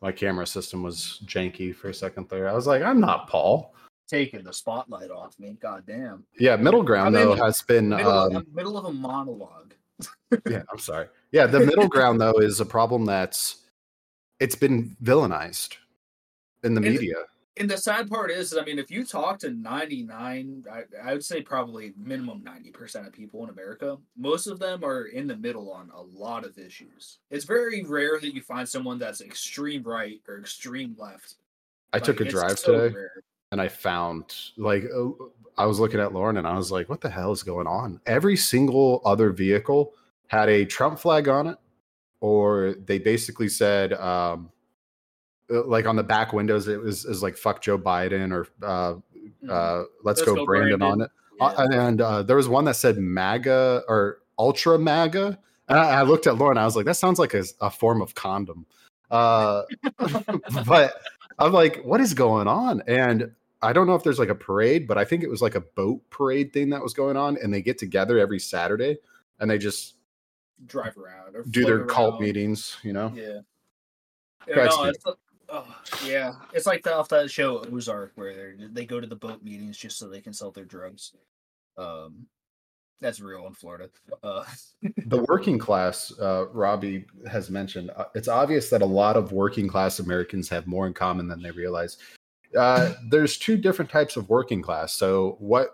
my 0.00 0.12
camera 0.12 0.46
system 0.46 0.82
was 0.82 1.20
janky 1.26 1.74
for 1.74 1.88
a 1.88 1.94
second 1.94 2.28
there. 2.28 2.48
I 2.48 2.52
was 2.52 2.66
like, 2.66 2.82
I'm 2.82 3.00
not 3.00 3.28
Paul. 3.28 3.74
Taking 4.08 4.42
the 4.42 4.52
spotlight 4.52 5.10
off 5.10 5.38
me, 5.38 5.56
goddamn. 5.60 6.24
Yeah, 6.38 6.56
middle 6.56 6.82
ground 6.82 7.14
in 7.16 7.22
though 7.22 7.34
has 7.36 7.62
been. 7.62 7.88
Middle, 7.90 8.10
Um, 8.10 8.36
of, 8.36 8.48
middle 8.52 8.76
of 8.76 8.84
a 8.84 8.92
monologue. 8.92 9.74
yeah, 10.50 10.62
I'm 10.70 10.78
sorry. 10.78 11.06
Yeah, 11.30 11.46
the 11.46 11.60
middle 11.60 11.88
ground 11.88 12.20
though 12.20 12.38
is 12.40 12.60
a 12.60 12.66
problem 12.66 13.04
that's 13.06 13.64
it's 14.40 14.56
been 14.56 14.96
villainized. 15.02 15.76
in 16.64 16.74
the 16.74 16.80
media. 16.80 17.14
And 17.58 17.70
the 17.70 17.76
sad 17.76 18.08
part 18.08 18.30
is, 18.30 18.56
I 18.56 18.64
mean, 18.64 18.78
if 18.78 18.90
you 18.90 19.04
talk 19.04 19.38
to 19.40 19.50
99, 19.50 20.64
I, 20.72 20.82
I 21.02 21.12
would 21.12 21.24
say 21.24 21.42
probably 21.42 21.92
minimum 21.98 22.40
90% 22.40 23.06
of 23.06 23.12
people 23.12 23.44
in 23.44 23.50
America, 23.50 23.98
most 24.16 24.46
of 24.46 24.58
them 24.58 24.82
are 24.82 25.04
in 25.04 25.26
the 25.26 25.36
middle 25.36 25.70
on 25.70 25.90
a 25.94 26.00
lot 26.00 26.46
of 26.46 26.56
issues. 26.58 27.18
It's 27.30 27.44
very 27.44 27.82
rare 27.82 28.18
that 28.18 28.34
you 28.34 28.40
find 28.40 28.66
someone 28.66 28.98
that's 28.98 29.20
extreme 29.20 29.82
right 29.82 30.20
or 30.26 30.38
extreme 30.38 30.96
left. 30.98 31.34
I 31.92 31.98
took 31.98 32.20
a 32.20 32.24
drive 32.24 32.58
so 32.58 32.72
today 32.72 32.94
rare. 32.94 33.22
and 33.50 33.60
I 33.60 33.68
found 33.68 34.34
like 34.56 34.84
uh, 34.84 35.10
I 35.58 35.66
was 35.66 35.78
looking 35.78 36.00
at 36.00 36.14
Lauren 36.14 36.38
and 36.38 36.46
I 36.46 36.56
was 36.56 36.72
like, 36.72 36.88
what 36.88 37.02
the 37.02 37.10
hell 37.10 37.32
is 37.32 37.42
going 37.42 37.66
on? 37.66 38.00
Every 38.06 38.36
single 38.36 39.02
other 39.04 39.30
vehicle 39.30 39.92
had 40.28 40.48
a 40.48 40.64
Trump 40.64 40.98
flag 40.98 41.28
on 41.28 41.48
it, 41.48 41.58
or 42.20 42.76
they 42.86 42.98
basically 42.98 43.50
said, 43.50 43.92
um, 43.92 44.50
like 45.66 45.86
on 45.86 45.96
the 45.96 46.02
back 46.02 46.32
windows, 46.32 46.68
it 46.68 46.80
was 46.80 47.04
is 47.04 47.22
like 47.22 47.36
"fuck 47.36 47.62
Joe 47.62 47.78
Biden" 47.78 48.32
or 48.32 48.46
uh, 48.66 48.94
Mhm. 49.42 49.50
uh, 49.50 49.84
"Let's, 50.02 50.22
go, 50.22 50.44
Brandon, 50.44 50.82
on 50.82 51.00
it. 51.02 51.10
Yeah. 51.38 51.46
Uh, 51.46 51.68
and 51.72 52.00
uh, 52.00 52.22
there 52.22 52.36
was 52.36 52.48
one 52.48 52.64
that 52.66 52.76
said 52.76 52.98
MAGA 52.98 53.82
or 53.88 54.18
Ultra 54.38 54.78
MAGA. 54.78 55.38
And 55.68 55.78
I, 55.78 56.00
I 56.00 56.02
looked 56.02 56.26
at 56.26 56.36
Lauren. 56.36 56.58
I 56.58 56.64
was 56.64 56.76
like, 56.76 56.86
that 56.86 56.96
sounds 56.96 57.18
like 57.18 57.34
a, 57.34 57.44
a 57.60 57.70
form 57.70 58.02
of 58.02 58.14
condom. 58.14 58.66
Uh, 59.10 59.62
but 60.66 60.94
I'm 61.38 61.52
like, 61.52 61.82
what 61.84 62.00
is 62.00 62.14
going 62.14 62.48
on? 62.48 62.82
And 62.86 63.32
I 63.62 63.72
don't 63.72 63.86
know 63.86 63.94
if 63.94 64.02
there's 64.02 64.18
like 64.18 64.28
a 64.28 64.34
parade, 64.34 64.86
but 64.88 64.98
I 64.98 65.04
think 65.04 65.22
it 65.22 65.30
was 65.30 65.40
like 65.40 65.54
a 65.54 65.60
boat 65.60 66.02
parade 66.10 66.52
thing 66.52 66.70
that 66.70 66.82
was 66.82 66.94
going 66.94 67.16
on. 67.16 67.38
And 67.42 67.54
they 67.54 67.62
get 67.62 67.78
together 67.78 68.18
every 68.18 68.40
Saturday 68.40 68.98
and 69.40 69.50
they 69.50 69.58
just 69.58 69.94
Drive 70.66 70.96
around 70.96 71.34
or 71.34 71.42
do 71.42 71.64
their 71.64 71.78
float 71.78 71.88
cult 71.88 72.20
meetings, 72.20 72.76
you 72.82 72.92
know? 72.92 73.12
Yeah. 73.14 73.40
Yeah, 74.46 74.64
no, 74.64 74.84
it's, 74.84 75.04
oh, 75.52 75.76
yeah, 76.04 76.32
it's 76.52 76.66
like 76.66 76.82
the, 76.82 76.94
off 76.94 77.08
that 77.10 77.30
show 77.30 77.64
Ozark 77.72 78.12
where 78.16 78.34
they 78.58 78.66
they 78.72 78.86
go 78.86 79.00
to 79.00 79.06
the 79.06 79.16
boat 79.16 79.42
meetings 79.42 79.76
just 79.76 79.98
so 79.98 80.08
they 80.08 80.20
can 80.20 80.32
sell 80.32 80.50
their 80.50 80.64
drugs. 80.64 81.12
Um, 81.76 82.26
that's 83.00 83.20
real 83.20 83.46
in 83.46 83.52
Florida. 83.52 83.90
Uh, 84.22 84.44
the 85.06 85.22
working 85.24 85.58
class 85.58 86.12
uh, 86.20 86.46
robbie 86.52 87.04
has 87.30 87.50
mentioned 87.50 87.90
uh, 87.96 88.04
it's 88.14 88.28
obvious 88.28 88.70
that 88.70 88.80
a 88.80 88.86
lot 88.86 89.16
of 89.16 89.32
working 89.32 89.68
class 89.68 89.98
americans 89.98 90.48
have 90.48 90.66
more 90.66 90.86
in 90.86 90.94
common 90.94 91.28
than 91.28 91.42
they 91.42 91.50
realize. 91.50 91.98
Uh, 92.56 92.92
there's 93.10 93.38
two 93.38 93.56
different 93.56 93.90
types 93.90 94.16
of 94.16 94.28
working 94.28 94.60
class. 94.60 94.92
So 94.92 95.36
what 95.38 95.70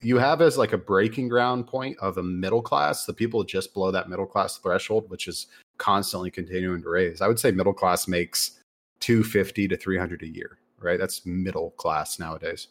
you 0.00 0.18
have 0.18 0.40
as 0.40 0.58
like 0.58 0.72
a 0.72 0.78
breaking 0.78 1.28
ground 1.28 1.66
point 1.66 1.96
of 1.98 2.18
a 2.18 2.22
middle 2.22 2.62
class. 2.62 3.04
The 3.04 3.12
people 3.12 3.44
just 3.44 3.72
below 3.72 3.90
that 3.92 4.08
middle 4.08 4.26
class 4.26 4.58
threshold 4.58 5.08
which 5.08 5.28
is 5.28 5.46
constantly 5.78 6.30
continuing 6.30 6.82
to 6.82 6.88
raise. 6.88 7.20
I 7.20 7.28
would 7.28 7.38
say 7.38 7.50
middle 7.50 7.72
class 7.72 8.08
makes 8.08 8.61
250 9.02 9.68
to 9.68 9.76
300 9.76 10.22
a 10.22 10.28
year 10.28 10.58
right 10.80 10.98
that's 10.98 11.26
middle 11.26 11.70
class 11.72 12.18
nowadays 12.18 12.68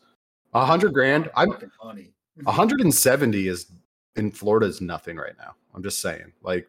100 0.52 0.94
grand 0.94 1.30
i'm 1.36 1.52
fucking 1.52 1.72
money. 1.84 2.14
170 2.44 3.48
is 3.48 3.68
in 4.16 4.32
Florida 4.32 4.66
is 4.66 4.82
nothing 4.82 5.18
right 5.18 5.38
now. 5.38 5.56
I'm 5.74 5.84
just 5.84 6.02
saying. 6.02 6.32
Like 6.42 6.68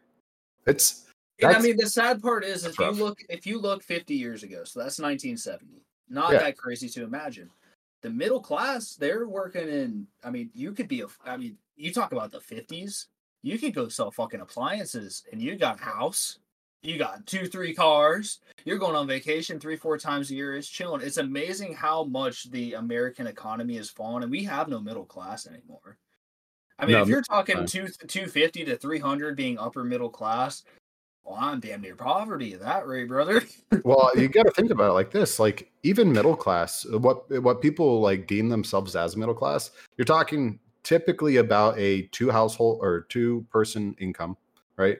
it's 0.66 1.06
I 1.44 1.60
mean, 1.60 1.76
the 1.76 1.88
sad 1.88 2.22
part 2.22 2.44
is, 2.44 2.64
if 2.64 2.78
you 2.78 2.90
look, 2.92 3.18
if 3.28 3.46
you 3.46 3.58
look 3.58 3.82
50 3.82 4.14
years 4.14 4.44
ago, 4.44 4.62
so 4.62 4.78
that's 4.78 5.00
1970. 5.00 5.82
Not 6.08 6.32
Yeah. 6.32 6.38
that 6.38 6.56
crazy 6.56 6.88
to 6.90 7.02
imagine. 7.02 7.50
The 8.02 8.10
middle 8.10 8.40
class, 8.40 8.94
they're 8.94 9.26
working 9.26 9.68
in. 9.68 10.06
I 10.22 10.30
mean, 10.30 10.50
you 10.54 10.72
could 10.72 10.86
be 10.86 11.00
a. 11.00 11.06
I 11.24 11.36
mean, 11.36 11.58
you 11.74 11.92
talk 11.92 12.12
about 12.12 12.30
the 12.30 12.38
50s. 12.38 13.06
You 13.42 13.58
could 13.58 13.74
go 13.74 13.88
sell 13.88 14.12
fucking 14.12 14.40
appliances, 14.40 15.24
and 15.32 15.42
you 15.42 15.56
got 15.56 15.80
house. 15.80 16.38
You 16.82 16.98
got 16.98 17.26
two, 17.26 17.46
three 17.46 17.74
cars. 17.74 18.40
You're 18.64 18.78
going 18.78 18.96
on 18.96 19.06
vacation 19.06 19.60
three, 19.60 19.76
four 19.76 19.98
times 19.98 20.30
a 20.30 20.34
year. 20.34 20.56
It's 20.56 20.68
chilling. 20.68 21.00
It's 21.00 21.16
amazing 21.16 21.74
how 21.74 22.04
much 22.04 22.50
the 22.50 22.74
American 22.74 23.28
economy 23.28 23.76
has 23.76 23.88
fallen, 23.88 24.24
and 24.24 24.32
we 24.32 24.42
have 24.44 24.68
no 24.68 24.80
middle 24.80 25.04
class 25.04 25.46
anymore. 25.46 25.96
I 26.78 26.86
mean, 26.86 26.96
No, 26.96 27.02
if 27.02 27.08
you're 27.08 27.22
talking 27.22 27.56
no. 27.56 27.66
two, 27.66 27.86
250 27.86 28.64
to 28.64 28.76
300 28.76 29.36
being 29.36 29.58
upper 29.58 29.84
middle 29.84 30.10
class, 30.10 30.64
well, 31.24 31.38
I'm 31.40 31.60
damn 31.60 31.82
near 31.82 31.94
poverty 31.94 32.54
at 32.54 32.60
that 32.60 32.86
rate, 32.88 33.06
brother. 33.06 33.42
well, 33.84 34.10
you 34.16 34.28
got 34.28 34.44
to 34.44 34.50
think 34.50 34.72
about 34.72 34.90
it 34.90 34.94
like 34.94 35.12
this. 35.12 35.38
Like 35.38 35.70
even 35.84 36.10
middle 36.10 36.34
class, 36.34 36.84
what 36.90 37.30
what 37.42 37.60
people 37.60 38.00
like 38.00 38.26
deem 38.26 38.48
themselves 38.48 38.96
as 38.96 39.16
middle 39.16 39.34
class, 39.34 39.70
you're 39.96 40.04
talking 40.04 40.58
typically 40.82 41.36
about 41.36 41.78
a 41.78 42.02
two 42.10 42.30
household 42.30 42.80
or 42.82 43.02
two 43.02 43.46
person 43.52 43.94
income, 44.00 44.36
right? 44.76 44.98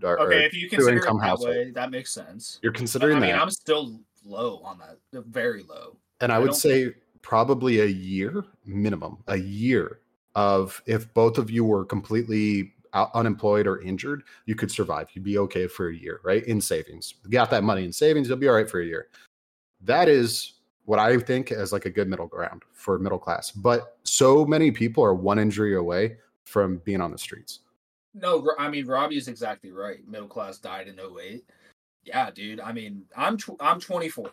Or 0.00 0.20
Okay, 0.20 0.44
if 0.44 0.54
you 0.54 0.68
consider 0.68 0.96
it 0.96 1.00
income 1.00 1.18
that 1.18 1.26
household. 1.26 1.50
way, 1.50 1.70
that 1.72 1.90
makes 1.90 2.12
sense. 2.12 2.58
You're 2.62 2.72
But, 2.72 2.78
considering 2.78 3.16
I 3.18 3.20
mean, 3.20 3.30
that, 3.32 3.42
I'm 3.42 3.50
still 3.50 4.00
low 4.24 4.58
on 4.64 4.78
that, 4.78 4.98
very 5.26 5.62
low. 5.64 5.96
and 6.20 6.32
I 6.32 6.36
I 6.36 6.38
would 6.38 6.54
say 6.54 6.92
probably 7.20 7.80
a 7.80 7.86
year 7.86 8.44
minimum, 8.64 9.18
a 9.28 9.36
year 9.36 10.00
of 10.34 10.80
if 10.86 11.12
both 11.14 11.36
of 11.38 11.50
you 11.50 11.64
were 11.64 11.84
completely 11.84 12.72
out, 12.94 13.10
unemployed 13.14 13.66
or 13.66 13.80
injured, 13.82 14.22
you 14.46 14.54
could 14.54 14.70
survive. 14.70 15.08
You'd 15.12 15.24
be 15.24 15.38
okay 15.38 15.66
for 15.66 15.88
a 15.88 15.94
year, 15.94 16.20
right? 16.24 16.44
In 16.44 16.60
savings, 16.60 17.14
you 17.24 17.30
got 17.30 17.50
that 17.50 17.62
money 17.64 17.84
in 17.84 17.92
savings, 17.92 18.28
you'll 18.28 18.38
be 18.38 18.48
all 18.48 18.54
right 18.54 18.68
for 18.68 18.80
a 18.80 18.84
year. 18.86 19.08
That 19.82 20.08
is 20.08 20.54
what 20.84 20.98
I 20.98 21.16
think 21.18 21.52
as 21.52 21.72
like 21.72 21.86
a 21.86 21.90
good 21.90 22.08
middle 22.08 22.26
ground 22.26 22.62
for 22.72 22.98
middle 22.98 23.18
class. 23.18 23.50
But 23.50 23.98
so 24.04 24.44
many 24.44 24.70
people 24.70 25.04
are 25.04 25.14
one 25.14 25.38
injury 25.38 25.76
away 25.76 26.16
from 26.44 26.78
being 26.78 27.00
on 27.00 27.10
the 27.12 27.18
streets. 27.18 27.60
No, 28.14 28.46
I 28.58 28.68
mean 28.68 28.86
Robbie 28.86 29.16
is 29.16 29.28
exactly 29.28 29.72
right. 29.72 30.06
Middle 30.06 30.28
class 30.28 30.58
died 30.58 30.88
in 30.88 30.98
08. 31.00 31.44
Yeah, 32.04 32.30
dude. 32.30 32.60
I 32.60 32.72
mean, 32.72 33.04
I'm 33.16 33.36
tw- 33.36 33.56
I'm 33.60 33.80
24. 33.80 34.30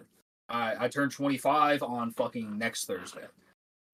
I 0.49 0.85
I 0.85 0.87
turned 0.87 1.11
25 1.11 1.83
on 1.83 2.11
fucking 2.11 2.57
next 2.57 2.85
Thursday. 2.85 3.25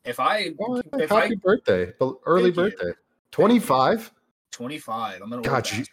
If 0.03 0.19
I 0.19 0.53
Oh, 0.59 0.81
if 0.93 1.09
happy 1.09 1.35
I 1.35 1.37
birthday, 1.43 1.93
early 2.25 2.51
birthday. 2.51 2.91
25? 3.31 4.11
25, 4.51 5.21
I'm 5.21 5.29
gonna. 5.29 5.41
God, 5.41 5.69
you- 5.71 5.83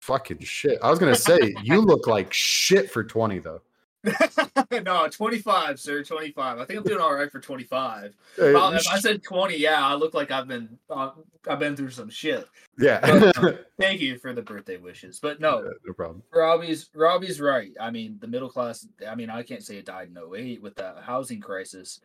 Fucking 0.00 0.40
shit. 0.40 0.80
I 0.82 0.90
was 0.90 0.98
to 1.14 1.20
say, 1.20 1.54
you 1.62 1.80
look 1.80 2.08
like 2.08 2.32
shit 2.32 2.90
for 2.90 3.04
20, 3.04 3.38
though. 3.38 3.62
no, 4.84 5.08
25, 5.08 5.78
sir, 5.78 6.02
25. 6.02 6.58
I 6.58 6.64
think 6.64 6.78
I'm 6.78 6.84
doing 6.84 7.00
all 7.00 7.14
right 7.14 7.30
for 7.30 7.40
25. 7.40 8.04
Uh, 8.04 8.10
Well, 8.38 8.72
if 8.72 8.86
I 8.88 8.98
said 8.98 9.22
20, 9.22 9.56
yeah, 9.56 9.86
I 9.86 9.94
look 9.94 10.14
like 10.14 10.30
I've 10.30 10.48
been 10.48 10.78
uh, 10.90 11.10
I've 11.48 11.58
been 11.58 11.76
through 11.76 11.90
some 11.90 12.10
shit. 12.10 12.46
yeah. 12.78 13.00
But, 13.00 13.38
um, 13.38 13.58
thank 13.80 14.00
you 14.00 14.18
for 14.18 14.32
the 14.32 14.42
birthday 14.42 14.76
wishes. 14.76 15.20
But 15.20 15.40
no, 15.40 15.70
no 15.86 15.92
problem. 15.92 16.22
Robbie's 16.32 16.90
Robbie's 16.94 17.40
right. 17.40 17.72
I 17.80 17.90
mean, 17.90 18.18
the 18.20 18.28
middle 18.28 18.48
class. 18.48 18.86
I 19.08 19.14
mean, 19.14 19.30
I 19.30 19.42
can't 19.42 19.62
say 19.62 19.76
it 19.76 19.86
died 19.86 20.08
in 20.08 20.16
08 20.18 20.62
with 20.62 20.74
the 20.74 20.94
housing 21.02 21.40
crisis, 21.40 22.00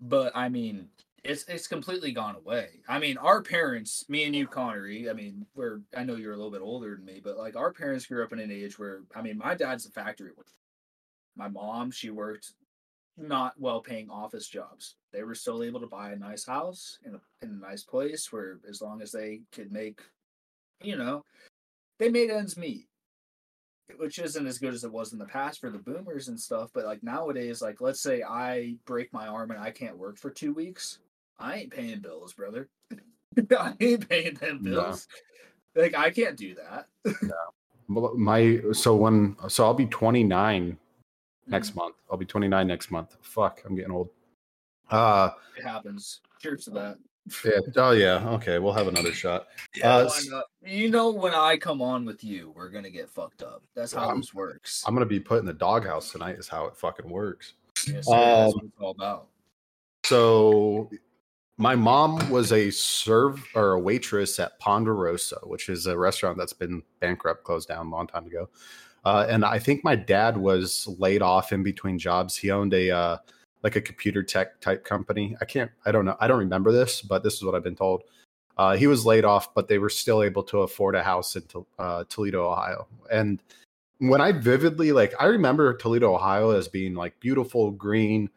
but 0.00 0.32
I 0.36 0.48
mean, 0.48 0.88
it's 1.24 1.44
it's 1.44 1.66
completely 1.66 2.12
gone 2.12 2.36
away. 2.36 2.80
I 2.88 2.98
mean, 2.98 3.18
our 3.18 3.42
parents, 3.42 4.04
me 4.08 4.24
and 4.24 4.34
you, 4.34 4.46
Connery. 4.46 5.10
I 5.10 5.12
mean, 5.12 5.46
we're 5.54 5.80
I 5.96 6.04
know 6.04 6.14
you're 6.16 6.32
a 6.32 6.36
little 6.36 6.52
bit 6.52 6.62
older 6.62 6.94
than 6.94 7.04
me, 7.04 7.20
but 7.22 7.36
like 7.36 7.56
our 7.56 7.72
parents 7.72 8.06
grew 8.06 8.22
up 8.22 8.32
in 8.32 8.38
an 8.38 8.50
age 8.50 8.78
where 8.78 9.00
I 9.14 9.22
mean, 9.22 9.38
my 9.38 9.54
dad's 9.54 9.86
a 9.86 9.90
factory 9.90 10.30
worker. 10.36 10.52
My 11.36 11.48
mom, 11.48 11.90
she 11.90 12.10
worked 12.10 12.52
not 13.16 13.54
well-paying 13.58 14.08
office 14.10 14.48
jobs. 14.48 14.96
They 15.12 15.22
were 15.22 15.34
still 15.34 15.62
able 15.62 15.80
to 15.80 15.86
buy 15.86 16.12
a 16.12 16.16
nice 16.16 16.46
house 16.46 16.98
in 17.04 17.14
a, 17.14 17.20
in 17.42 17.50
a 17.50 17.66
nice 17.68 17.82
place 17.82 18.32
where, 18.32 18.58
as 18.68 18.80
long 18.80 19.02
as 19.02 19.12
they 19.12 19.42
could 19.52 19.72
make, 19.72 20.00
you 20.82 20.96
know, 20.96 21.24
they 21.98 22.08
made 22.08 22.30
ends 22.30 22.56
meet 22.56 22.86
which 23.96 24.18
isn't 24.18 24.46
as 24.46 24.58
good 24.58 24.74
as 24.74 24.84
it 24.84 24.92
was 24.92 25.12
in 25.12 25.18
the 25.18 25.24
past 25.24 25.60
for 25.60 25.70
the 25.70 25.78
boomers 25.78 26.28
and 26.28 26.38
stuff. 26.38 26.70
But 26.72 26.84
like 26.84 27.02
nowadays, 27.02 27.62
like 27.62 27.80
let's 27.80 28.00
say 28.00 28.22
I 28.22 28.76
break 28.84 29.12
my 29.12 29.26
arm 29.26 29.50
and 29.50 29.60
I 29.60 29.70
can't 29.70 29.96
work 29.96 30.18
for 30.18 30.30
two 30.30 30.52
weeks, 30.52 30.98
I 31.38 31.56
ain't 31.56 31.72
paying 31.72 32.00
bills, 32.00 32.32
brother. 32.32 32.68
I 33.58 33.74
ain't 33.80 34.08
paying 34.08 34.34
them 34.34 34.60
No. 34.62 34.70
bills. 34.70 35.08
Like 35.74 35.96
I 35.96 36.10
can't 36.10 36.36
do 36.36 36.54
that. 36.56 36.86
Well, 37.88 38.14
My 38.16 38.60
so 38.72 38.94
when 38.96 39.36
so 39.48 39.64
I'll 39.64 39.74
be 39.74 39.86
29 39.86 40.78
next 41.50 41.70
Mm. 41.72 41.76
month. 41.76 41.96
I'll 42.10 42.16
be 42.16 42.24
29 42.26 42.66
next 42.66 42.90
month. 42.90 43.16
Fuck, 43.20 43.62
I'm 43.66 43.74
getting 43.76 43.92
old. 43.92 44.10
Uh 44.90 45.30
It 45.56 45.62
happens. 45.62 46.20
Cheers 46.40 46.64
to 46.64 46.70
that. 46.70 46.98
yeah. 47.44 47.60
Oh 47.76 47.90
yeah. 47.92 48.28
Okay, 48.30 48.58
we'll 48.58 48.72
have 48.72 48.88
another 48.88 49.12
shot. 49.12 49.46
Yeah, 49.76 49.96
Uh, 49.96 50.08
why 50.08 50.20
not? 50.28 50.44
You 50.64 50.90
know, 50.90 51.10
when 51.10 51.34
I 51.34 51.56
come 51.58 51.80
on 51.82 52.04
with 52.04 52.24
you, 52.24 52.52
we're 52.56 52.70
gonna 52.70 52.90
get 52.90 53.08
fucked 53.10 53.42
up. 53.42 53.62
That's 53.74 53.92
how 53.92 54.08
I'm- 54.08 54.20
this 54.20 54.32
works. 54.34 54.82
I'm 54.86 54.94
gonna 54.94 55.06
be 55.06 55.20
put 55.20 55.38
in 55.40 55.44
the 55.46 55.52
doghouse 55.52 56.10
tonight. 56.12 56.38
Is 56.38 56.48
how 56.48 56.64
it 56.66 56.76
fucking 56.76 57.08
works. 57.08 57.54
Yes, 57.86 58.06
sir, 58.06 58.12
that's 58.16 58.52
um, 58.54 58.58
what 58.58 58.64
it's 58.64 58.74
all 58.80 58.90
about. 58.90 59.28
So 60.04 60.90
my 61.56 61.74
mom 61.76 62.30
was 62.30 62.52
a 62.52 62.70
serve 62.70 63.46
or 63.54 63.72
a 63.72 63.78
waitress 63.78 64.38
at 64.38 64.58
Ponderosa, 64.58 65.38
which 65.44 65.68
is 65.68 65.86
a 65.86 65.96
restaurant 65.96 66.38
that's 66.38 66.52
been 66.54 66.82
bankrupt, 67.00 67.44
closed 67.44 67.68
down 67.68 67.86
a 67.86 67.90
long 67.90 68.06
time 68.06 68.26
ago. 68.26 68.48
Uh, 69.04 69.26
and 69.28 69.44
I 69.44 69.58
think 69.58 69.82
my 69.82 69.96
dad 69.96 70.36
was 70.36 70.86
laid 70.98 71.22
off 71.22 71.52
in 71.52 71.62
between 71.62 71.98
jobs. 71.98 72.36
He 72.36 72.50
owned 72.50 72.74
a 72.74 72.90
uh, 72.90 73.16
like 73.62 73.76
a 73.76 73.80
computer 73.80 74.22
tech 74.22 74.60
type 74.60 74.84
company. 74.84 75.36
I 75.40 75.44
can't, 75.44 75.70
I 75.84 75.92
don't 75.92 76.04
know, 76.04 76.16
I 76.20 76.28
don't 76.28 76.38
remember 76.38 76.72
this, 76.72 77.02
but 77.02 77.22
this 77.22 77.34
is 77.34 77.44
what 77.44 77.54
I've 77.54 77.64
been 77.64 77.76
told. 77.76 78.02
Uh, 78.56 78.76
he 78.76 78.86
was 78.86 79.06
laid 79.06 79.24
off, 79.24 79.54
but 79.54 79.68
they 79.68 79.78
were 79.78 79.88
still 79.88 80.22
able 80.22 80.42
to 80.44 80.60
afford 80.60 80.94
a 80.94 81.02
house 81.02 81.36
in 81.36 81.42
uh, 81.78 82.04
Toledo, 82.08 82.50
Ohio. 82.50 82.86
And 83.10 83.42
when 84.00 84.20
I 84.20 84.32
vividly 84.32 84.92
like 84.92 85.14
I 85.20 85.26
remember 85.26 85.74
Toledo, 85.74 86.14
Ohio 86.14 86.50
as 86.50 86.68
being 86.68 86.94
like 86.94 87.18
beautiful 87.20 87.70
green. 87.70 88.28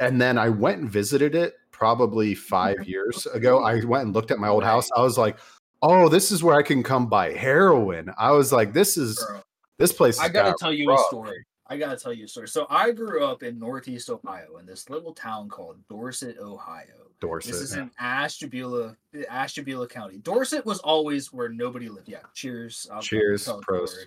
And 0.00 0.20
then 0.20 0.38
I 0.38 0.48
went 0.48 0.80
and 0.80 0.90
visited 0.90 1.36
it 1.36 1.54
probably 1.70 2.34
five 2.34 2.86
years 2.86 3.26
ago. 3.26 3.62
I 3.62 3.84
went 3.84 4.06
and 4.06 4.14
looked 4.14 4.32
at 4.32 4.38
my 4.38 4.48
old 4.48 4.64
house. 4.64 4.90
I 4.96 5.02
was 5.02 5.16
like, 5.18 5.38
oh, 5.82 6.08
this 6.08 6.32
is 6.32 6.42
where 6.42 6.56
I 6.56 6.62
can 6.62 6.82
come 6.82 7.08
buy 7.08 7.32
heroin. 7.32 8.12
I 8.18 8.32
was 8.32 8.52
like, 8.52 8.72
this 8.72 8.96
is 8.96 9.24
Bro, 9.28 9.42
this 9.78 9.92
place. 9.92 10.18
I 10.18 10.28
gotta 10.28 10.50
got 10.50 10.58
tell 10.58 10.72
you 10.72 10.92
a 10.92 10.98
story. 11.08 11.44
I 11.66 11.76
gotta 11.78 11.96
tell 11.98 12.12
you 12.12 12.24
a 12.26 12.28
story. 12.28 12.48
So 12.48 12.66
I 12.68 12.90
grew 12.90 13.24
up 13.24 13.42
in 13.42 13.58
Northeast 13.58 14.10
Ohio 14.10 14.58
in 14.58 14.66
this 14.66 14.90
little 14.90 15.14
town 15.14 15.48
called 15.48 15.78
Dorset, 15.88 16.38
Ohio. 16.38 16.86
Dorset. 17.20 17.52
This 17.52 17.60
is 17.62 17.74
in 17.74 17.90
Ashtabula, 17.98 18.96
Ashtabula 19.30 19.88
County. 19.88 20.18
Dorset 20.18 20.66
was 20.66 20.78
always 20.80 21.32
where 21.32 21.48
nobody 21.48 21.88
lived. 21.88 22.08
Yeah. 22.08 22.18
Cheers. 22.34 22.86
I'll- 22.90 22.96
I'll 22.96 23.02
Cheers, 23.02 23.44
tell 23.46 23.56
the 23.58 23.62
pros. 23.62 23.90
story. 23.92 24.06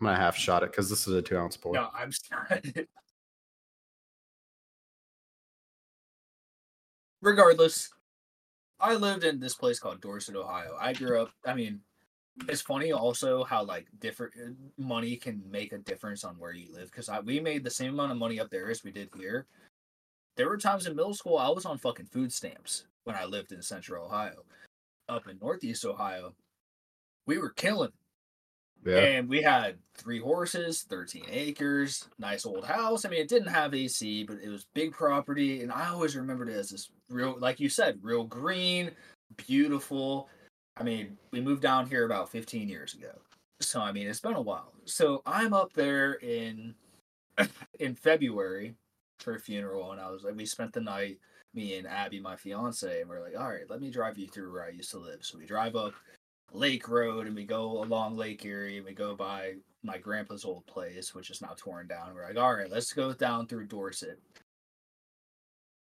I'm 0.00 0.06
gonna 0.06 0.16
half 0.16 0.36
shot 0.36 0.62
it 0.62 0.72
because 0.72 0.90
this 0.90 1.06
is 1.06 1.14
a 1.14 1.22
two 1.22 1.38
ounce 1.38 1.56
pour. 1.56 1.72
No, 1.74 1.88
I'm 1.94 2.10
sorry. 2.12 2.88
Regardless, 7.22 7.90
I 8.78 8.94
lived 8.94 9.24
in 9.24 9.40
this 9.40 9.54
place 9.54 9.78
called 9.78 10.00
Dorset, 10.00 10.36
Ohio. 10.36 10.76
I 10.78 10.92
grew 10.92 11.22
up. 11.22 11.30
I 11.44 11.54
mean, 11.54 11.80
it's 12.48 12.60
funny 12.60 12.92
also 12.92 13.44
how 13.44 13.64
like 13.64 13.86
different 13.98 14.32
uh, 14.36 14.50
money 14.78 15.16
can 15.16 15.42
make 15.50 15.72
a 15.72 15.78
difference 15.78 16.24
on 16.24 16.34
where 16.34 16.52
you 16.52 16.72
live. 16.72 16.90
Because 16.90 17.10
we 17.24 17.40
made 17.40 17.64
the 17.64 17.70
same 17.70 17.94
amount 17.94 18.12
of 18.12 18.18
money 18.18 18.38
up 18.40 18.50
there 18.50 18.70
as 18.70 18.84
we 18.84 18.90
did 18.90 19.08
here. 19.16 19.46
There 20.36 20.48
were 20.48 20.58
times 20.58 20.86
in 20.86 20.94
middle 20.94 21.14
school 21.14 21.38
I 21.38 21.48
was 21.48 21.64
on 21.64 21.78
fucking 21.78 22.06
food 22.06 22.32
stamps 22.32 22.84
when 23.04 23.16
I 23.16 23.24
lived 23.24 23.52
in 23.52 23.62
Central 23.62 24.04
Ohio. 24.04 24.44
Up 25.08 25.28
in 25.28 25.38
Northeast 25.40 25.84
Ohio, 25.84 26.34
we 27.26 27.38
were 27.38 27.50
killing. 27.50 27.92
Yeah. 28.84 28.98
And 28.98 29.28
we 29.28 29.42
had 29.42 29.78
three 29.96 30.20
horses, 30.20 30.82
13 30.82 31.24
acres, 31.30 32.08
nice 32.18 32.44
old 32.44 32.64
house. 32.64 33.04
I 33.04 33.08
mean, 33.08 33.20
it 33.20 33.28
didn't 33.28 33.48
have 33.48 33.74
AC, 33.74 34.24
but 34.24 34.38
it 34.42 34.48
was 34.48 34.66
big 34.74 34.92
property. 34.92 35.62
And 35.62 35.72
I 35.72 35.88
always 35.88 36.14
remembered 36.14 36.48
it 36.48 36.56
as 36.56 36.70
this 36.70 36.90
real, 37.08 37.36
like 37.38 37.58
you 37.58 37.68
said, 37.68 37.98
real 38.02 38.24
green, 38.24 38.90
beautiful. 39.36 40.28
I 40.76 40.82
mean, 40.82 41.16
we 41.30 41.40
moved 41.40 41.62
down 41.62 41.86
here 41.86 42.04
about 42.04 42.30
15 42.30 42.68
years 42.68 42.94
ago. 42.94 43.12
So, 43.60 43.80
I 43.80 43.92
mean, 43.92 44.06
it's 44.06 44.20
been 44.20 44.34
a 44.34 44.40
while. 44.40 44.72
So 44.84 45.22
I'm 45.24 45.54
up 45.54 45.72
there 45.72 46.14
in 46.14 46.74
in 47.80 47.94
February 47.94 48.74
for 49.18 49.34
a 49.34 49.40
funeral. 49.40 49.92
And 49.92 50.00
I 50.00 50.10
was 50.10 50.24
like, 50.24 50.36
we 50.36 50.46
spent 50.46 50.72
the 50.72 50.80
night, 50.80 51.18
me 51.54 51.76
and 51.78 51.86
Abby, 51.86 52.20
my 52.20 52.36
fiance, 52.36 53.00
and 53.00 53.08
we're 53.08 53.22
like, 53.22 53.38
all 53.38 53.48
right, 53.48 53.68
let 53.68 53.80
me 53.80 53.90
drive 53.90 54.18
you 54.18 54.28
through 54.28 54.52
where 54.52 54.64
I 54.64 54.70
used 54.70 54.90
to 54.90 54.98
live. 54.98 55.24
So 55.24 55.38
we 55.38 55.46
drive 55.46 55.76
up 55.76 55.94
Lake 56.52 56.88
Road 56.88 57.26
and 57.26 57.34
we 57.34 57.44
go 57.44 57.82
along 57.82 58.16
Lake 58.16 58.44
Erie 58.44 58.76
and 58.76 58.86
we 58.86 58.92
go 58.92 59.14
by 59.14 59.54
my 59.82 59.98
grandpa's 59.98 60.44
old 60.44 60.66
place, 60.66 61.14
which 61.14 61.30
is 61.30 61.40
now 61.40 61.54
torn 61.56 61.86
down. 61.86 62.14
We're 62.14 62.26
like, 62.26 62.36
all 62.36 62.54
right, 62.54 62.70
let's 62.70 62.92
go 62.92 63.12
down 63.12 63.46
through 63.46 63.66
Dorset. 63.66 64.18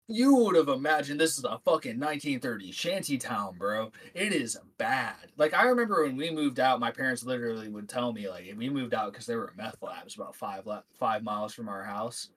You 0.07 0.35
would 0.35 0.57
have 0.57 0.69
imagined 0.69 1.19
this 1.19 1.39
is 1.39 1.45
a 1.45 1.59
fucking 1.65 1.99
1930s 1.99 2.75
shanty 2.75 3.17
town, 3.17 3.57
bro. 3.59 3.91
It 4.13 4.35
is 4.35 4.59
bad. 4.77 5.15
Like 5.39 5.55
I 5.55 5.65
remember 5.65 6.03
when 6.03 6.17
we 6.17 6.31
moved 6.31 6.61
out, 6.61 6.79
my 6.79 6.91
parents 6.91 7.25
literally 7.25 7.69
would 7.69 7.89
tell 7.89 8.13
me 8.13 8.29
like 8.29 8.53
we 8.57 8.69
moved 8.69 8.93
out 8.93 9.13
because 9.13 9.25
there 9.25 9.39
were 9.39 9.55
meth 9.57 9.77
labs 9.81 10.15
about 10.15 10.37
five 10.37 10.67
la- 10.67 10.83
five 10.99 11.23
miles 11.23 11.55
from 11.55 11.71
our 11.71 11.83
house, 11.83 12.29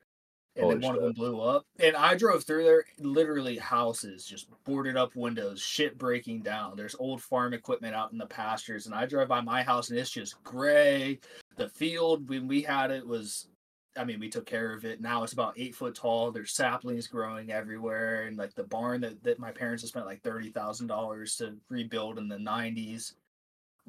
and 0.55 0.63
Holy 0.63 0.75
then 0.75 0.81
one 0.81 0.95
of 0.95 1.01
them 1.01 1.11
blew 1.11 1.41
up. 1.41 1.65
And 1.81 1.97
I 1.97 2.15
drove 2.15 2.45
through 2.45 2.63
there, 2.63 2.85
literally 2.99 3.57
houses 3.57 4.25
just 4.25 4.47
boarded 4.63 4.95
up 4.95 5.13
windows, 5.17 5.61
shit 5.61 5.97
breaking 5.97 6.43
down. 6.43 6.77
There's 6.77 6.95
old 6.97 7.21
farm 7.21 7.53
equipment 7.53 7.93
out 7.93 8.13
in 8.13 8.17
the 8.17 8.27
pastures, 8.27 8.85
and 8.85 8.95
I 8.95 9.05
drive 9.05 9.27
by 9.27 9.41
my 9.41 9.61
house 9.61 9.89
and 9.89 9.99
it's 9.99 10.09
just 10.09 10.41
gray. 10.41 11.19
The 11.57 11.67
field 11.67 12.29
when 12.29 12.47
we 12.47 12.61
had 12.61 12.91
it 12.91 13.05
was 13.05 13.49
I 13.97 14.03
mean, 14.03 14.19
we 14.19 14.29
took 14.29 14.45
care 14.45 14.73
of 14.73 14.85
it. 14.85 15.01
Now 15.01 15.23
it's 15.23 15.33
about 15.33 15.53
eight 15.57 15.75
foot 15.75 15.95
tall. 15.95 16.31
There's 16.31 16.51
saplings 16.53 17.07
growing 17.07 17.51
everywhere, 17.51 18.23
and 18.27 18.37
like 18.37 18.53
the 18.55 18.63
barn 18.63 19.01
that, 19.01 19.23
that 19.23 19.39
my 19.39 19.51
parents 19.51 19.83
have 19.83 19.89
spent 19.89 20.05
like 20.05 20.21
thirty 20.21 20.49
thousand 20.49 20.87
dollars 20.87 21.35
to 21.37 21.55
rebuild 21.69 22.17
in 22.17 22.27
the 22.27 22.37
'90s, 22.37 23.13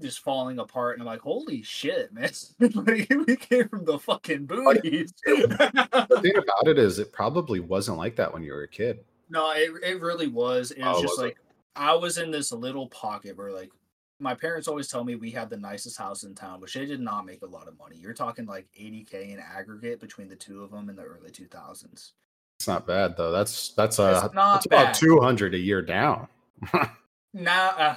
just 0.00 0.20
falling 0.20 0.58
apart. 0.58 0.94
And 0.94 1.02
I'm 1.02 1.06
like, 1.06 1.20
holy 1.20 1.62
shit, 1.62 2.12
man! 2.12 2.30
like, 2.60 3.08
we 3.26 3.36
came 3.36 3.68
from 3.68 3.84
the 3.84 3.98
fucking 3.98 4.48
oh, 4.50 4.74
boonies. 4.74 5.12
the 5.26 6.20
thing 6.22 6.36
about 6.36 6.68
it 6.68 6.78
is, 6.78 6.98
it 6.98 7.12
probably 7.12 7.60
wasn't 7.60 7.98
like 7.98 8.16
that 8.16 8.32
when 8.32 8.42
you 8.42 8.52
were 8.52 8.62
a 8.62 8.68
kid. 8.68 9.04
no, 9.28 9.50
it 9.52 9.70
it 9.84 10.00
really 10.00 10.28
was. 10.28 10.70
It 10.70 10.84
was 10.84 10.98
Oh, 10.98 11.02
just 11.02 11.18
was 11.18 11.18
it? 11.18 11.22
like 11.22 11.38
I 11.76 11.94
was 11.94 12.18
in 12.18 12.30
this 12.30 12.50
little 12.52 12.88
pocket 12.88 13.36
where 13.36 13.52
like 13.52 13.70
my 14.20 14.34
parents 14.34 14.68
always 14.68 14.88
tell 14.88 15.04
me 15.04 15.14
we 15.14 15.30
had 15.30 15.50
the 15.50 15.56
nicest 15.56 15.96
house 15.98 16.24
in 16.24 16.34
town, 16.34 16.60
which 16.60 16.74
they 16.74 16.86
did 16.86 17.00
not 17.00 17.24
make 17.24 17.42
a 17.42 17.46
lot 17.46 17.68
of 17.68 17.78
money. 17.78 17.96
You're 17.96 18.14
talking 18.14 18.46
like 18.46 18.66
80k 18.78 19.32
in 19.32 19.38
aggregate 19.38 20.00
between 20.00 20.28
the 20.28 20.36
two 20.36 20.62
of 20.62 20.70
them 20.70 20.88
in 20.88 20.96
the 20.96 21.02
early 21.02 21.30
2000s. 21.30 22.12
It's 22.58 22.66
not 22.66 22.86
bad 22.86 23.16
though. 23.16 23.30
That's 23.30 23.70
that's 23.70 24.00
uh 24.00 24.22
It's 24.24 24.34
not 24.34 24.54
that's 24.54 24.66
about 24.66 24.94
two 24.94 25.20
hundred 25.20 25.54
a 25.54 25.58
year 25.58 25.80
down. 25.80 26.26
Not, 27.34 27.78
uh, 27.78 27.94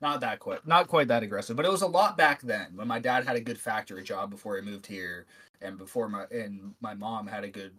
not 0.00 0.20
that 0.20 0.40
quite, 0.40 0.66
not 0.66 0.88
quite 0.88 1.06
that 1.08 1.22
aggressive, 1.22 1.56
but 1.56 1.66
it 1.66 1.70
was 1.70 1.82
a 1.82 1.86
lot 1.86 2.16
back 2.16 2.40
then 2.40 2.68
when 2.74 2.88
my 2.88 2.98
dad 2.98 3.24
had 3.26 3.36
a 3.36 3.40
good 3.40 3.60
factory 3.60 4.02
job 4.02 4.30
before 4.30 4.56
he 4.56 4.62
moved 4.62 4.86
here, 4.86 5.26
and 5.60 5.76
before 5.76 6.08
my 6.08 6.24
and 6.32 6.74
my 6.80 6.94
mom 6.94 7.26
had 7.26 7.44
a 7.44 7.48
good 7.48 7.72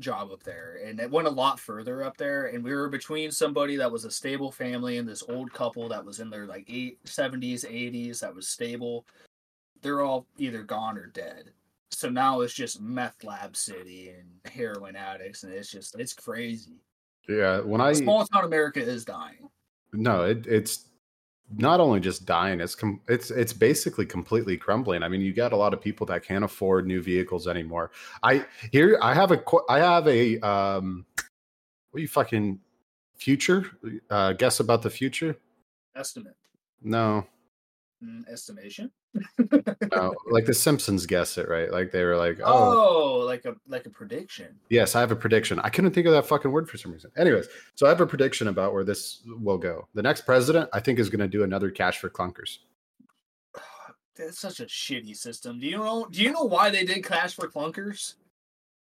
job 0.00 0.30
up 0.32 0.42
there, 0.42 0.80
and 0.84 0.98
it 1.00 1.10
went 1.10 1.26
a 1.28 1.30
lot 1.30 1.58
further 1.60 2.02
up 2.02 2.16
there, 2.16 2.46
and 2.46 2.62
we 2.62 2.74
were 2.74 2.88
between 2.88 3.30
somebody 3.30 3.76
that 3.76 3.90
was 3.90 4.04
a 4.04 4.10
stable 4.10 4.50
family 4.50 4.98
and 4.98 5.08
this 5.08 5.22
old 5.28 5.52
couple 5.52 5.88
that 5.88 6.04
was 6.04 6.20
in 6.20 6.30
their 6.30 6.46
like 6.46 6.64
eight 6.68 6.98
seventies, 7.04 7.64
eighties 7.68 8.20
that 8.20 8.34
was 8.34 8.48
stable. 8.48 9.06
They're 9.82 10.02
all 10.02 10.26
either 10.38 10.62
gone 10.62 10.98
or 10.98 11.06
dead. 11.06 11.50
So 11.90 12.08
now 12.08 12.40
it's 12.40 12.54
just 12.54 12.80
meth 12.80 13.24
lab 13.24 13.56
city 13.56 14.10
and 14.10 14.52
heroin 14.52 14.96
addicts, 14.96 15.42
and 15.42 15.52
it's 15.52 15.70
just 15.70 15.98
it's 15.98 16.14
crazy. 16.14 16.80
Yeah, 17.28 17.60
when 17.60 17.80
I 17.80 17.92
Small 17.92 18.24
town 18.26 18.44
America 18.44 18.80
is 18.80 19.04
dying. 19.04 19.48
no, 19.92 20.22
it, 20.24 20.46
it's 20.46 20.87
not 21.56 21.80
only 21.80 22.00
just 22.00 22.26
dying; 22.26 22.60
it's 22.60 22.74
com- 22.74 23.00
it's 23.08 23.30
it's 23.30 23.52
basically 23.52 24.06
completely 24.06 24.56
crumbling. 24.56 25.02
I 25.02 25.08
mean, 25.08 25.20
you 25.20 25.32
got 25.32 25.52
a 25.52 25.56
lot 25.56 25.72
of 25.72 25.80
people 25.80 26.06
that 26.06 26.24
can't 26.24 26.44
afford 26.44 26.86
new 26.86 27.00
vehicles 27.02 27.48
anymore. 27.48 27.90
I 28.22 28.44
here 28.72 28.98
I 29.00 29.14
have 29.14 29.32
a 29.32 29.42
I 29.68 29.78
have 29.78 30.06
a 30.06 30.38
um, 30.40 31.06
what 31.90 31.98
are 31.98 32.02
you 32.02 32.08
fucking 32.08 32.60
future? 33.16 33.66
Uh, 34.10 34.32
guess 34.34 34.60
about 34.60 34.82
the 34.82 34.90
future? 34.90 35.36
Estimate. 35.96 36.36
No, 36.82 37.26
Mm, 38.04 38.28
estimation. 38.30 38.92
no, 39.92 40.14
like 40.30 40.44
the 40.46 40.54
Simpsons 40.54 41.04
guess 41.04 41.36
it 41.36 41.48
right. 41.48 41.72
Like 41.72 41.90
they 41.90 42.04
were 42.04 42.16
like, 42.16 42.38
oh, 42.44 43.18
Oh, 43.18 43.18
like 43.26 43.44
a 43.44 43.56
like 43.66 43.86
a 43.86 43.90
prediction. 43.90 44.54
Yes, 44.70 44.94
I 44.94 45.00
have 45.00 45.10
a 45.10 45.16
prediction. 45.16 45.58
I 45.60 45.68
couldn't 45.68 45.90
think 45.92 46.06
of 46.06 46.12
that 46.12 46.26
fucking 46.26 46.52
word 46.52 46.70
for 46.70 46.76
some 46.78 46.92
reason. 46.92 47.10
Anyways, 47.16 47.48
so 47.74 47.86
I 47.86 47.88
have 47.88 48.00
a 48.00 48.06
prediction 48.06 48.46
about 48.48 48.72
where 48.72 48.84
this 48.84 49.22
will 49.26 49.58
go. 49.58 49.88
The 49.94 50.02
next 50.02 50.20
president, 50.26 50.70
I 50.72 50.78
think, 50.78 51.00
is 51.00 51.08
going 51.10 51.18
to 51.20 51.26
do 51.28 51.42
another 51.42 51.70
cash 51.72 51.98
for 51.98 52.08
clunkers. 52.08 52.58
That's 54.16 54.38
such 54.38 54.60
a 54.60 54.66
shitty 54.66 55.16
system. 55.16 55.58
Do 55.58 55.66
you 55.66 55.78
know? 55.78 56.06
Do 56.10 56.22
you 56.22 56.30
know 56.32 56.44
why 56.44 56.70
they 56.70 56.84
did 56.84 57.04
cash 57.04 57.34
for 57.34 57.48
Clunkers? 57.48 58.14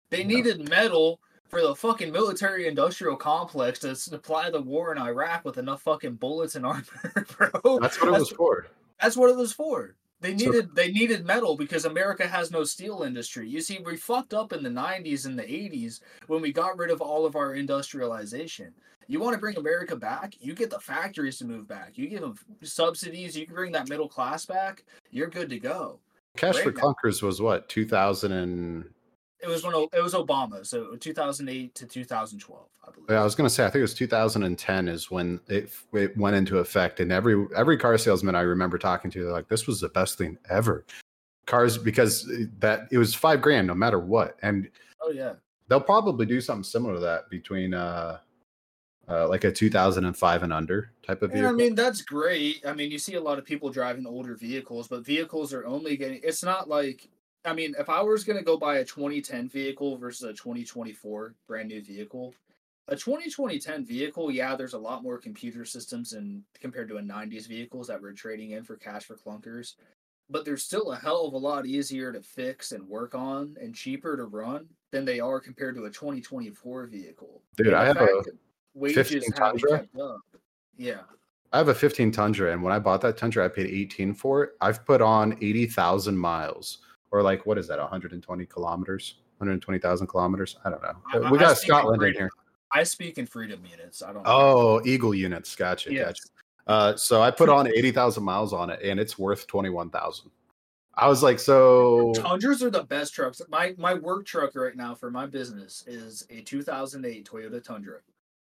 They 0.09 0.23
No. 0.23 0.35
needed 0.35 0.67
metal 0.69 1.19
for 1.47 1.61
the 1.61 1.73
fucking 1.75 2.11
military-industrial 2.11 3.15
complex 3.17 3.79
to 3.79 3.95
supply 3.95 4.49
the 4.49 4.61
war 4.61 4.91
in 4.91 4.97
Iraq 4.97 5.45
with 5.45 5.57
enough 5.57 5.81
fucking 5.83 6.15
bullets 6.15 6.55
and 6.55 6.65
armor, 6.65 6.83
bro. 7.37 7.79
That's 7.79 7.99
what 8.01 8.09
it 8.13 8.19
was 8.19 8.29
for. 8.31 8.67
That's 9.01 9.17
what 9.17 9.29
it 9.29 9.35
was 9.37 9.53
for. 9.53 9.95
They 10.21 10.37
So- 10.37 10.45
needed 10.45 10.75
they 10.75 10.91
needed 10.91 11.25
metal 11.25 11.55
because 11.57 11.85
America 11.85 12.25
has 12.25 12.49
no 12.49 12.63
steel 12.63 13.03
industry. 13.03 13.47
You 13.47 13.61
see, 13.61 13.79
we 13.79 13.97
fucked 13.97 14.33
up 14.33 14.53
in 14.53 14.63
the 14.63 14.69
'90s 14.69 15.25
and 15.25 15.37
the 15.37 15.43
'80s 15.43 15.99
when 16.27 16.41
we 16.41 16.51
got 16.53 16.77
rid 16.77 16.89
of 16.89 17.01
all 17.01 17.25
of 17.25 17.35
our 17.35 17.53
industrialization. 17.53 18.73
You 19.07 19.19
want 19.19 19.35
to 19.35 19.39
bring 19.39 19.55
America 19.57 19.95
back? 19.95 20.33
You 20.39 20.55
get 20.55 20.71
the 20.71 20.79
factories 20.79 21.37
to 21.37 21.45
move 21.45 21.67
back. 21.67 21.95
You 21.95 22.07
give 22.07 22.21
them 22.21 22.35
subsidies. 22.63 23.37
You 23.37 23.45
can 23.45 23.53
bring 23.53 23.71
that 23.73 23.87
middle 23.89 24.09
class 24.09 24.45
back. 24.47 24.83
You're 25.11 25.27
good 25.29 25.49
to 25.51 25.59
go. 25.59 25.99
Cash 26.37 26.57
for 26.57 26.71
now. 26.71 26.81
clunkers 26.81 27.21
was 27.21 27.39
what 27.39 27.69
2000 27.69 28.31
and 28.31 28.89
It 29.45 29.49
was 29.49 29.63
when 29.63 29.75
it 29.93 30.01
was 30.01 30.15
Obama, 30.15 30.65
so 30.65 30.95
2008 30.95 31.75
to 31.75 31.85
2012, 31.85 32.67
I 32.83 32.91
believe. 32.91 33.05
yeah, 33.09 33.21
I 33.21 33.23
was 33.23 33.35
going 33.35 33.47
to 33.47 33.53
say 33.53 33.63
I 33.63 33.67
think 33.67 33.79
it 33.79 33.81
was 33.83 33.93
2010 33.93 34.87
is 34.87 35.11
when 35.11 35.39
it 35.47 35.69
it 35.93 36.17
went 36.17 36.35
into 36.35 36.57
effect, 36.57 36.99
and 36.99 37.11
every 37.11 37.45
every 37.55 37.77
car 37.77 37.95
salesman 37.99 38.33
I 38.33 38.41
remember 38.41 38.79
talking 38.79 39.11
to, 39.11 39.23
they're 39.23 39.31
like, 39.31 39.47
"This 39.47 39.67
was 39.67 39.79
the 39.79 39.89
best 39.89 40.17
thing 40.17 40.39
ever." 40.49 40.83
Cars 41.45 41.77
because 41.77 42.27
that 42.57 42.87
it 42.91 42.97
was 42.97 43.13
five 43.13 43.39
grand 43.39 43.67
no 43.67 43.75
matter 43.75 43.99
what, 43.99 44.37
and 44.41 44.67
Oh 44.99 45.11
yeah. 45.11 45.33
they'll 45.67 45.79
probably 45.79 46.25
do 46.25 46.41
something 46.41 46.63
similar 46.63 46.95
to 46.95 46.99
that 47.01 47.29
between 47.29 47.75
uh, 47.75 48.17
uh 49.07 49.27
like 49.27 49.43
a 49.43 49.51
2005 49.51 50.43
and 50.43 50.51
under 50.51 50.91
type 51.05 51.21
of 51.21 51.29
Yeah, 51.29 51.35
vehicle. 51.35 51.49
I 51.49 51.53
mean 51.55 51.75
that's 51.75 52.01
great. 52.01 52.63
I 52.65 52.73
mean, 52.73 52.89
you 52.89 52.97
see 52.97 53.13
a 53.13 53.21
lot 53.21 53.37
of 53.37 53.45
people 53.45 53.69
driving 53.69 54.07
older 54.07 54.35
vehicles, 54.35 54.87
but 54.87 55.05
vehicles 55.05 55.53
are 55.53 55.67
only 55.67 55.97
getting. 55.97 56.21
It's 56.23 56.43
not 56.43 56.67
like. 56.67 57.07
I 57.45 57.53
mean, 57.53 57.75
if 57.77 57.89
I 57.89 58.01
was 58.01 58.23
going 58.23 58.37
to 58.37 58.43
go 58.43 58.57
buy 58.57 58.77
a 58.77 58.85
2010 58.85 59.49
vehicle 59.49 59.97
versus 59.97 60.23
a 60.23 60.33
2024 60.33 61.35
brand 61.47 61.67
new 61.67 61.81
vehicle, 61.81 62.33
a 62.87 62.95
2010 62.95 63.85
vehicle, 63.85 64.31
yeah, 64.31 64.55
there's 64.55 64.73
a 64.73 64.77
lot 64.77 65.03
more 65.03 65.17
computer 65.17 65.65
systems 65.65 66.13
and 66.13 66.43
compared 66.59 66.87
to 66.89 66.97
a 66.97 67.01
90s 67.01 67.47
vehicles 67.47 67.87
that 67.87 68.01
we're 68.01 68.13
trading 68.13 68.51
in 68.51 68.63
for 68.63 68.75
cash 68.75 69.05
for 69.05 69.15
clunkers. 69.15 69.75
but 70.29 70.43
they're 70.43 70.57
still 70.57 70.91
a 70.91 70.97
hell 70.97 71.27
of 71.27 71.33
a 71.33 71.37
lot 71.37 71.65
easier 71.65 72.11
to 72.11 72.21
fix 72.21 72.71
and 72.71 72.87
work 72.87 73.13
on 73.13 73.55
and 73.61 73.75
cheaper 73.75 74.17
to 74.17 74.25
run 74.25 74.67
than 74.91 75.05
they 75.05 75.19
are 75.19 75.39
compared 75.39 75.75
to 75.75 75.85
a 75.85 75.89
2024 75.89 76.87
vehicle. 76.87 77.41
Dude, 77.57 77.73
I 77.73 77.85
have 77.85 77.97
a 77.97 78.23
15 78.89 79.31
Tundra. 79.33 79.87
Yeah. 80.77 81.01
I 81.53 81.57
have 81.57 81.67
a 81.69 81.75
15 81.75 82.11
Tundra, 82.11 82.51
and 82.51 82.61
when 82.61 82.73
I 82.73 82.79
bought 82.79 83.01
that 83.01 83.17
Tundra, 83.17 83.45
I 83.45 83.47
paid 83.47 83.67
18 83.67 84.13
for 84.13 84.43
it. 84.43 84.51
I've 84.61 84.85
put 84.85 85.01
on 85.01 85.37
80,000 85.41 86.17
miles, 86.17 86.79
or 87.11 87.21
like 87.21 87.45
what 87.45 87.57
is 87.57 87.67
that, 87.67 87.79
120 87.79 88.45
kilometers, 88.45 89.15
120,000 89.37 90.07
kilometers? 90.07 90.57
I 90.65 90.69
don't 90.69 90.81
know. 90.81 90.95
I- 91.13 91.31
we 91.31 91.37
got 91.37 91.57
Scotland 91.57 92.01
in 92.03 92.13
here. 92.13 92.29
I 92.71 92.83
speak 92.83 93.17
in 93.17 93.25
freedom 93.25 93.63
units. 93.69 94.01
I 94.03 94.11
don't. 94.11 94.23
Oh, 94.25 94.81
Eagle 94.85 95.13
units. 95.13 95.55
Gotcha. 95.55 95.93
Yes. 95.93 96.05
Gotcha. 96.07 96.21
Uh, 96.67 96.95
so 96.97 97.21
I 97.21 97.31
put 97.31 97.47
on 97.57 97.67
80,000 97.67 98.23
miles 98.23 98.51
on 98.53 98.69
it, 98.69 98.81
and 98.83 98.99
it's 98.99 99.17
worth 99.19 99.45
21,000. 99.47 100.29
I 100.95 101.07
was 101.07 101.21
like, 101.21 101.39
so 101.39 102.11
Tundras 102.15 102.63
are 102.63 102.69
the 102.69 102.83
best 102.83 103.13
trucks. 103.13 103.41
My 103.49 103.75
my 103.77 103.93
work 103.93 104.25
truck 104.25 104.55
right 104.55 104.75
now 104.75 104.95
for 104.95 105.11
my 105.11 105.25
business 105.25 105.83
is 105.87 106.25
a 106.29 106.41
2008 106.41 107.29
Toyota 107.29 107.61
Tundra. 107.63 107.99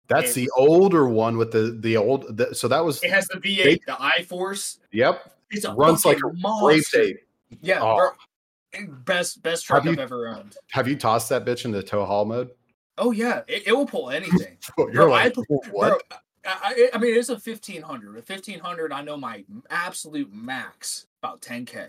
that's 0.09 0.33
the 0.33 0.51
older 0.57 1.07
one 1.07 1.37
with 1.37 1.53
the 1.53 1.79
the 1.81 1.97
old. 1.99 2.37
The, 2.39 2.55
so 2.55 2.67
that 2.69 2.83
was 2.85 3.03
It 3.03 3.11
has 3.11 3.29
the 3.29 3.39
V8, 3.39 3.63
They- 3.65 3.75
the 3.87 3.93
iForce. 3.93 4.79
yep. 4.91 5.35
It's 5.51 5.65
a 5.67 5.73
Runs 5.75 6.05
like 6.05 6.19
a 6.19 6.33
monster. 6.35 7.11
Yeah, 7.61 7.81
Oh. 7.83 8.13
Best 9.05 9.43
best 9.43 9.65
truck 9.67 9.85
Have 9.85 9.93
I've 9.93 9.99
ever 9.99 10.29
owned. 10.29 10.57
Have 10.71 10.87
you 10.87 10.97
tossed 10.97 11.29
that 11.31 11.45
bitch 11.45 11.65
into 11.65 11.83
tow 11.83 12.05
haul 12.05 12.25
mode? 12.25 12.51
Oh 12.99 13.11
yeah, 13.11 13.43
it, 13.49 13.67
it 13.69 13.73
will 13.73 13.87
pull 13.87 14.11
anything. 14.11 14.57
You're 14.79 14.93
Bro, 14.93 15.11
like, 15.11 15.37
I- 15.37 15.43
what? 15.71 16.03
Bro, 16.09 16.19
I, 16.47 16.89
I, 16.95 16.99
mean, 16.99 17.15
it's 17.19 17.29
a 17.29 17.35
1500. 17.35 18.09
A 18.11 18.13
1500, 18.13 18.93
I 18.93 19.03
know 19.03 19.17
my 19.17 19.45
absolute 19.69 20.33
max 20.33 21.07
about 21.23 21.43
10k. 21.43 21.75
Yeah. 21.75 21.89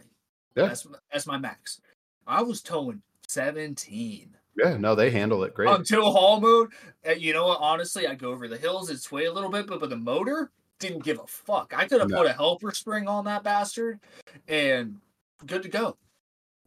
That's 0.67 0.85
that's 1.11 1.25
my 1.27 1.37
max. 1.37 1.79
I 2.27 2.41
was 2.41 2.61
towing 2.61 3.01
17 3.27 4.35
Yeah, 4.57 4.75
no, 4.77 4.93
they 4.95 5.09
handle 5.09 5.43
it 5.45 5.53
great. 5.53 5.69
until 5.69 6.11
haul 6.11 6.41
mode. 6.41 6.69
uh, 7.07 7.11
You 7.11 7.33
know 7.33 7.47
what? 7.47 7.59
Honestly, 7.61 8.07
I 8.07 8.15
go 8.15 8.31
over 8.31 8.47
the 8.47 8.57
hills. 8.57 8.89
It's 8.89 9.03
sway 9.03 9.25
a 9.25 9.31
little 9.33 9.49
bit, 9.49 9.67
but 9.67 9.79
but 9.79 9.89
the 9.89 9.95
motor 9.97 10.51
didn't 10.79 11.03
give 11.03 11.19
a 11.19 11.27
fuck. 11.27 11.73
I 11.77 11.87
could 11.87 12.01
have 12.01 12.09
No. 12.09 12.17
put 12.17 12.27
a 12.27 12.33
helper 12.33 12.71
spring 12.71 13.07
on 13.07 13.23
that 13.25 13.43
bastard, 13.43 13.99
and 14.47 14.97
good 15.45 15.63
to 15.63 15.69
go. 15.69 15.95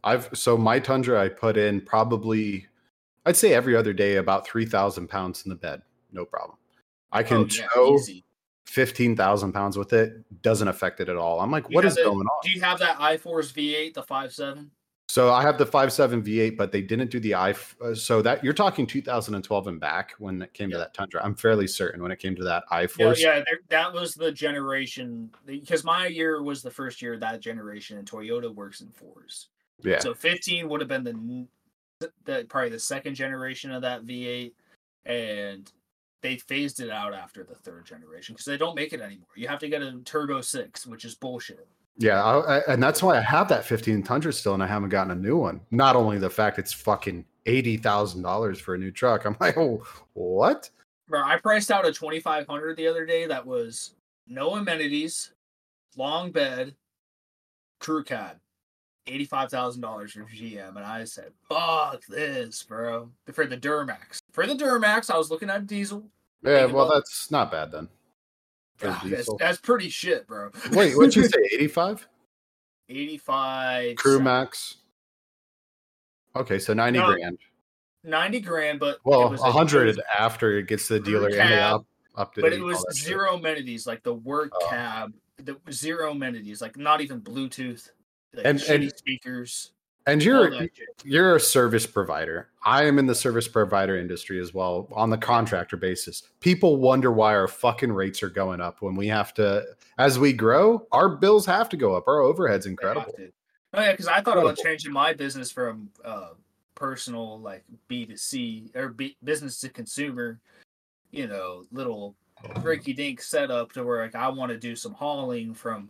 I've 0.05 0.29
so 0.33 0.55
my 0.57 0.79
Tundra, 0.79 1.19
I 1.21 1.29
put 1.29 1.57
in 1.57 1.81
probably, 1.81 2.67
I'd 3.25 3.35
say 3.35 3.53
every 3.53 3.75
other 3.75 3.91
day 3.91 4.17
about 4.17 4.47
three 4.47 4.65
thousand 4.65 5.09
pounds 5.09 5.43
in 5.45 5.49
the 5.49 5.55
bed, 5.55 5.81
no 6.11 6.23
problem. 6.25 6.57
I 7.11 7.23
can 7.23 7.37
Oh, 7.37 7.47
yeah, 7.49 7.67
tow 7.73 7.95
easy. 7.95 8.23
fifteen 8.65 9.15
thousand 9.15 9.51
pounds 9.51 9.77
with 9.77 9.93
it, 9.93 10.13
doesn't 10.43 10.67
affect 10.67 10.99
it 10.99 11.09
at 11.09 11.17
all. 11.17 11.41
I'm 11.41 11.49
like, 11.51 11.67
You 11.69 11.75
what 11.75 11.85
is 11.85 11.95
the- 11.95 12.03
going 12.03 12.17
on? 12.27 12.39
Do 12.43 12.51
you 12.51 12.61
have 12.61 12.79
that 12.79 12.97
iForce 12.99 13.51
V8, 13.51 13.93
the 13.95 14.03
five 14.03 14.31
seven? 14.33 14.71
So 15.07 15.31
I 15.31 15.43
have 15.43 15.57
the 15.59 15.65
five 15.67 15.93
seven 15.93 16.21
V8, 16.23 16.57
but 16.57 16.71
they 16.71 16.81
didn't 16.81 17.09
do 17.11 17.19
the 17.19 17.35
i. 17.35 17.51
uh, 17.83 17.93
So 17.93 18.21
that 18.23 18.43
you're 18.43 18.53
talking 18.53 18.85
2012 18.87 19.67
and 19.67 19.79
back 19.79 20.13
when 20.17 20.41
it 20.41 20.53
came 20.53 20.69
to 20.71 20.77
that 20.77 20.93
Tundra. 20.95 21.23
I'm 21.23 21.35
fairly 21.35 21.67
certain 21.67 22.01
when 22.01 22.11
it 22.11 22.17
came 22.19 22.35
to 22.35 22.43
that 22.43 22.63
i 22.71 22.81
Yeah, 22.81 22.87
Force. 22.87 23.21
yeah, 23.21 23.43
that 23.69 23.93
was 23.93 24.13
the 24.15 24.31
generation 24.31 25.31
because 25.45 25.83
my 25.83 26.07
year 26.07 26.41
was 26.43 26.61
the 26.63 26.71
first 26.71 27.01
year 27.01 27.13
of 27.13 27.19
that 27.21 27.39
generation, 27.39 27.97
and 27.99 28.09
Toyota 28.09 28.53
works 28.53 28.81
in 28.81 28.89
fours. 28.89 29.49
Yeah. 29.81 29.99
So 29.99 30.13
15 30.13 30.69
would 30.69 30.81
have 30.81 30.89
been 30.89 31.03
the, 31.03 32.11
the 32.25 32.45
probably 32.49 32.69
the 32.69 32.79
second 32.79 33.15
generation 33.15 33.71
of 33.71 33.81
that 33.81 34.05
V8, 34.05 34.53
and 35.05 35.71
they 36.21 36.37
phased 36.37 36.79
it 36.79 36.89
out 36.89 37.13
after 37.13 37.43
the 37.43 37.55
third 37.55 37.85
generation 37.85 38.33
because 38.33 38.45
they 38.45 38.57
don't 38.57 38.75
make 38.75 38.93
it 38.93 39.01
anymore. 39.01 39.27
You 39.35 39.47
have 39.47 39.59
to 39.59 39.69
get 39.69 39.81
a 39.81 39.99
Turbo 40.05 40.41
Six, 40.41 40.85
which 40.85 41.05
is 41.05 41.15
bullshit. 41.15 41.67
Yeah, 41.97 42.21
I, 42.23 42.57
I, 42.57 42.61
and 42.67 42.83
that's 42.83 43.01
why 43.01 43.17
I 43.17 43.21
have 43.21 43.47
that 43.47 43.63
15 43.63 44.03
Tundra 44.03 44.33
still, 44.33 44.53
and 44.53 44.61
I 44.61 44.67
haven't 44.67 44.89
gotten 44.89 45.11
a 45.11 45.15
new 45.15 45.37
one. 45.37 45.61
Not 45.71 45.95
only 45.95 46.17
the 46.17 46.29
fact 46.29 46.59
it's 46.59 46.73
fucking 46.73 47.23
eighty 47.45 47.77
thousand 47.77 48.21
dollars 48.21 48.59
for 48.59 48.75
a 48.75 48.77
new 48.77 48.91
truck. 48.91 49.25
I'm 49.25 49.37
like, 49.41 49.57
oh, 49.57 49.83
what? 50.13 50.69
Bro, 51.07 51.23
I 51.23 51.37
priced 51.37 51.69
out 51.69 51.85
a 51.85 51.93
2500 51.93 52.75
the 52.75 52.87
other 52.87 53.05
day 53.05 53.27
that 53.27 53.45
was 53.45 53.93
no 54.27 54.55
amenities, 54.55 55.33
long 55.95 56.31
bed, 56.31 56.75
crew 57.79 58.03
cab, 58.03 58.37
$85,000 59.07 60.11
for 60.11 60.21
GM. 60.23 60.69
And 60.69 60.79
I 60.79 61.03
said, 61.03 61.31
fuck 61.47 62.03
this, 62.07 62.63
bro. 62.63 63.09
For 63.33 63.45
the 63.45 63.57
Duramax. 63.57 64.19
For 64.31 64.45
the 64.47 64.53
Duramax, 64.55 65.09
I 65.09 65.17
was 65.17 65.29
looking 65.29 65.49
at 65.49 65.67
diesel. 65.67 66.03
Yeah, 66.43 66.65
well, 66.65 66.85
about- 66.85 66.95
that's 66.95 67.31
not 67.31 67.51
bad 67.51 67.71
then. 67.71 67.87
Ah, 68.83 69.01
that's, 69.05 69.29
that's 69.39 69.57
pretty 69.57 69.87
shit, 69.89 70.27
bro. 70.27 70.49
Wait, 70.73 70.97
what'd 70.97 71.15
you 71.15 71.23
say? 71.23 71.39
85 71.53 72.07
85. 72.89 73.95
Crew 73.95 74.11
seven. 74.13 74.23
Max. 74.25 74.77
Okay, 76.35 76.59
so 76.59 76.73
90 76.73 76.99
No, 76.99 77.13
grand. 77.13 77.37
90 78.03 78.39
grand, 78.41 78.79
but. 78.79 78.95
it 78.95 79.01
Well, 79.05 79.29
was 79.29 79.41
a 79.41 79.51
hundred 79.51 79.87
it 79.87 79.99
after 80.19 80.57
it 80.59 80.67
gets 80.67 80.87
to 80.89 80.93
the 80.95 80.99
dealer 80.99 81.27
and 81.29 81.35
they 81.35 81.55
cab, 81.55 81.75
up 81.75 81.85
up 82.15 82.33
to 82.35 82.41
But 82.41 82.51
it 82.53 82.61
was 82.61 82.79
that 82.83 82.95
shit. 82.97 83.07
zero 83.07 83.35
amenities, 83.35 83.87
like 83.87 84.03
the 84.03 84.13
work 84.13 84.51
Oh. 84.53 84.67
cab, 84.69 85.13
the 85.37 85.57
zero 85.71 86.11
amenities, 86.11 86.61
like 86.61 86.77
not 86.77 86.99
even 87.01 87.21
Bluetooth, 87.21 87.89
like 88.37 88.45
And- 88.45 88.61
and 88.63 88.97
speakers. 88.97 89.71
And 90.07 90.23
you're 90.23 90.67
you're 91.03 91.35
a 91.35 91.39
service 91.39 91.87
provider. 91.87 92.49
I 92.63 92.83
am 92.85 92.99
in 92.99 93.07
the 93.07 93.15
service 93.15 93.47
provider 93.47 93.97
industry 93.97 94.39
as 94.39 94.53
well 94.53 94.87
on 94.91 95.09
the 95.09 95.17
contractor 95.17 95.77
basis. 95.77 96.21
People 96.41 96.77
wonder 96.77 97.11
why 97.11 97.33
our 97.33 97.47
fucking 97.47 97.91
rates 97.91 98.21
are 98.21 98.29
going 98.29 98.61
up 98.61 98.83
when 98.83 98.95
we 98.95 99.07
have 99.07 99.33
to 99.35 99.65
as 99.97 100.19
we 100.19 100.31
grow, 100.31 100.85
our 100.91 101.09
bills 101.09 101.45
have 101.47 101.69
to 101.69 101.77
go 101.77 101.95
up. 101.95 102.07
Our 102.07 102.21
overhead's 102.21 102.67
incredible. 102.67 103.13
Oh 103.73 103.81
yeah, 103.81 103.91
because 103.91 104.07
I 104.07 104.21
thought 104.21 104.37
about 104.37 104.57
changing 104.57 104.93
my 104.93 105.11
business 105.13 105.51
from 105.51 105.89
uh, 106.03 106.29
personal 106.75 107.39
like 107.39 107.63
B 107.87 108.05
to 108.05 108.15
C 108.17 108.69
or 108.75 108.89
B, 108.89 109.17
business 109.23 109.59
to 109.61 109.69
consumer. 109.69 110.39
You 111.09 111.27
know, 111.27 111.63
little 111.71 112.15
rinky 112.57 112.95
dink 112.95 113.21
setup 113.21 113.71
to 113.73 113.83
where 113.83 114.03
like 114.03 114.15
I 114.15 114.29
want 114.29 114.51
to 114.51 114.57
do 114.57 114.75
some 114.75 114.93
hauling 114.93 115.53
from 115.53 115.89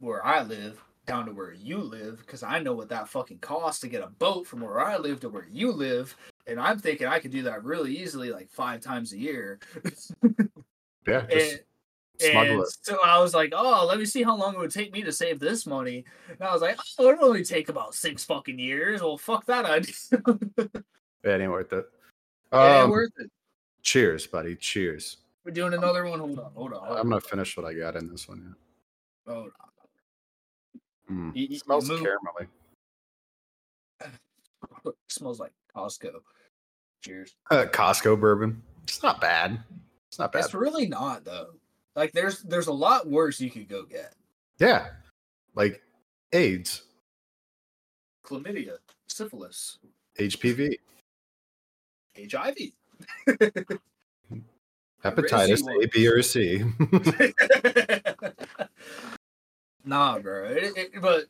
where 0.00 0.24
I 0.24 0.42
live 0.42 0.82
down 1.06 1.26
to 1.26 1.32
where 1.32 1.52
you 1.52 1.78
live 1.78 2.18
because 2.18 2.42
I 2.42 2.58
know 2.58 2.74
what 2.74 2.88
that 2.90 3.08
fucking 3.08 3.38
costs 3.38 3.80
to 3.80 3.88
get 3.88 4.02
a 4.02 4.08
boat 4.08 4.46
from 4.46 4.60
where 4.60 4.80
I 4.80 4.96
live 4.96 5.20
to 5.20 5.28
where 5.28 5.46
you 5.50 5.72
live, 5.72 6.14
and 6.46 6.60
I'm 6.60 6.78
thinking 6.78 7.06
I 7.06 7.18
could 7.20 7.30
do 7.30 7.42
that 7.44 7.64
really 7.64 7.96
easily, 7.96 8.30
like 8.30 8.50
five 8.50 8.80
times 8.80 9.12
a 9.12 9.18
year. 9.18 9.58
Yeah, 11.06 11.24
just 11.30 11.52
and, 12.20 12.30
smuggle 12.32 12.54
and 12.54 12.62
it. 12.62 12.76
so 12.82 12.98
I 13.04 13.20
was 13.20 13.32
like, 13.32 13.52
oh, 13.54 13.86
let 13.86 13.98
me 14.00 14.04
see 14.04 14.24
how 14.24 14.36
long 14.36 14.54
it 14.54 14.58
would 14.58 14.72
take 14.72 14.92
me 14.92 15.04
to 15.04 15.12
save 15.12 15.38
this 15.38 15.66
money. 15.66 16.04
And 16.28 16.42
I 16.42 16.52
was 16.52 16.62
like, 16.62 16.76
oh, 16.98 17.10
it'll 17.10 17.26
only 17.26 17.44
take 17.44 17.68
about 17.68 17.94
six 17.94 18.24
fucking 18.24 18.58
years. 18.58 19.02
Well, 19.02 19.16
fuck 19.16 19.46
that 19.46 19.64
idea. 19.66 19.94
It 21.22 21.40
ain't 21.40 21.50
worth 21.52 21.72
it. 21.72 21.86
yeah, 22.52 22.82
Um, 22.82 22.90
worth 22.90 23.12
it. 23.18 23.30
cheers, 23.82 24.26
buddy. 24.26 24.56
Cheers. 24.56 25.18
We're 25.44 25.52
doing 25.52 25.74
another 25.74 26.06
one. 26.06 26.18
Hold 26.18 26.40
on, 26.40 26.50
hold 26.54 26.72
on. 26.72 26.84
Hold 26.84 26.98
I'm 26.98 27.08
gonna 27.08 27.20
finish 27.20 27.56
what 27.56 27.66
I 27.66 27.72
got 27.72 27.94
in 27.94 28.08
this 28.10 28.26
one. 28.28 28.56
Yeah. 29.28 29.32
Hold 29.32 29.46
on. 29.46 29.70
Yeah. 31.08 31.14
Mm. 31.14 31.36
You- 31.36 31.42
you- 31.42 31.48
you 31.50 31.58
smells 31.58 31.88
move- 31.88 32.00
caramelly. 32.00 32.48
smells 35.08 35.40
like 35.40 35.52
Costco. 35.74 36.20
Cheers. 37.02 37.34
Uh, 37.50 37.64
Costco 37.70 38.18
bourbon. 38.20 38.62
It's 38.84 39.02
not 39.02 39.20
bad. 39.20 39.62
It's 40.08 40.18
not 40.18 40.32
bad. 40.32 40.44
It's 40.44 40.54
really 40.54 40.86
not 40.86 41.24
though. 41.24 41.54
Like 41.94 42.12
there's 42.12 42.42
there's 42.42 42.66
a 42.66 42.72
lot 42.72 43.08
worse 43.08 43.40
you 43.40 43.50
could 43.50 43.68
go 43.68 43.84
get. 43.84 44.14
yeah, 44.58 44.88
like 45.54 45.82
AIDS, 46.32 46.82
Chlamydia, 48.24 48.78
syphilis, 49.08 49.78
HPV, 50.18 50.76
HIV. 52.30 52.56
hepatitis. 55.04 55.62
A, 55.82 55.86
B, 55.88 56.08
or 56.08 56.22
C. 56.22 56.64
nah, 59.86 60.18
bro. 60.18 60.44
It, 60.44 60.76
it, 60.76 60.90
but 61.00 61.24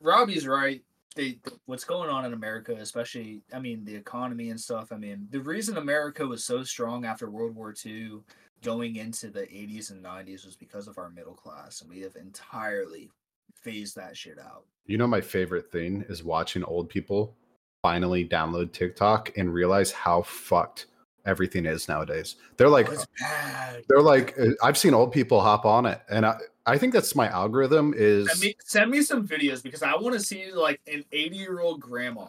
Robbie's 0.00 0.46
right. 0.46 0.82
They, 1.14 1.38
what's 1.66 1.84
going 1.84 2.08
on 2.08 2.24
in 2.24 2.32
America, 2.32 2.74
especially, 2.78 3.42
I 3.52 3.58
mean, 3.58 3.84
the 3.84 3.94
economy 3.94 4.50
and 4.50 4.60
stuff. 4.60 4.92
I 4.92 4.96
mean, 4.96 5.28
the 5.30 5.40
reason 5.40 5.76
America 5.76 6.26
was 6.26 6.44
so 6.44 6.64
strong 6.64 7.04
after 7.04 7.30
World 7.30 7.54
War 7.54 7.74
II, 7.84 8.20
going 8.62 8.96
into 8.96 9.28
the 9.28 9.42
80s 9.42 9.90
and 9.90 10.02
90s, 10.02 10.46
was 10.46 10.56
because 10.56 10.88
of 10.88 10.98
our 10.98 11.10
middle 11.10 11.34
class, 11.34 11.82
and 11.82 11.90
we 11.90 12.00
have 12.00 12.16
entirely 12.16 13.10
phased 13.54 13.94
that 13.96 14.16
shit 14.16 14.38
out. 14.38 14.64
You 14.86 14.98
know, 14.98 15.06
my 15.06 15.20
favorite 15.20 15.70
thing 15.70 16.04
is 16.08 16.24
watching 16.24 16.64
old 16.64 16.88
people 16.88 17.36
finally 17.82 18.26
download 18.26 18.72
TikTok 18.72 19.36
and 19.36 19.52
realize 19.52 19.92
how 19.92 20.22
fucked 20.22 20.86
everything 21.26 21.66
is 21.66 21.88
nowadays. 21.88 22.36
They're 22.56 22.68
like, 22.68 22.88
bad. 23.20 23.82
they're 23.88 24.00
like, 24.00 24.34
uh, 24.38 24.50
I've 24.62 24.78
seen 24.78 24.94
old 24.94 25.12
people 25.12 25.40
hop 25.40 25.64
on 25.64 25.86
it, 25.86 26.00
and 26.08 26.24
I, 26.24 26.36
I 26.66 26.78
think 26.78 26.92
that's 26.92 27.14
my 27.14 27.28
algorithm 27.28 27.92
is. 27.96 28.28
Send 28.28 28.40
me, 28.40 28.56
send 28.64 28.90
me 28.90 29.02
some 29.02 29.26
videos 29.26 29.62
because 29.62 29.82
I 29.82 29.94
want 29.96 30.14
to 30.14 30.20
see 30.20 30.52
like 30.52 30.80
an 30.86 31.04
80 31.12 31.36
year 31.36 31.60
old 31.60 31.80
grandma, 31.80 32.26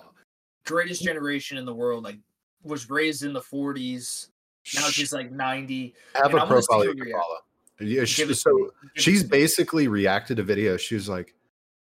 greatest 0.66 1.04
generation 1.04 1.58
in 1.58 1.66
the 1.66 1.74
world, 1.74 2.04
like 2.04 2.18
was 2.64 2.90
raised 2.90 3.24
in 3.24 3.34
the 3.34 3.42
40s. 3.42 4.30
Now 4.76 4.82
she's 4.84 5.14
like 5.14 5.32
90. 5.32 5.94
have 6.16 6.34
a 6.34 6.46
profile 6.46 6.86
you 6.86 7.12
follow. 7.12 7.38
Yeah, 7.80 8.06
she- 8.06 8.24
it 8.24 8.36
so. 8.36 8.72
She's 8.96 9.24
basically 9.24 9.88
reacted 9.88 10.38
to 10.38 10.44
video. 10.44 10.78
She 10.78 10.96
was 10.96 11.10
like, 11.10 11.36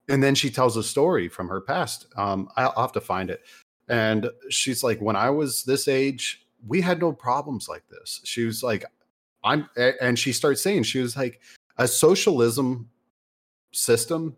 and 0.09 0.22
then 0.22 0.35
she 0.35 0.51
tells 0.51 0.76
a 0.76 0.82
story 0.82 1.28
from 1.28 1.49
her 1.49 1.61
past. 1.61 2.07
Um, 2.16 2.49
I'll, 2.57 2.72
I'll 2.76 2.82
have 2.82 2.93
to 2.93 3.01
find 3.01 3.30
it. 3.30 3.43
And 3.89 4.30
she's 4.49 4.82
like, 4.82 5.01
when 5.01 5.16
I 5.16 5.30
was 5.30 5.62
this 5.64 5.89
age, 5.89 6.47
we 6.66 6.80
had 6.80 7.01
no 7.01 7.12
problems 7.12 7.68
like 7.68 7.87
this. 7.89 8.20
She 8.24 8.45
was 8.45 8.62
like, 8.62 8.85
I'm, 9.43 9.68
and 10.01 10.18
she 10.18 10.32
starts 10.32 10.62
saying, 10.62 10.85
she 10.85 11.01
was 11.01 11.16
like, 11.16 11.41
a 11.79 11.89
socialism 11.89 12.89
system 13.72 14.37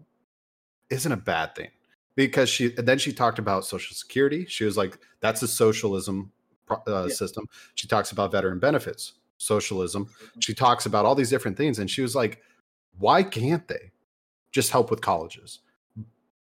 isn't 0.90 1.12
a 1.12 1.16
bad 1.16 1.54
thing 1.54 1.68
because 2.14 2.48
she, 2.48 2.74
and 2.76 2.86
then 2.88 2.98
she 2.98 3.12
talked 3.12 3.38
about 3.38 3.64
social 3.64 3.94
security. 3.94 4.46
She 4.46 4.64
was 4.64 4.76
like, 4.76 4.98
that's 5.20 5.42
a 5.42 5.48
socialism 5.48 6.32
uh, 6.70 6.76
Yeah. 6.86 7.08
system. 7.14 7.48
She 7.74 7.86
talks 7.88 8.12
about 8.12 8.32
veteran 8.32 8.58
benefits, 8.58 9.12
socialism. 9.38 10.08
She 10.40 10.54
talks 10.54 10.86
about 10.86 11.04
all 11.04 11.14
these 11.14 11.30
different 11.30 11.56
things. 11.56 11.78
And 11.78 11.90
she 11.90 12.02
was 12.02 12.14
like, 12.16 12.42
why 12.98 13.22
can't 13.22 13.66
they 13.68 13.92
just 14.52 14.70
help 14.70 14.90
with 14.90 15.00
colleges? 15.00 15.60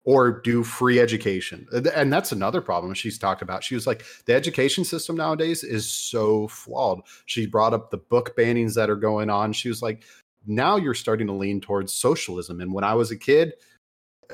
or 0.05 0.31
do 0.41 0.63
free 0.63 0.97
education. 0.99 1.67
And- 1.71 1.85
And 1.87 2.11
that's 2.11 2.31
another 2.31 2.61
problem 2.61 2.93
she's 2.95 3.19
talked 3.19 3.41
about. 3.43 3.63
She 3.63 3.75
was 3.75 3.85
like, 3.85 4.03
the 4.25 4.33
education 4.33 4.83
system 4.83 5.15
nowadays 5.17 5.63
is 5.63 5.91
so 5.91 6.47
flawed. 6.47 7.01
She 7.25 7.45
brought 7.45 7.73
up 7.73 7.91
the 7.91 7.97
book 7.97 8.35
bannings 8.35 8.73
that 8.75 8.89
are 8.89 8.95
going 8.95 9.29
on. 9.29 9.53
She 9.53 9.67
was 9.67 9.81
like, 9.83 10.01
now 10.45 10.77
you're 10.77 10.93
starting 10.93 11.27
to 11.27 11.33
lean 11.33 11.61
towards 11.61 11.93
socialism. 11.93 12.61
And 12.61 12.73
when 12.73 12.83
I 12.83 12.93
was 12.93 13.11
a 13.11 13.17
kid, 13.17 13.53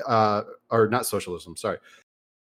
uh, 0.06 0.42
or 0.70 0.88
not 0.88 1.06
socialism, 1.06 1.56
sorry, 1.56 1.78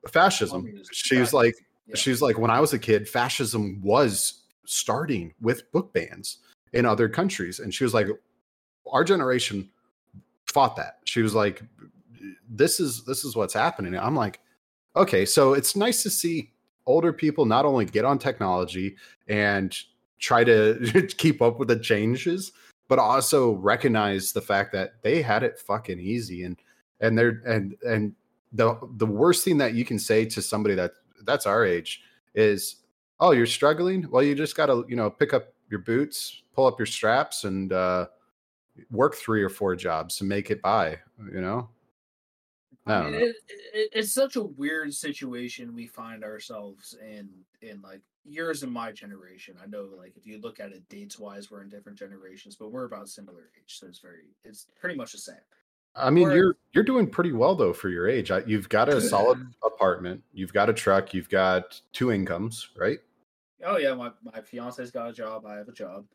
fascism. 0.10 0.82
She 0.92 1.18
was 1.18 1.34
like, 1.34 1.56
yeah. 1.88 1.96
she's 1.96 2.22
like, 2.22 2.38
when 2.38 2.52
I 2.52 2.60
was 2.60 2.74
a 2.74 2.80
kid, 2.80 3.08
fascism 3.08 3.82
was 3.82 4.44
starting 4.66 5.34
with 5.42 5.72
book 5.72 5.94
bans 5.94 6.40
in 6.74 6.86
other 6.86 7.08
countries. 7.08 7.60
And 7.60 7.74
she 7.74 7.84
was 7.84 7.94
like, 7.94 8.08
our 8.92 9.04
generation 9.04 9.70
fought 10.52 10.76
that. 10.76 11.00
She 11.06 11.22
was 11.22 11.34
like, 11.34 11.64
this 12.50 12.80
is 12.80 13.04
this 13.06 13.24
is 13.24 13.36
what's 13.36 13.54
happening. 13.54 13.98
I'm 13.98 14.16
like, 14.16 14.40
okay, 14.96 15.26
so 15.26 15.54
it's 15.54 15.76
nice 15.76 16.04
to 16.04 16.10
see 16.10 16.52
older 16.86 17.12
people 17.12 17.46
not 17.46 17.66
only 17.66 17.86
get 17.86 18.06
on 18.06 18.20
technology 18.20 18.96
and 19.28 19.76
try 20.20 20.44
to 20.44 21.08
keep 21.18 21.42
up 21.42 21.60
with 21.60 21.68
the 21.68 21.80
changes, 21.80 22.52
but 22.88 23.00
also 23.00 23.54
recognize 23.54 24.32
the 24.32 24.42
fact 24.42 24.72
that 24.74 25.02
they 25.02 25.22
had 25.22 25.44
it 25.44 25.60
fucking 25.60 26.00
easy 26.00 26.44
and 26.44 26.58
and 27.00 27.18
they're 27.18 27.42
and 27.46 27.76
and 27.88 28.14
the 28.54 28.78
the 28.98 29.06
worst 29.06 29.44
thing 29.44 29.58
that 29.58 29.74
you 29.74 29.84
can 29.84 30.00
say 30.00 30.26
to 30.26 30.42
somebody 30.42 30.76
that 30.76 30.92
that's 31.24 31.46
our 31.46 31.66
age 31.66 32.02
is 32.34 32.78
oh 33.20 33.32
you're 33.32 33.46
struggling 33.46 34.10
well 34.10 34.24
you 34.24 34.36
just 34.36 34.56
got 34.56 34.68
to 34.68 34.86
you 34.88 34.96
know 34.96 35.10
pick 35.10 35.34
up 35.34 35.54
your 35.70 35.80
boots 35.80 36.44
pull 36.54 36.66
up 36.66 36.80
your 36.80 36.86
straps 36.86 37.44
and 37.44 37.74
uh 37.74 38.06
work 38.92 39.16
three 39.16 39.42
or 39.42 39.50
four 39.50 39.76
jobs 39.76 40.18
to 40.18 40.24
make 40.24 40.52
it 40.52 40.62
by 40.62 40.98
you 41.32 41.42
know 41.42 41.70
I 42.88 42.94
I 42.94 43.02
don't 43.02 43.12
mean, 43.12 43.22
know. 43.22 43.28
it, 43.28 43.36
it, 43.74 43.90
it's 43.94 44.14
such 44.14 44.36
a 44.36 44.44
weird 44.44 44.94
situation 44.94 45.74
we 45.74 45.88
find 45.88 46.24
ourselves 46.24 46.96
in. 47.02 47.30
In 47.62 47.82
like 47.82 48.02
yours 48.26 48.64
and 48.64 48.72
my 48.72 48.92
generation, 48.92 49.56
I 49.62 49.68
know 49.68 49.88
like 49.98 50.18
if 50.18 50.26
you 50.26 50.40
look 50.40 50.60
at 50.60 50.72
it 50.72 50.88
dates 50.90 51.20
wise, 51.20 51.50
we're 51.50 51.62
in 51.62 51.70
different 51.70 51.98
generations, 51.98 52.56
but 52.56 52.72
we're 52.72 52.86
about 52.86 53.08
similar 53.10 53.50
age, 53.58 53.80
so 53.80 53.88
it's 53.88 54.00
very, 54.00 54.26
it's 54.44 54.68
pretty 54.80 54.96
much 54.96 55.12
the 55.12 55.20
same. 55.20 55.36
I 55.96 56.10
mean, 56.10 56.30
you're 56.32 56.58
you're 56.74 56.84
doing 56.84 57.08
pretty 57.10 57.32
well 57.32 57.56
though 57.56 57.72
for 57.72 57.90
your 57.90 58.10
age. 58.10 58.30
I, 58.30 58.44
you've 58.46 58.68
got 58.68 58.90
a 58.90 59.00
solid 59.00 59.40
apartment, 59.66 60.22
you've 60.34 60.52
got 60.54 60.70
a 60.70 60.74
truck, 60.74 61.14
you've 61.14 61.30
got 61.30 61.80
two 61.94 62.12
incomes, 62.12 62.70
right? 62.76 63.00
Oh 63.64 63.78
yeah, 63.78 63.94
my 63.94 64.12
my 64.24 64.42
fiance's 64.42 64.92
got 64.92 65.10
a 65.10 65.14
job. 65.14 65.46
I 65.46 65.56
have 65.56 65.70
a 65.70 65.74
job. 65.74 66.06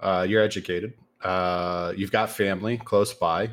Uh, 0.00 0.26
you're 0.28 0.42
educated. 0.42 0.94
Uh, 1.22 1.92
you've 1.96 2.10
got 2.10 2.30
family 2.30 2.76
close 2.76 3.14
by. 3.14 3.50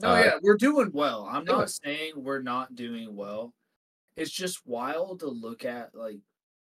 No, 0.00 0.10
Uh, 0.10 0.22
yeah, 0.24 0.38
we're 0.42 0.56
doing 0.56 0.90
well. 0.92 1.28
I'm 1.30 1.44
not 1.44 1.70
saying 1.70 2.12
we're 2.16 2.42
not 2.42 2.74
doing 2.74 3.14
well. 3.14 3.52
It's 4.16 4.30
just 4.30 4.66
wild 4.66 5.20
to 5.20 5.26
look 5.26 5.64
at. 5.64 5.94
Like, 5.94 6.18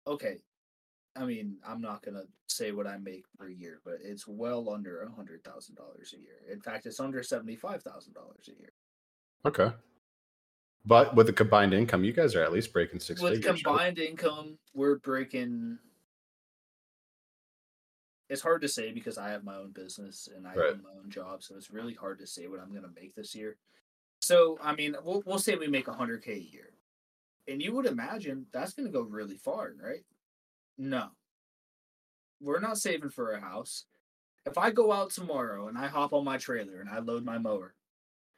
okay, 0.07 0.36
I 1.16 1.24
mean, 1.24 1.59
I'm 1.66 1.80
not 1.80 2.03
gonna 2.03 2.24
say 2.48 2.72
what 2.72 2.86
I 2.86 2.96
make 2.98 3.24
per 3.38 3.48
year, 3.48 3.80
but 3.84 3.94
it's 4.03 4.26
well 4.26 4.70
under 4.70 5.03
a 5.03 5.11
hundred 5.11 5.42
thousand 5.44 5.76
dollars 5.76 6.14
a 6.16 6.20
year. 6.20 6.40
In 6.53 6.61
fact, 6.61 6.86
it's 6.86 7.01
under 7.01 7.22
seventy 7.22 7.57
five 7.57 7.82
thousand 7.82 8.14
dollars 8.14 8.48
a 8.48 8.59
year. 8.59 8.72
Okay. 9.44 9.72
But 10.86 11.14
with 11.14 11.26
the 11.26 11.32
combined 11.32 11.74
income, 11.74 12.05
you 12.05 12.12
guys 12.12 12.34
are 12.34 12.42
at 12.42 12.53
least 12.53 12.72
breaking 12.72 13.01
six 13.01 13.20
With 13.20 13.34
figures. 13.34 13.53
right? 13.57 13.64
combined 13.64 13.98
income, 13.98 14.59
we're 14.72 14.98
breaking. 14.98 15.78
It's 18.30 18.40
hard 18.42 18.62
to 18.62 18.68
say 18.68 18.92
because 18.92 19.18
I 19.18 19.28
have 19.30 19.44
my 19.44 19.57
own 19.57 19.72
business 19.72 20.28
and 20.34 20.46
I 20.46 20.55
Right. 20.55 20.70
own 20.72 20.82
my 20.82 20.90
own 21.03 21.11
job, 21.11 21.42
so 21.42 21.57
it's 21.57 21.70
really 21.70 21.94
hard 21.94 22.18
to 22.20 22.26
say 22.26 22.46
what 22.46 22.61
I'm 22.61 22.70
going 22.70 22.84
to 22.84 23.01
make 23.01 23.14
this 23.14 23.34
year. 23.34 23.57
So, 24.22 24.57
I 24.62 24.74
mean, 24.74 24.94
we'll 25.03 25.22
we'll 25.26 25.38
say 25.38 25.57
we 25.57 25.66
make 25.66 25.86
100k 25.86 26.28
a 26.28 26.38
year, 26.38 26.72
and 27.51 27.61
you 27.61 27.74
would 27.74 27.86
imagine 27.86 28.46
that's 28.53 28.74
going 28.74 28.86
to 28.86 28.92
go 28.92 29.03
really 29.03 29.36
far, 29.36 29.72
right? 29.82 30.05
No, 30.78 31.09
we're 32.40 32.61
not 32.61 32.78
saving 32.78 33.11
for 33.11 33.32
a 33.32 33.40
house. 33.40 33.84
If 34.46 34.57
I 34.57 34.70
go 34.70 34.92
out 34.92 35.11
tomorrow 35.11 35.68
and 35.68 35.76
I 35.76 35.88
hop 35.88 36.12
on 36.12 36.24
my 36.24 36.38
trailer 36.38 36.80
and 36.80 36.88
I 36.88 37.01
load 37.01 37.24
my 37.24 37.38
mower, 37.38 37.74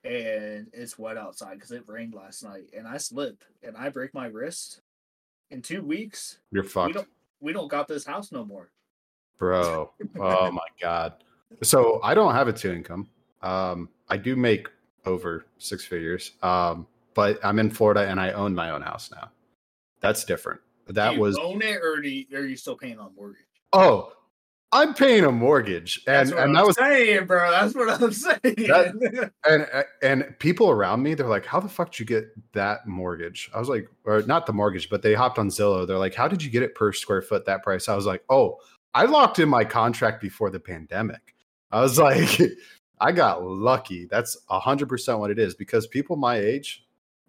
and 0.03 0.67
it's 0.73 0.99
wet 0.99 1.17
outside 1.17 1.55
because 1.55 1.71
it 1.71 1.85
rained 1.87 2.15
last 2.15 2.43
night, 2.43 2.71
and 2.77 2.89
I 2.89 2.97
slip 2.97 3.45
and 3.63 3.77
I 3.77 3.91
break 3.91 4.13
my 4.15 4.27
wrist, 4.27 4.81
in 5.51 5.61
two 5.63 5.83
weeks 5.83 6.39
You're 6.51 6.63
we 6.63 6.69
fucked, 6.69 6.95
don't 6.95 7.09
we 7.41 7.53
don't 7.53 7.69
got 7.69 7.87
this 7.87 8.05
house 8.05 8.33
no 8.33 8.45
more. 8.45 8.71
bro. 9.39 9.93
Oh 10.19 10.51
my 10.51 10.67
god. 10.81 11.23
So 11.63 12.01
I 12.03 12.15
don't 12.15 12.35
have 12.35 12.49
a 12.49 12.53
two 12.53 12.73
income. 12.73 13.09
Um, 13.43 13.89
I 14.09 14.17
do 14.17 14.35
make 14.35 14.69
over 15.05 15.45
six 15.59 15.85
figures. 15.85 16.33
Um, 16.43 16.87
but 17.15 17.39
I'm 17.45 17.59
in 17.59 17.71
Florida 17.71 18.09
and 18.09 18.21
I 18.21 18.33
own 18.33 18.55
my 18.55 18.71
own 18.71 18.83
house 18.83 19.11
now. 19.11 19.31
That's 20.01 20.25
different. 20.25 20.61
That 20.89 21.15
you 21.15 21.21
was 21.21 21.39
own 21.39 21.63
it 21.63 21.81
or 21.83 22.03
you, 22.03 22.27
are 22.35 22.45
you 22.45 22.57
still 22.57 22.77
paying 22.77 22.99
on 22.99 23.15
mortgage? 23.15 23.47
oh, 23.73 24.13
I'm 24.75 24.95
paying 24.95 25.25
a 25.25 25.33
mortgage, 25.33 26.03
and 26.07 26.29
That's 26.29 26.31
what 26.31 26.45
and 26.45 26.51
I'm 26.51 26.55
that 26.55 26.67
was 26.67 26.77
saying, 26.77 27.27
bro. 27.27 27.51
That's 27.51 27.75
what 27.75 28.03
I'm 28.03 28.13
saying. 28.13 29.31
and 29.47 29.67
and 30.03 30.39
people 30.39 30.71
around 30.71 31.03
me 31.03 31.15
they're 31.15 31.29
like 31.29 31.45
how 31.45 31.61
the 31.61 31.69
fuck 31.69 31.91
did 31.91 32.01
you 32.01 32.07
get 32.07 32.25
that 32.53 32.87
mortgage 32.87 33.51
i 33.55 33.59
was 33.59 33.69
like 33.69 33.89
or 34.05 34.23
not 34.23 34.47
the 34.47 34.53
mortgage 34.53 34.89
but 34.89 35.03
they 35.03 35.15
hopped 35.15 35.39
on 35.39 35.49
zillow 35.49 35.87
they're 35.87 35.99
like 35.99 36.15
how 36.15 36.29
did 36.29 36.43
you 36.43 36.51
get 36.51 36.63
it 36.63 36.75
per 36.75 36.93
square 36.93 37.23
foot 37.23 37.45
that 37.45 37.63
price 37.63 37.89
i 37.89 37.95
was 37.95 38.07
like 38.07 38.23
oh 38.29 38.59
i 38.95 39.05
locked 39.05 39.39
in 39.39 39.49
my 39.49 39.65
contract 39.65 40.21
before 40.21 40.51
the 40.51 40.61
pandemic 40.61 41.35
i 41.71 41.81
was 41.81 41.99
like 41.99 42.41
i 43.01 43.13
got 43.13 43.45
lucky 43.45 44.07
that's 44.07 44.37
100% 44.51 45.19
what 45.19 45.31
it 45.31 45.39
is 45.39 45.55
because 45.55 45.87
people 45.87 46.17
my 46.17 46.37
age 46.37 46.82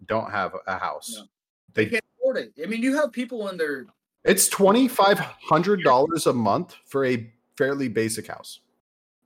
don't 0.08 0.30
have 0.30 0.54
a 0.66 0.78
house 0.78 1.14
No. 1.16 1.26
they 1.74 1.84
they 1.84 1.90
can't 1.92 2.04
afford 2.18 2.36
it. 2.38 2.52
I 2.62 2.66
mean, 2.66 2.82
you 2.82 2.96
have 2.96 3.12
people 3.12 3.48
in 3.48 3.56
their 3.56 3.86
it's 4.24 4.48
$2500 4.48 6.26
a 6.26 6.32
month 6.32 6.76
for 6.86 7.04
a 7.04 7.30
fairly 7.56 7.88
basic 7.88 8.26
house 8.26 8.60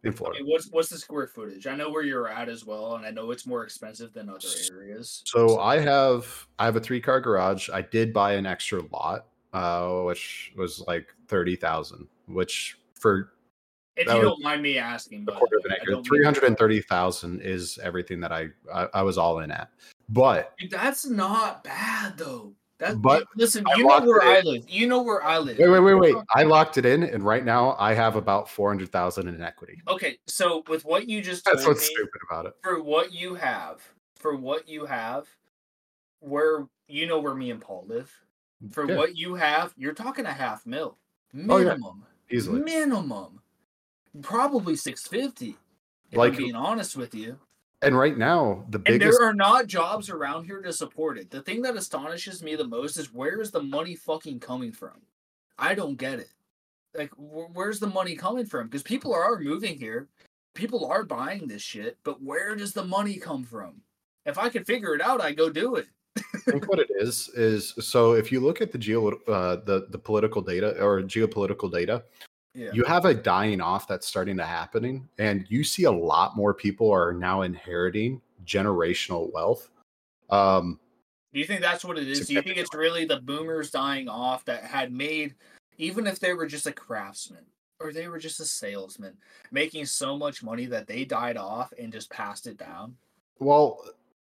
in 0.05 0.13
florida 0.13 0.43
mean, 0.43 0.51
what's 0.51 0.71
what's 0.71 0.89
the 0.89 0.99
square 0.99 1.27
footage? 1.27 1.67
I 1.67 1.75
know 1.75 1.91
where 1.91 2.03
you're 2.03 2.29
at 2.29 2.49
as 2.49 2.65
well, 2.65 2.95
and 2.95 3.05
I 3.05 3.11
know 3.11 3.31
it's 3.31 3.47
more 3.47 3.65
expensive 3.65 4.13
than 4.13 4.29
other 4.29 4.49
areas. 4.73 5.23
So 5.27 5.59
I 5.59 5.79
have 5.81 6.47
I 6.59 6.65
have 6.67 6.77
a 6.77 6.81
three 6.81 7.01
car 7.01 7.21
garage. 7.21 7.69
I 7.69 7.83
did 7.83 8.13
buy 8.13 8.35
an 8.35 8.47
extra 8.47 8.83
lot, 8.93 9.27
uh, 9.53 10.03
which 10.03 10.53
was 10.57 10.85
like 10.87 11.09
thirty 11.27 11.57
thousand, 11.57 12.07
which 12.27 12.79
for 12.95 13.33
if 13.97 14.07
that 14.07 14.17
you 14.17 14.23
don't 14.23 14.43
mind 14.43 14.63
me 14.63 14.79
asking, 14.79 15.23
a 15.23 15.25
by 15.25 15.33
the 15.33 15.39
quarter 15.39 15.57
of 15.59 15.65
an 15.65 15.73
acre, 15.73 15.91
don't 15.91 15.97
mean 15.97 16.05
three 16.05 16.25
hundred 16.25 16.45
and 16.45 16.57
thirty 16.57 16.81
thousand 16.81 17.43
is 17.43 17.79
everything 17.83 18.21
that 18.21 18.31
I, 18.31 18.49
I 18.73 18.89
I 18.95 19.03
was 19.03 19.19
all 19.19 19.41
in 19.41 19.51
at. 19.51 19.71
But 20.09 20.55
Dude, 20.59 20.71
That's 20.71 21.07
not 21.07 21.63
bad 21.65 22.17
though. 22.17 22.55
That 22.79 23.03
But 23.03 23.25
listen, 23.35 23.65
I 23.67 23.75
you 23.77 23.85
know 23.87 24.01
where 24.01 24.23
I 24.23 24.41
live. 24.41 24.69
You 24.71 24.87
know 24.87 25.03
where 25.03 25.23
I 25.25 25.39
live. 25.39 25.59
wait, 25.59 25.69
wait, 25.69 25.81
wait, 25.81 25.95
wait! 25.95 26.15
I 26.37 26.45
locked 26.45 26.79
it 26.79 26.87
in, 26.87 27.03
and 27.03 27.25
right 27.25 27.45
now 27.45 27.75
I 27.79 27.93
have 27.93 28.15
about 28.15 28.49
four 28.49 28.71
hundred 28.71 28.91
thousand 28.93 29.27
in 29.27 29.43
equity. 29.43 29.83
Okay, 29.89 30.19
so 30.29 30.63
with 30.69 30.85
what 30.85 31.09
you 31.09 31.21
just 31.21 31.45
told 31.45 31.57
That's 31.59 31.67
what's 31.67 31.81
me, 31.81 31.95
stupid 31.97 32.21
about 32.31 32.47
it. 32.47 32.53
for 32.63 32.81
what 32.81 33.13
you 33.13 33.35
have, 33.35 33.83
for 34.15 34.37
what 34.37 34.69
you 34.69 34.87
have, 34.87 35.27
where 36.21 36.69
you 36.87 37.07
know 37.09 37.19
where 37.19 37.35
me 37.35 37.51
and 37.51 37.61
Paul 37.61 37.85
live, 37.89 38.13
for 38.71 38.89
Yeah. 38.89 38.97
what 38.97 39.17
you 39.17 39.35
have, 39.35 39.75
you're 39.77 39.93
talking 39.93 40.25
a 40.27 40.33
half 40.33 40.65
mil 40.65 40.97
Oh, 41.35 41.59
yeah. 41.59 41.65
minimum, 41.65 42.05
Easily, 42.31 42.61
minimum, 42.63 43.41
probably 44.23 44.77
six 44.77 45.07
fifty. 45.07 45.57
If 46.13 46.17
Like- 46.17 46.33
I'm 46.35 46.39
being 46.39 46.55
honest 46.55 46.97
with 46.97 47.13
you, 47.13 47.41
and 47.83 47.97
right 47.97 48.17
now 48.19 48.65
the 48.71 48.79
biggest 48.79 49.03
and 49.03 49.13
there 49.13 49.29
are 49.29 49.35
not 49.35 49.67
jobs 49.67 50.11
around 50.11 50.45
here 50.45 50.61
to 50.63 50.73
support 50.73 51.19
it. 51.19 51.31
The 51.31 51.43
thing 51.43 51.63
that 51.63 51.77
astonishes 51.77 52.43
me 52.43 52.57
the 52.57 52.67
most 52.67 52.97
is 52.97 53.13
where 53.13 53.41
is 53.41 53.51
the 53.51 53.63
money 53.63 53.95
fucking 53.95 54.41
coming 54.41 54.73
from? 54.73 55.01
I 55.59 55.75
don't 55.75 55.97
get 55.97 56.19
it. 56.19 56.31
Like, 56.95 57.11
wh- 57.13 57.55
where's 57.55 57.81
the 57.81 57.87
money 57.87 58.17
coming 58.17 58.47
from? 58.47 58.67
Because 58.67 58.83
people 58.83 59.15
are 59.15 59.39
moving 59.39 59.79
here, 59.79 60.09
people 60.55 60.87
are 60.87 61.05
buying 61.05 61.47
this 61.47 61.63
shit, 61.63 61.99
but 62.03 62.23
where 62.23 62.57
does 62.57 62.73
the 62.73 62.85
money 62.85 63.17
come 63.17 63.45
from? 63.45 63.81
If 64.27 64.39
I 64.39 64.49
could 64.49 64.67
figure 64.67 64.95
it 64.95 65.01
out, 65.01 65.21
I 65.21 65.33
go 65.33 65.51
do 65.51 65.77
it. 65.77 65.87
I 66.17 66.51
think 66.51 66.69
what 66.69 66.81
it 66.81 66.91
is 66.99 67.29
is 67.35 67.75
so 67.81 68.15
if 68.15 68.33
you 68.33 68.41
look 68.41 68.61
at 68.61 68.73
the 68.73 68.79
geo 68.79 69.11
uh, 69.29 69.57
the 69.65 69.87
the 69.91 69.99
political 69.99 70.43
data 70.43 70.81
or 70.83 71.01
geopolitical 71.03 71.71
data, 71.71 72.03
Yeah. 72.59 72.71
you 72.73 72.85
have 72.85 73.05
a 73.05 73.15
dying 73.15 73.61
off 73.61 73.87
that's 73.87 74.07
starting 74.07 74.37
to 74.39 74.45
happening, 74.45 75.09
and 75.19 75.47
you 75.49 75.63
see 75.63 75.85
a 75.85 75.93
lot 75.93 76.37
more 76.37 76.53
people 76.53 76.91
are 76.91 77.13
now 77.13 77.43
inheriting 77.43 78.21
generational 78.45 79.33
wealth. 79.33 79.71
Um, 80.29 80.81
Do 81.33 81.39
you 81.39 81.47
think 81.47 81.61
that's 81.61 81.85
what 81.85 81.99
it 81.99 82.09
is? 82.09 82.27
Do 82.27 82.35
you 82.35 82.43
think 82.43 82.57
it's 82.57 82.75
really 82.75 83.05
the 83.05 83.21
boomers 83.21 83.71
dying 83.71 84.09
off 84.09 84.45
that 84.47 84.65
had 84.65 84.93
made, 84.93 85.35
even 85.79 86.07
if 86.07 86.19
they 86.19 86.35
were 86.35 86.47
just 86.47 86.67
a 86.67 86.73
craftsman 86.73 87.45
or 87.79 87.93
they 87.93 88.09
were 88.09 88.19
just 88.19 88.41
a 88.41 88.45
salesman, 88.45 89.17
making 89.53 89.87
so 89.87 90.19
much 90.19 90.43
money 90.43 90.67
that 90.67 90.89
they 90.89 91.05
died 91.05 91.37
off 91.37 91.73
and 91.79 91.93
just 91.93 92.11
passed 92.11 92.47
it 92.47 92.57
down? 92.59 92.97
well, 93.39 93.81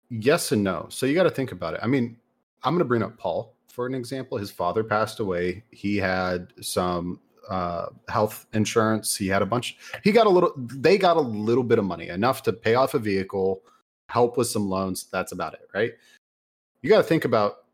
yes 0.09 0.51
and 0.51 0.63
no. 0.63 0.87
So 0.89 1.05
you 1.05 1.15
got 1.15 1.23
to 1.23 1.29
think 1.29 1.51
about 1.51 1.73
it. 1.73 1.79
I 1.81 1.87
mean, 1.87 2.17
I'm 2.63 2.73
going 2.73 2.79
to 2.79 2.85
bring 2.85 3.03
up 3.03 3.17
Paul 3.17 3.55
for 3.67 3.85
an 3.85 3.95
example. 3.95 4.37
His 4.37 4.51
father 4.51 4.83
passed 4.83 5.19
away. 5.19 5.63
He 5.71 5.97
had 5.97 6.51
some 6.61 7.19
uh, 7.49 7.87
health 8.07 8.45
insurance. 8.53 9.15
He 9.15 9.27
had 9.27 9.41
a 9.41 9.45
bunch. 9.45 9.77
He 10.03 10.11
got 10.11 10.27
a 10.27 10.29
little. 10.29 10.53
They 10.55 10.97
got 10.97 11.17
a 11.17 11.21
little 11.21 11.63
bit 11.63 11.79
of 11.79 11.85
money, 11.85 12.09
enough 12.09 12.43
to 12.43 12.53
pay 12.53 12.75
off 12.75 12.93
a 12.93 12.99
vehicle, 12.99 13.61
help 14.07 14.37
with 14.37 14.47
some 14.47 14.69
loans. 14.69 15.07
That's 15.11 15.31
about 15.31 15.53
it, 15.55 15.67
right? 15.73 15.93
You 16.81 16.89
got 16.89 16.97
to 16.97 17.03
think 17.03 17.25
about 17.25 17.65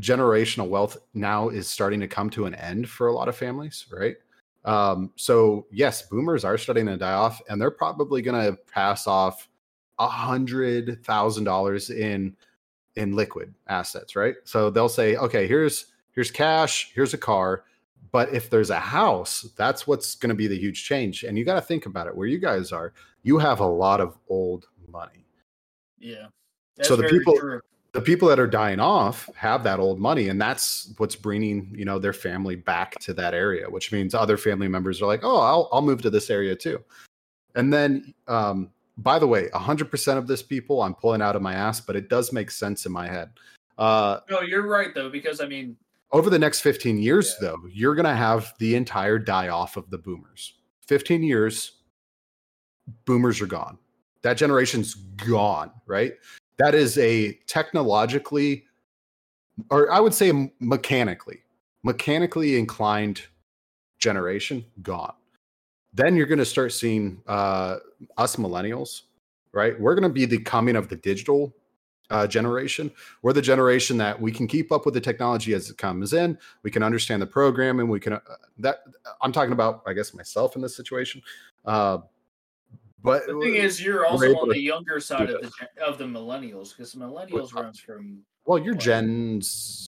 generational 0.00 0.68
wealth 0.68 0.96
now 1.14 1.48
is 1.48 1.68
starting 1.68 2.00
to 2.00 2.08
come 2.08 2.30
to 2.30 2.46
an 2.46 2.54
end 2.54 2.88
for 2.88 3.08
a 3.08 3.12
lot 3.12 3.28
of 3.28 3.36
families, 3.36 3.86
right? 3.92 4.16
Um, 4.64 5.12
so 5.16 5.66
yes, 5.70 6.02
boomers 6.02 6.44
are 6.44 6.56
starting 6.56 6.86
to 6.86 6.96
die 6.96 7.12
off, 7.12 7.40
and 7.48 7.60
they're 7.60 7.70
probably 7.70 8.22
going 8.22 8.40
to 8.40 8.56
pass 8.72 9.06
off 9.06 9.48
a 9.98 10.08
hundred 10.08 11.04
thousand 11.04 11.44
dollars 11.44 11.90
in 11.90 12.36
in 12.96 13.14
liquid 13.14 13.52
assets, 13.68 14.16
right? 14.16 14.36
So 14.44 14.70
they'll 14.70 14.88
say, 14.88 15.16
okay, 15.16 15.46
here's 15.46 15.86
here's 16.12 16.30
cash, 16.30 16.92
here's 16.94 17.14
a 17.14 17.18
car, 17.18 17.64
but 18.14 18.32
if 18.32 18.48
there's 18.48 18.70
a 18.70 18.78
house, 18.78 19.44
that's 19.56 19.88
what's 19.88 20.14
going 20.14 20.28
to 20.28 20.36
be 20.36 20.46
the 20.46 20.56
huge 20.56 20.84
change. 20.84 21.24
And 21.24 21.36
you 21.36 21.44
got 21.44 21.56
to 21.56 21.60
think 21.60 21.86
about 21.86 22.06
it. 22.06 22.16
Where 22.16 22.28
you 22.28 22.38
guys 22.38 22.70
are, 22.70 22.92
you 23.24 23.38
have 23.38 23.58
a 23.58 23.66
lot 23.66 24.00
of 24.00 24.16
old 24.28 24.66
money. 24.88 25.26
Yeah. 25.98 26.28
So 26.82 26.94
the 26.94 27.08
people- 27.08 27.36
true. 27.36 27.60
The 27.90 28.00
people 28.00 28.26
that 28.28 28.40
are 28.40 28.48
dying 28.48 28.80
off 28.80 29.30
have 29.36 29.62
that 29.64 29.78
old 29.78 30.00
money, 30.00 30.28
and 30.28 30.40
that's 30.40 30.92
what's 30.96 31.14
bringing 31.14 31.72
you 31.76 31.84
know 31.84 32.00
their 32.00 32.12
family 32.12 32.56
back 32.56 32.98
to 33.00 33.14
that 33.14 33.34
area. 33.34 33.70
Which 33.70 33.92
means 33.92 34.14
other 34.16 34.36
family 34.36 34.66
members 34.66 35.00
are 35.00 35.06
like, 35.06 35.20
"Oh, 35.22 35.38
I'll 35.40 35.68
I'll 35.72 35.80
move 35.80 36.02
to 36.02 36.10
this 36.10 36.28
area 36.28 36.56
too." 36.56 36.82
And 37.54 37.72
then, 37.72 38.12
um, 38.26 38.70
by 38.98 39.20
the 39.20 39.28
way, 39.28 39.48
100% 39.54 40.18
of 40.18 40.26
this 40.26 40.42
people, 40.42 40.82
I'm 40.82 40.94
pulling 40.94 41.22
out 41.22 41.36
of 41.36 41.42
my 41.42 41.54
ass, 41.54 41.80
but 41.80 41.94
it 41.94 42.08
does 42.08 42.32
make 42.32 42.50
sense 42.50 42.84
in 42.84 42.90
my 42.90 43.06
head. 43.06 43.30
Uh, 43.78 44.18
No, 44.28 44.40
you're 44.40 44.66
right 44.66 44.92
though, 44.92 45.08
because 45.08 45.40
I 45.40 45.46
mean, 45.46 45.76
over 46.14 46.30
the 46.30 46.38
next 46.38 46.60
15 46.60 46.98
years 46.98 47.36
though 47.40 47.58
you're 47.70 47.94
going 47.94 48.06
to 48.06 48.14
have 48.14 48.54
the 48.58 48.74
entire 48.74 49.18
die 49.18 49.48
off 49.48 49.76
of 49.76 49.90
the 49.90 49.98
boomers. 49.98 50.54
15 50.86 51.22
years 51.22 51.72
boomers 53.04 53.40
are 53.42 53.46
gone. 53.46 53.78
That 54.22 54.38
generation's 54.38 54.94
gone 54.94 55.70
right? 55.86 56.14
That 56.56 56.74
is 56.74 56.96
a 56.96 57.32
technologically 57.46 58.64
or 59.70 59.92
i 59.92 60.00
would 60.00 60.14
say 60.14 60.50
mechanically 60.58 61.42
mechanically 61.84 62.58
inclined 62.58 63.22
generation 63.98 64.64
gone. 64.82 65.14
Then 65.92 66.16
you're 66.16 66.26
going 66.26 66.38
to 66.38 66.44
start 66.44 66.72
seeing 66.72 67.22
uh, 67.28 67.76
us 68.16 68.36
millennials 68.36 69.02
right? 69.54 69.80
We're 69.80 69.94
going 69.94 70.02
to 70.02 70.08
be 70.08 70.26
the 70.26 70.40
coming 70.40 70.76
of 70.76 70.88
the 70.88 70.96
digital 70.96 71.54
uh, 72.10 72.26
generation 72.26 72.90
we're 73.22 73.32
the 73.32 73.40
generation 73.42 73.96
that 73.96 74.20
we 74.20 74.30
can 74.30 74.46
keep 74.46 74.70
up 74.72 74.84
with 74.84 74.94
the 74.94 75.00
technology 75.00 75.54
as 75.54 75.70
it 75.70 75.78
comes 75.78 76.12
in 76.12 76.36
we 76.62 76.70
can 76.70 76.82
understand 76.82 77.20
the 77.22 77.26
programming 77.26 77.88
we 77.88 77.98
can 77.98 78.12
uh, 78.12 78.20
that 78.58 78.80
i'm 79.22 79.32
talking 79.32 79.52
about 79.52 79.82
i 79.86 79.92
guess 79.92 80.12
myself 80.14 80.54
in 80.56 80.62
this 80.62 80.76
situation 80.76 81.22
uh, 81.64 81.98
but 83.02 83.26
the 83.26 83.38
thing 83.40 83.54
is, 83.56 83.82
you're 83.82 84.06
also 84.06 84.34
on 84.36 84.48
the 84.48 84.58
younger 84.60 84.98
side 85.00 85.28
of 85.30 85.40
the 85.42 85.50
of 85.84 85.98
the 85.98 86.04
millennials 86.04 86.74
because 86.76 86.94
millennials 86.94 87.54
runs 87.54 87.78
from. 87.80 88.18
well 88.46 88.58
you're 88.58 88.74
gens 88.74 89.86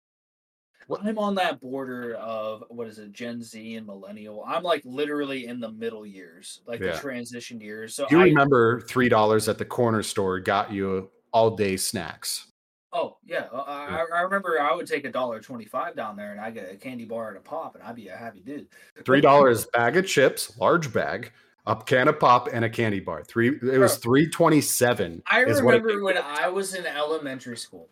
What- 0.87 1.05
I'm 1.05 1.19
on 1.19 1.35
that 1.37 1.61
border 1.61 2.15
of 2.15 2.63
what 2.69 2.87
is 2.87 2.99
it, 2.99 3.13
Gen 3.13 3.43
Z 3.43 3.75
and 3.75 3.87
millennial. 3.87 4.45
I'm 4.47 4.63
like 4.63 4.83
literally 4.85 5.47
in 5.47 5.59
the 5.61 5.73
middle 5.73 6.07
years, 6.07 6.61
like 6.67 6.81
Yeah. 6.81 6.93
the 6.93 6.99
transition 6.99 7.61
years. 7.61 7.95
So 7.97 8.07
you 8.11 8.21
I, 8.21 8.25
remember 8.25 8.81
three 8.83 9.09
dollars 9.09 9.49
at 9.49 9.59
the 9.59 9.65
corner 9.65 10.03
store 10.03 10.39
got 10.39 10.71
you 10.73 11.11
all 11.33 11.51
day 11.51 11.77
snacks 11.77 12.47
oh 12.93 13.17
yeah, 13.25 13.47
uh, 13.53 13.63
I, 13.67 14.07
I 14.15 14.21
remember 14.23 14.61
I 14.61 14.75
would 14.75 14.87
take 14.87 15.05
a 15.05 15.11
dollar 15.11 15.41
twenty 15.41 15.67
five 15.67 15.95
down 15.95 16.17
there 16.17 16.33
and 16.33 16.41
I 16.41 16.51
get 16.51 16.73
a 16.73 16.77
candy 16.77 17.05
bar 17.05 17.29
and 17.29 17.37
a 17.37 17.41
pop 17.41 17.75
and 17.75 17.85
I'd 17.85 17.95
be 17.97 18.09
a 18.09 18.17
happy 18.17 18.41
dude. 18.41 18.69
three 19.05 19.21
dollars 19.21 19.67
bag 19.67 19.97
of 19.97 20.07
chips 20.07 20.57
large 20.59 20.93
bag 20.93 21.33
a 21.67 21.77
can 21.77 22.09
of 22.09 22.19
pop 22.19 22.49
and 22.53 22.65
a 22.65 22.71
candy 22.71 23.01
bar 23.01 23.23
three 23.23 23.49
it 23.49 23.79
was 23.79 23.99
Bro. 23.99 24.13
327 24.15 25.23
I 25.27 25.41
what 25.41 25.49
it 25.49 25.63
remember 25.63 26.03
when. 26.03 26.17
I 26.17 26.49
was 26.49 26.75
in 26.75 26.87
elementary 26.87 27.57
school, 27.59 27.89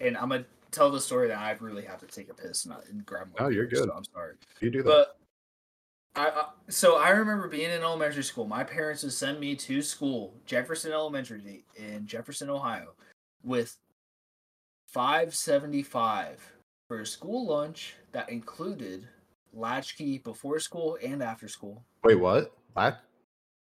and 0.00 0.16
I'm 0.16 0.28
gonna 0.30 0.44
tell 0.70 0.90
the 0.90 1.00
story 1.00 1.28
that 1.28 1.38
I 1.38 1.56
really 1.60 1.84
have 1.84 1.98
to 2.00 2.06
take 2.06 2.30
a 2.30 2.34
piss 2.34 2.64
and, 2.64 2.72
I- 2.74 2.80
and 2.88 3.04
grab 3.04 3.28
my. 3.38 3.44
Oh, 3.46 3.48
you're 3.48 3.66
good. 3.66 3.84
So 3.84 3.92
I'm 3.92 4.04
sorry, 4.04 4.36
you 4.60 4.70
do 4.70 4.82
that 4.84 4.88
but 4.88 5.16
I, 6.16 6.28
I 6.28 6.44
so 6.68 6.96
I 6.98 7.10
remember 7.10 7.48
being 7.48 7.70
in 7.70 7.82
elementary 7.82 8.22
school. 8.24 8.46
My 8.46 8.64
parents 8.64 9.02
would 9.02 9.12
send 9.12 9.38
me 9.40 9.54
to 9.56 9.80
school, 9.82 10.34
Jefferson 10.46 10.92
Elementary 10.92 11.64
in 11.76 12.06
Jefferson, 12.06 12.50
Ohio, 12.50 12.94
with 13.44 13.76
five 14.88 15.34
seventy 15.34 15.82
five 15.82 16.40
for 16.88 17.00
a 17.00 17.06
school 17.06 17.46
lunch 17.46 17.94
that 18.12 18.28
included 18.28 19.06
latchkey 19.52 20.18
before 20.18 20.58
school 20.58 20.98
and 21.04 21.22
after 21.22 21.48
school. 21.48 21.84
wait 22.04 22.16
what 22.16 22.52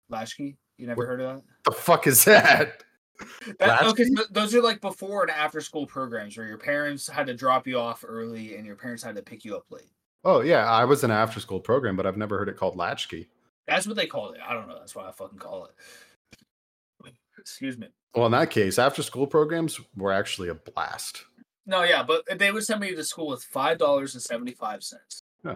Latchkey, 0.10 0.58
you 0.78 0.88
never 0.88 1.00
What- 1.00 1.08
heard 1.08 1.22
of 1.22 1.36
that? 1.38 1.44
the 1.66 1.72
fuck 1.72 2.06
is 2.08 2.24
that 2.26 2.84
That, 3.60 3.84
okay, 3.86 4.04
so 4.14 4.24
those 4.32 4.54
are 4.54 4.62
like 4.62 4.82
before 4.82 5.22
and 5.22 5.32
after 5.32 5.62
school 5.62 5.88
programs 5.88 6.38
where 6.38 6.48
your 6.48 6.58
parents 6.58 7.08
had 7.08 7.28
to 7.28 7.34
drop 7.34 7.66
you 7.66 7.80
off 7.80 8.04
early 8.06 8.58
and 8.58 8.66
your 8.66 8.76
parents 8.76 9.02
had 9.02 9.16
to 9.16 9.22
pick 9.22 9.46
you 9.46 9.56
up 9.56 9.64
late. 9.72 9.90
Oh 10.26 10.42
yeah, 10.42 10.66
I 10.66 10.86
was 10.86 11.04
in 11.04 11.12
an 11.12 11.18
after 11.18 11.40
school 11.40 11.60
program, 11.60 11.96
but 11.96 12.08
I've 12.08 12.18
never 12.18 12.38
heard 12.38 12.50
it 12.50 12.58
called 12.58 12.76
latchkey. 12.76 13.30
That's 13.68 13.86
what 13.86 13.96
they 13.96 14.08
call 14.08 14.32
it. 14.32 14.42
I 14.46 14.54
don't 14.54 14.68
know. 14.68 14.78
That's 14.78 14.96
why 14.96 15.08
I 15.08 15.12
fucking 15.12 15.38
call 15.38 15.66
it. 15.66 17.14
Excuse 17.40 17.78
me. 17.78 17.88
Well, 18.16 18.26
in 18.26 18.32
that 18.32 18.50
case, 18.50 18.80
after 18.80 19.04
school 19.04 19.28
programs 19.28 19.80
were 19.96 20.12
actually 20.12 20.50
a 20.50 20.56
blast. 20.56 21.26
No, 21.68 21.84
yeah, 21.84 22.04
but 22.04 22.24
they 22.40 22.52
would 22.52 22.64
send 22.64 22.82
me 22.82 22.96
to 22.96 23.04
school 23.04 23.28
with 23.28 23.44
five 23.44 23.78
dollars 23.78 24.16
and 24.16 24.24
seventy 24.24 24.54
five 24.54 24.84
cents. 24.84 25.22
Huh. 25.46 25.56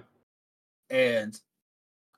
And 0.91 1.39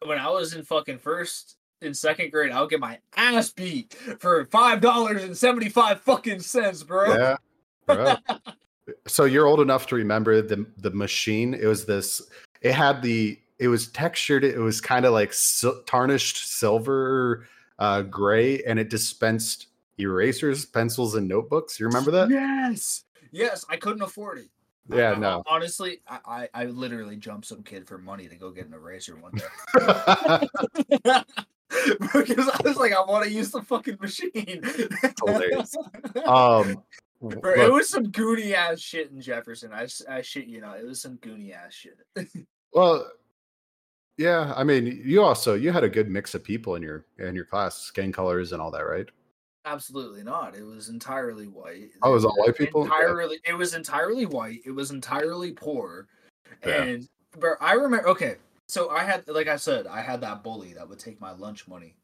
when 0.05 0.17
I 0.17 0.29
was 0.29 0.53
in 0.53 0.63
fucking 0.63 0.99
first 0.99 1.57
in 1.81 1.93
second 1.93 2.31
grade, 2.31 2.51
I 2.51 2.59
would 2.59 2.69
get 2.69 2.79
my 2.79 2.99
ass 3.15 3.49
beat 3.49 3.93
for 4.19 4.45
five 4.45 4.81
dollars 4.81 5.23
and 5.23 5.37
seventy 5.37 5.69
five 5.69 6.01
fucking 6.01 6.41
cents, 6.41 6.83
bro. 6.83 7.15
Yeah. 7.15 7.37
bro. 7.85 8.15
so 9.07 9.25
you're 9.25 9.47
old 9.47 9.59
enough 9.59 9.87
to 9.87 9.95
remember 9.95 10.41
the 10.41 10.65
the 10.77 10.91
machine. 10.91 11.53
It 11.53 11.65
was 11.65 11.85
this. 11.85 12.21
It 12.61 12.73
had 12.73 13.01
the. 13.01 13.39
It 13.59 13.67
was 13.67 13.89
textured. 13.89 14.43
It 14.43 14.57
was 14.57 14.81
kind 14.81 15.05
of 15.05 15.13
like 15.13 15.33
sil- 15.37 15.83
tarnished 15.85 16.57
silver, 16.57 17.47
uh, 17.77 18.01
gray, 18.03 18.63
and 18.63 18.79
it 18.79 18.89
dispensed 18.89 19.67
erasers, 19.99 20.65
pencils, 20.65 21.13
and 21.15 21.27
notebooks. 21.27 21.79
You 21.79 21.85
remember 21.85 22.09
that? 22.11 22.29
Yes. 22.31 23.03
Yes, 23.31 23.63
I 23.69 23.77
couldn't 23.77 24.01
afford 24.01 24.39
it. 24.39 24.47
Yeah. 24.89 25.11
I- 25.11 25.19
No. 25.19 25.43
Honestly, 25.47 26.01
I, 26.07 26.19
I 26.25 26.49
I 26.63 26.65
literally 26.65 27.17
jumped 27.17 27.45
some 27.47 27.61
kid 27.61 27.87
for 27.87 27.99
money 27.99 28.27
to 28.27 28.35
go 28.35 28.49
get 28.49 28.65
an 28.65 28.73
eraser 28.73 29.15
one 29.17 29.33
day. 29.33 29.45
because 32.13 32.49
I 32.49 32.59
was 32.63 32.77
like, 32.77 32.93
I 32.93 33.01
want 33.07 33.25
to 33.25 33.31
use 33.31 33.51
the 33.51 33.61
fucking 33.61 33.97
machine. 34.01 34.61
um. 36.25 36.83
Bro, 37.21 37.53
it 37.53 37.71
was 37.71 37.87
some 37.87 38.07
goony 38.07 38.53
ass 38.53 38.79
shit 38.79 39.11
in 39.11 39.21
Jefferson. 39.21 39.71
I, 39.71 39.87
I 40.09 40.21
shit 40.21 40.47
you 40.47 40.59
know, 40.59 40.73
it 40.73 40.85
was 40.85 41.01
some 41.01 41.17
goony 41.17 41.53
ass 41.53 41.73
shit. 41.73 41.97
well. 42.73 43.07
Yeah, 44.17 44.53
I 44.55 44.63
mean, 44.63 45.01
you 45.03 45.23
also 45.23 45.55
you 45.55 45.71
had 45.71 45.83
a 45.83 45.89
good 45.89 46.09
mix 46.09 46.35
of 46.35 46.43
people 46.43 46.75
in 46.75 46.83
your 46.83 47.05
in 47.17 47.33
your 47.33 47.45
class, 47.45 47.77
skin 47.77 48.11
colors 48.11 48.51
and 48.51 48.61
all 48.61 48.69
that, 48.71 48.85
right? 48.85 49.07
Absolutely 49.65 50.23
not. 50.23 50.55
It 50.55 50.63
was 50.63 50.89
entirely 50.89 51.47
white. 51.47 51.89
Oh, 52.01 52.11
it 52.11 52.13
was 52.15 52.25
all 52.25 52.35
white 52.37 52.55
people? 52.55 52.81
Yeah. 52.81 52.93
Entirely. 52.93 53.39
It 53.45 53.53
was 53.53 53.73
entirely 53.73 54.25
white. 54.25 54.59
It 54.65 54.71
was 54.71 54.91
entirely 54.91 55.51
poor. 55.51 56.07
Yeah. 56.65 56.83
And 56.83 57.09
bro, 57.37 57.53
I 57.59 57.73
remember. 57.73 58.07
Okay, 58.09 58.35
so 58.67 58.89
I 58.89 59.03
had, 59.03 59.27
like 59.27 59.47
I 59.47 59.57
said, 59.57 59.85
I 59.85 60.01
had 60.01 60.21
that 60.21 60.43
bully 60.43 60.73
that 60.73 60.87
would 60.87 60.99
take 60.99 61.19
my 61.19 61.31
lunch 61.31 61.67
money, 61.67 61.95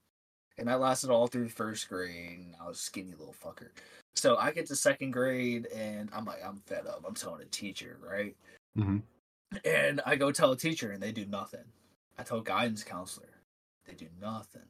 and 0.58 0.68
that 0.68 0.80
lasted 0.80 1.10
all 1.10 1.28
through 1.28 1.49
first 1.49 1.88
grade. 1.89 2.39
And 2.39 2.55
I 2.62 2.68
was 2.68 2.78
a 2.78 2.82
skinny 2.82 3.12
little 3.12 3.36
fucker. 3.43 3.70
So 4.16 4.38
I 4.38 4.51
get 4.51 4.66
to 4.68 4.76
second 4.76 5.12
grade, 5.12 5.68
and 5.68 6.10
I'm 6.14 6.26
like, 6.26 6.43
I'm 6.43 6.62
fed 6.66 6.88
up. 6.88 7.03
I'm 7.08 7.14
telling 7.14 7.41
a 7.41 7.45
teacher, 7.45 7.97
right? 8.01 8.36
Mhm. 8.78 9.01
And 9.64 10.01
I 10.05 10.16
go 10.16 10.32
tell 10.32 10.51
a 10.51 10.58
teacher, 10.58 10.91
and 10.91 11.01
they 11.01 11.12
do 11.12 11.26
nothing. 11.26 11.64
I 12.18 12.24
tell 12.24 12.41
guidance 12.41 12.84
counselor, 12.84 13.30
they 13.86 13.93
do 13.93 14.08
nothing. 14.20 14.64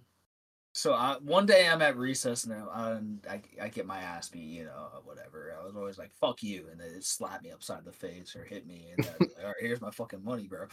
So 0.74 0.94
I, 0.94 1.16
one 1.22 1.48
day 1.48 1.68
I'm 1.68 1.82
at 1.82 1.98
recess 1.98 2.44
and 2.44 2.54
I, 2.54 2.92
and 2.92 3.26
I, 3.28 3.42
I 3.60 3.68
get 3.70 3.88
my 3.88 3.98
ass 4.00 4.30
beat, 4.30 4.42
you 4.44 4.66
know, 4.66 4.90
whatever. 5.06 5.58
I 5.60 5.66
was 5.66 5.76
always 5.76 5.98
like, 5.98 6.12
"Fuck 6.22 6.44
you," 6.44 6.68
and 6.72 6.80
then 6.80 6.90
it 6.90 7.04
slapped 7.04 7.44
me 7.44 7.50
upside 7.50 7.84
the 7.84 7.92
face 7.92 8.36
or 8.36 8.44
hit 8.44 8.68
me, 8.68 8.90
and 8.96 9.04
then, 9.04 9.30
all 9.42 9.48
right, 9.48 9.56
here's 9.60 9.82
my 9.82 9.90
fucking 9.90 10.24
money, 10.24 10.48
bro. 10.48 10.68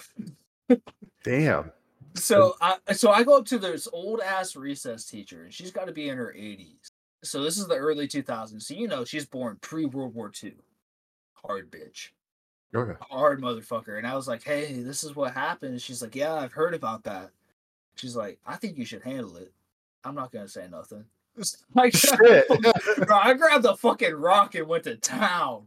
Damn. 1.25 1.73
So 2.17 2.55
I 2.61 2.77
so 2.93 3.11
I 3.11 3.23
go 3.25 3.39
up 3.39 3.45
to 3.47 3.59
this 3.59 3.89
old 3.93 4.21
ass 4.21 4.55
recess 4.57 5.05
teacher, 5.05 5.45
and 5.45 5.53
she's 5.53 5.71
got 5.73 5.87
to 5.87 5.93
be 5.93 6.09
in 6.09 6.17
her 6.17 6.35
80s. 6.37 6.89
So 7.25 7.43
this 7.43 7.59
is 7.59 7.67
the 7.67 7.75
early 7.77 8.07
2000s. 8.07 8.63
So 8.63 8.75
you 8.75 8.87
know 8.89 9.05
she's 9.05 9.27
born 9.27 9.59
pre 9.61 9.87
World 9.87 10.15
War 10.15 10.31
II. 10.43 10.55
Hard 11.35 11.71
bitch, 11.71 12.11
oh, 12.75 12.81
Okay. 12.81 12.95
hard 13.11 13.41
motherfucker. 13.43 13.99
And 13.99 14.07
I 14.07 14.15
was 14.15 14.27
like, 14.29 14.43
hey, 14.43 14.73
this 14.83 15.05
is 15.05 15.15
what 15.15 15.35
happened. 15.35 15.73
And 15.73 15.83
she's 15.83 16.01
like, 16.01 16.15
yeah, 16.15 16.35
I've 16.35 16.53
heard 16.53 16.73
about 16.75 17.03
that. 17.05 17.31
She's 17.97 18.17
like, 18.17 18.39
I 18.47 18.57
think 18.57 18.79
you 18.79 18.85
should 18.87 19.03
handle 19.03 19.37
it. 19.37 19.53
I'm 20.05 20.15
not 20.15 20.33
gonna 20.33 20.49
say 20.49 20.67
nothing. 20.71 21.05
I 21.77 21.91
Shit. 21.91 22.47
Bro, 23.07 23.17
I 23.17 23.35
grabbed 23.35 23.65
the 23.65 23.77
fucking 23.77 24.15
rock 24.15 24.55
and 24.55 24.67
went 24.69 24.85
to 24.85 24.97
town. 24.97 25.67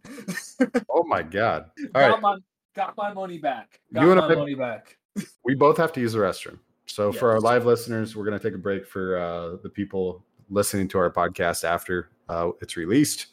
oh 0.89 1.03
my 1.03 1.21
god. 1.23 1.69
All 1.95 2.01
got 2.01 2.11
right. 2.13 2.21
my 2.21 2.37
got 2.75 2.95
my 2.97 3.13
money 3.13 3.37
back. 3.37 3.79
Got 3.93 4.03
You 4.03 4.15
my 4.15 4.25
I- 4.27 4.35
money 4.35 4.55
back. 4.55 4.97
We 5.43 5.55
both 5.55 5.77
have 5.77 5.91
to 5.93 5.99
use 6.01 6.13
the 6.13 6.19
restroom. 6.19 6.59
So 6.85 7.11
for 7.11 7.31
our 7.31 7.39
live 7.39 7.65
listeners, 7.65 8.15
we're 8.15 8.25
going 8.25 8.37
to 8.39 8.43
take 8.43 8.55
a 8.55 8.57
break 8.61 8.85
for 8.87 9.17
uh, 9.17 9.57
the 9.63 9.69
people 9.69 10.23
listening 10.49 10.87
to 10.89 10.97
our 10.97 11.11
podcast 11.11 11.63
after 11.63 12.09
uh, 12.29 12.51
it's 12.61 12.77
released. 12.77 13.27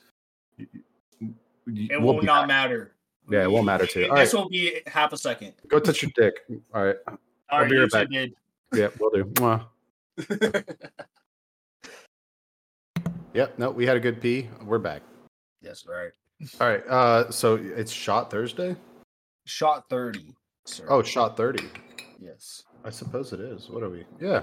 It 0.58 0.68
we'll 1.66 2.14
will 2.16 2.22
not 2.22 2.42
back. 2.42 2.48
matter. 2.48 2.94
Yeah, 3.30 3.44
it 3.44 3.50
won't 3.50 3.64
matter 3.66 3.86
too. 3.86 4.08
All 4.10 4.16
This 4.16 4.34
right, 4.34 4.42
will 4.42 4.48
be 4.50 4.80
half 4.86 5.12
a 5.12 5.16
second. 5.16 5.54
go 5.68 5.78
touch 5.80 6.02
your 6.02 6.10
dick. 6.14 6.40
All 6.74 6.84
right. 6.84 6.96
All 7.08 7.18
I'll 7.50 7.60
right, 7.62 7.70
be 7.70 7.78
right 7.78 7.90
back. 7.90 8.10
did. 8.10 8.34
Yeah, 8.74 8.88
we'll 8.98 9.10
do. 9.10 9.32
Yep. 13.34 13.58
No, 13.58 13.70
we 13.70 13.84
had 13.84 13.96
a 13.96 14.00
good 14.00 14.20
pee. 14.20 14.48
We're 14.64 14.78
back. 14.78 15.02
yes, 15.60 15.84
All 15.88 15.94
right. 15.94 16.12
All 16.60 16.68
right. 16.68 16.86
Uh, 16.86 17.30
so 17.32 17.56
it's 17.56 17.90
shot 17.90 18.30
Thursday. 18.30 18.76
Shot 19.44 19.88
30. 19.90 20.34
Sir. 20.66 20.86
Oh, 20.88 21.02
shot 21.02 21.36
thirty. 21.36 21.64
yes. 22.20 22.64
I 22.84 22.90
suppose 22.90 23.32
it 23.32 23.40
is. 23.40 23.68
What 23.70 23.82
are 23.82 23.90
we? 23.90 24.04
Yeah. 24.20 24.42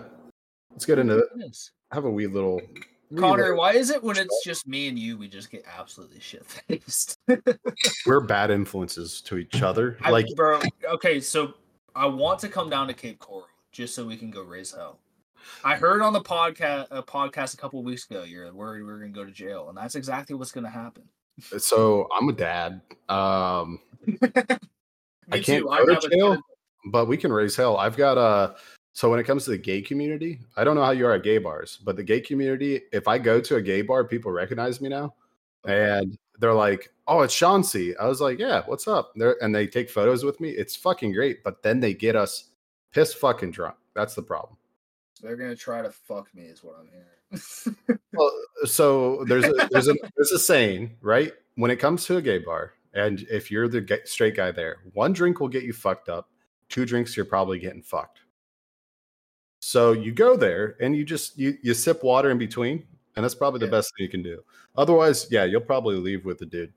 Let's 0.71 0.85
get 0.85 0.99
into 0.99 1.17
it. 1.17 1.25
Yes. 1.37 1.71
Have 1.91 2.05
a 2.05 2.09
wee 2.09 2.27
little. 2.27 2.61
wee 3.09 3.19
Connor, 3.19 3.43
little- 3.43 3.57
why 3.57 3.73
is 3.73 3.89
it 3.89 4.01
when 4.03 4.17
it's 4.17 4.43
just 4.43 4.67
me 4.67 4.87
and 4.87 4.97
you, 4.97 5.17
we 5.17 5.27
just 5.27 5.51
get 5.51 5.63
absolutely 5.77 6.19
shit 6.19 6.45
faced? 6.45 7.19
we're 8.05 8.21
bad 8.21 8.51
influences 8.51 9.21
to 9.21 9.37
each 9.37 9.61
other. 9.61 9.97
Like, 10.09 10.27
bro, 10.35 10.59
okay, 10.89 11.19
so 11.19 11.53
I 11.95 12.05
want 12.05 12.39
to 12.39 12.47
come 12.47 12.69
down 12.69 12.87
to 12.87 12.93
Cape 12.93 13.19
Coral 13.19 13.47
just 13.71 13.93
so 13.95 14.05
we 14.05 14.15
can 14.17 14.31
go 14.31 14.41
raise 14.43 14.71
hell. 14.71 14.99
I 15.63 15.75
heard 15.75 16.01
on 16.01 16.13
the 16.13 16.21
podcast 16.21 16.87
a 16.91 17.01
podcast 17.01 17.55
a 17.55 17.57
couple 17.57 17.83
weeks 17.83 18.05
ago 18.09 18.23
you're 18.23 18.51
worried 18.53 18.83
we 18.83 18.91
are 18.91 18.99
gonna 18.99 19.09
go 19.11 19.25
to 19.25 19.31
jail, 19.31 19.69
and 19.69 19.77
that's 19.77 19.95
exactly 19.95 20.35
what's 20.35 20.51
gonna 20.51 20.69
happen. 20.69 21.03
so 21.57 22.07
I'm 22.15 22.29
a 22.29 22.33
dad. 22.33 22.81
Um, 23.09 23.79
I 25.31 25.39
can't 25.39 25.63
too. 25.63 25.69
go 25.69 25.85
to 25.85 26.07
a 26.07 26.09
jail. 26.09 26.41
but 26.85 27.05
we 27.05 27.17
can 27.17 27.31
raise 27.31 27.55
hell. 27.55 27.77
I've 27.77 27.97
got 27.97 28.17
uh 28.17 28.53
so 28.93 29.09
when 29.09 29.19
it 29.19 29.23
comes 29.23 29.45
to 29.45 29.51
the 29.51 29.57
gay 29.57 29.81
community, 29.81 30.39
I 30.57 30.63
don't 30.63 30.75
know 30.75 30.83
how 30.83 30.91
you 30.91 31.05
are 31.07 31.13
at 31.13 31.23
gay 31.23 31.37
bars, 31.37 31.79
but 31.83 31.95
the 31.95 32.03
gay 32.03 32.19
community, 32.19 32.81
if 32.91 33.07
I 33.07 33.17
go 33.17 33.39
to 33.39 33.55
a 33.55 33.61
gay 33.61 33.81
bar, 33.81 34.03
people 34.03 34.31
recognize 34.31 34.81
me 34.81 34.89
now. 34.89 35.13
And 35.65 36.17
they're 36.39 36.53
like, 36.53 36.89
Oh, 37.07 37.21
it's 37.21 37.35
Chauncey. 37.35 37.95
I 37.97 38.07
was 38.07 38.19
like, 38.21 38.39
Yeah, 38.39 38.63
what's 38.65 38.87
up? 38.87 39.11
They're, 39.15 39.41
and 39.43 39.53
they 39.55 39.67
take 39.67 39.89
photos 39.89 40.23
with 40.23 40.39
me. 40.39 40.49
It's 40.49 40.75
fucking 40.75 41.13
great. 41.13 41.43
But 41.43 41.63
then 41.63 41.79
they 41.79 41.93
get 41.93 42.15
us 42.15 42.49
pissed 42.91 43.17
fucking 43.17 43.51
drunk. 43.51 43.75
That's 43.95 44.15
the 44.15 44.23
problem. 44.23 44.57
They're 45.21 45.35
gonna 45.37 45.55
try 45.55 45.81
to 45.81 45.91
fuck 45.91 46.33
me, 46.33 46.43
is 46.43 46.63
what 46.63 46.77
I'm 46.79 46.87
hearing. 46.87 47.99
Well, 48.13 48.31
so 48.65 49.23
there's 49.25 49.45
a, 49.45 49.53
there's 49.71 49.87
a 49.87 49.95
there's 50.17 50.33
a 50.33 50.39
saying, 50.39 50.97
right? 51.01 51.31
When 51.55 51.71
it 51.71 51.77
comes 51.77 52.05
to 52.05 52.17
a 52.17 52.21
gay 52.21 52.39
bar, 52.39 52.73
and 52.93 53.21
if 53.29 53.49
you're 53.51 53.67
the 53.67 54.01
straight 54.05 54.35
guy 54.35 54.51
there, 54.51 54.77
one 54.93 55.13
drink 55.13 55.39
will 55.39 55.47
get 55.47 55.63
you 55.63 55.73
fucked 55.73 56.09
up. 56.09 56.29
Two 56.69 56.85
drinks, 56.85 57.15
you're 57.15 57.25
probably 57.25 57.59
getting 57.59 57.81
fucked. 57.81 58.19
So 59.59 59.91
you 59.91 60.11
go 60.11 60.35
there 60.35 60.75
and 60.81 60.95
you 60.95 61.03
just 61.05 61.37
you 61.37 61.57
you 61.61 61.73
sip 61.73 62.03
water 62.03 62.31
in 62.31 62.37
between, 62.37 62.85
and 63.15 63.23
that's 63.23 63.35
probably 63.35 63.59
the 63.59 63.65
Yeah. 63.65 63.71
best 63.71 63.91
thing 63.97 64.05
you 64.05 64.09
can 64.09 64.23
do. 64.23 64.43
Otherwise, 64.75 65.27
yeah, 65.29 65.43
you'll 65.43 65.61
probably 65.61 65.95
leave 65.97 66.25
with 66.25 66.39
the 66.39 66.45
dude. 66.45 66.73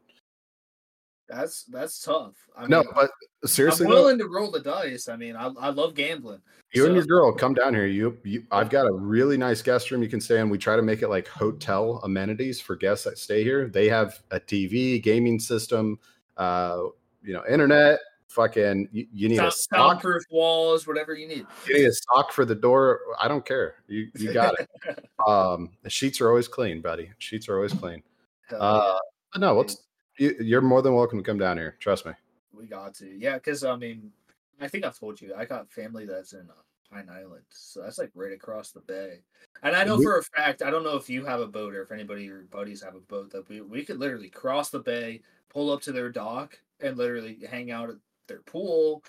That's 1.29 1.65
that's 1.65 2.01
tough. 2.01 2.35
I 2.57 2.67
No, 2.67 2.81
mean, 2.81 2.89
but 2.95 3.11
seriously, 3.49 3.87
I'm 3.87 3.91
willing 3.93 4.19
to 4.19 4.29
roll 4.29 4.51
the 4.51 4.61
dice. 4.61 5.09
I 5.09 5.17
mean, 5.17 5.37
I, 5.37 5.51
I 5.59 5.71
love 5.71 5.95
gambling. 5.95 6.41
you 6.73 6.87
and 6.87 6.95
your 6.95 7.05
girl 7.07 7.33
come 7.33 7.55
down 7.55 7.75
here. 7.75 7.87
You, 7.87 8.19
you, 8.25 8.45
I've 8.51 8.69
got 8.71 8.87
a 8.87 8.93
really 8.93 9.37
nice 9.37 9.63
guest 9.63 9.91
room 9.91 10.03
you 10.03 10.09
can 10.09 10.21
stay 10.21 10.41
in. 10.41 10.51
We 10.51 10.59
try 10.59 10.77
to 10.77 10.83
make 10.83 11.03
it 11.03 11.09
like 11.09 11.27
hotel 11.29 12.01
amenities 12.05 12.61
for 12.61 12.77
guests 12.77 13.05
that 13.05 13.19
stay 13.19 13.43
here. 13.43 13.69
They 13.69 13.89
have 13.89 14.21
a 14.31 14.39
TV, 14.41 15.03
gaming 15.03 15.39
system, 15.41 15.99
uh, 16.37 16.79
you 17.23 17.33
know, 17.33 17.43
internet. 17.49 18.01
Fucking, 18.29 18.89
you, 18.91 19.07
you 19.13 19.29
need 19.29 19.39
a 19.39 19.51
sock. 19.53 19.79
soundproof 19.79 20.25
walls, 20.29 20.89
whatever 20.89 21.15
you 21.15 21.29
need. 21.29 21.47
You 21.69 21.75
need 21.79 21.85
a 21.87 21.93
sock 21.93 22.33
for 22.33 22.45
the 22.45 22.55
door. 22.55 22.99
I 23.21 23.29
don't 23.29 23.47
care. 23.47 23.77
You, 23.87 24.09
you 24.19 24.33
got 24.33 24.59
it. 24.59 24.69
Um, 25.27 25.71
the 25.83 25.89
sheets 25.89 26.21
are 26.21 26.29
always 26.29 26.49
clean, 26.49 26.83
buddy. 26.83 27.11
Sheets 27.19 27.49
are 27.49 27.55
always 27.57 27.73
clean. 27.73 28.03
Uh, 28.51 28.99
no, 29.39 29.55
let's. 29.57 29.79
You, 30.19 30.35
you're 30.41 30.61
more 30.61 30.83
than 30.83 30.95
welcome 30.95 31.19
to 31.19 31.25
come 31.25 31.39
down 31.39 31.57
here. 31.57 31.77
Trust 31.81 32.07
me. 32.07 32.13
We 32.53 32.67
got 32.67 32.95
to, 32.97 33.07
yeah, 33.07 33.35
because 33.35 33.65
I 33.65 33.77
mean, 33.77 34.13
I 34.61 34.69
think 34.69 34.85
I've 34.85 34.99
told 34.99 35.21
you, 35.21 35.35
I 35.37 35.45
got 35.45 35.71
family 35.73 36.07
that's 36.07 36.33
in 36.33 36.49
uh, 36.49 36.63
Pine 36.91 37.09
Island, 37.11 37.43
so 37.51 37.83
that's 37.83 37.99
like 37.99 38.11
right 38.15 38.33
across 38.33 38.71
the 38.71 38.81
bay. 38.81 39.19
And 39.63 39.75
I 39.75 39.85
know 39.85 39.97
We- 39.97 40.05
for 40.05 40.19
a 40.19 40.23
fact, 40.23 40.63
I 40.63 40.71
don't 40.71 40.85
know 40.85 40.97
if 40.97 41.11
you 41.11 41.25
have 41.25 41.41
a 41.41 41.47
boat 41.49 41.75
or 41.75 41.83
if 41.83 41.91
anybody 41.91 42.25
your 42.25 42.43
buddies 42.43 42.83
have 42.83 42.95
a 42.95 43.01
boat 43.01 43.31
that 43.31 43.49
we 43.49 43.61
we 43.61 43.85
could 43.85 43.99
literally 43.99 44.29
cross 44.31 44.71
the 44.71 44.79
bay, 44.79 45.21
pull 45.49 45.71
up 45.73 45.81
to 45.83 45.93
their 45.93 46.11
dock, 46.11 46.59
and 46.81 46.97
literally 46.97 47.39
hang 47.51 47.71
out 47.73 47.91
at 47.91 47.97
their 48.29 48.43
pool, 48.43 49.03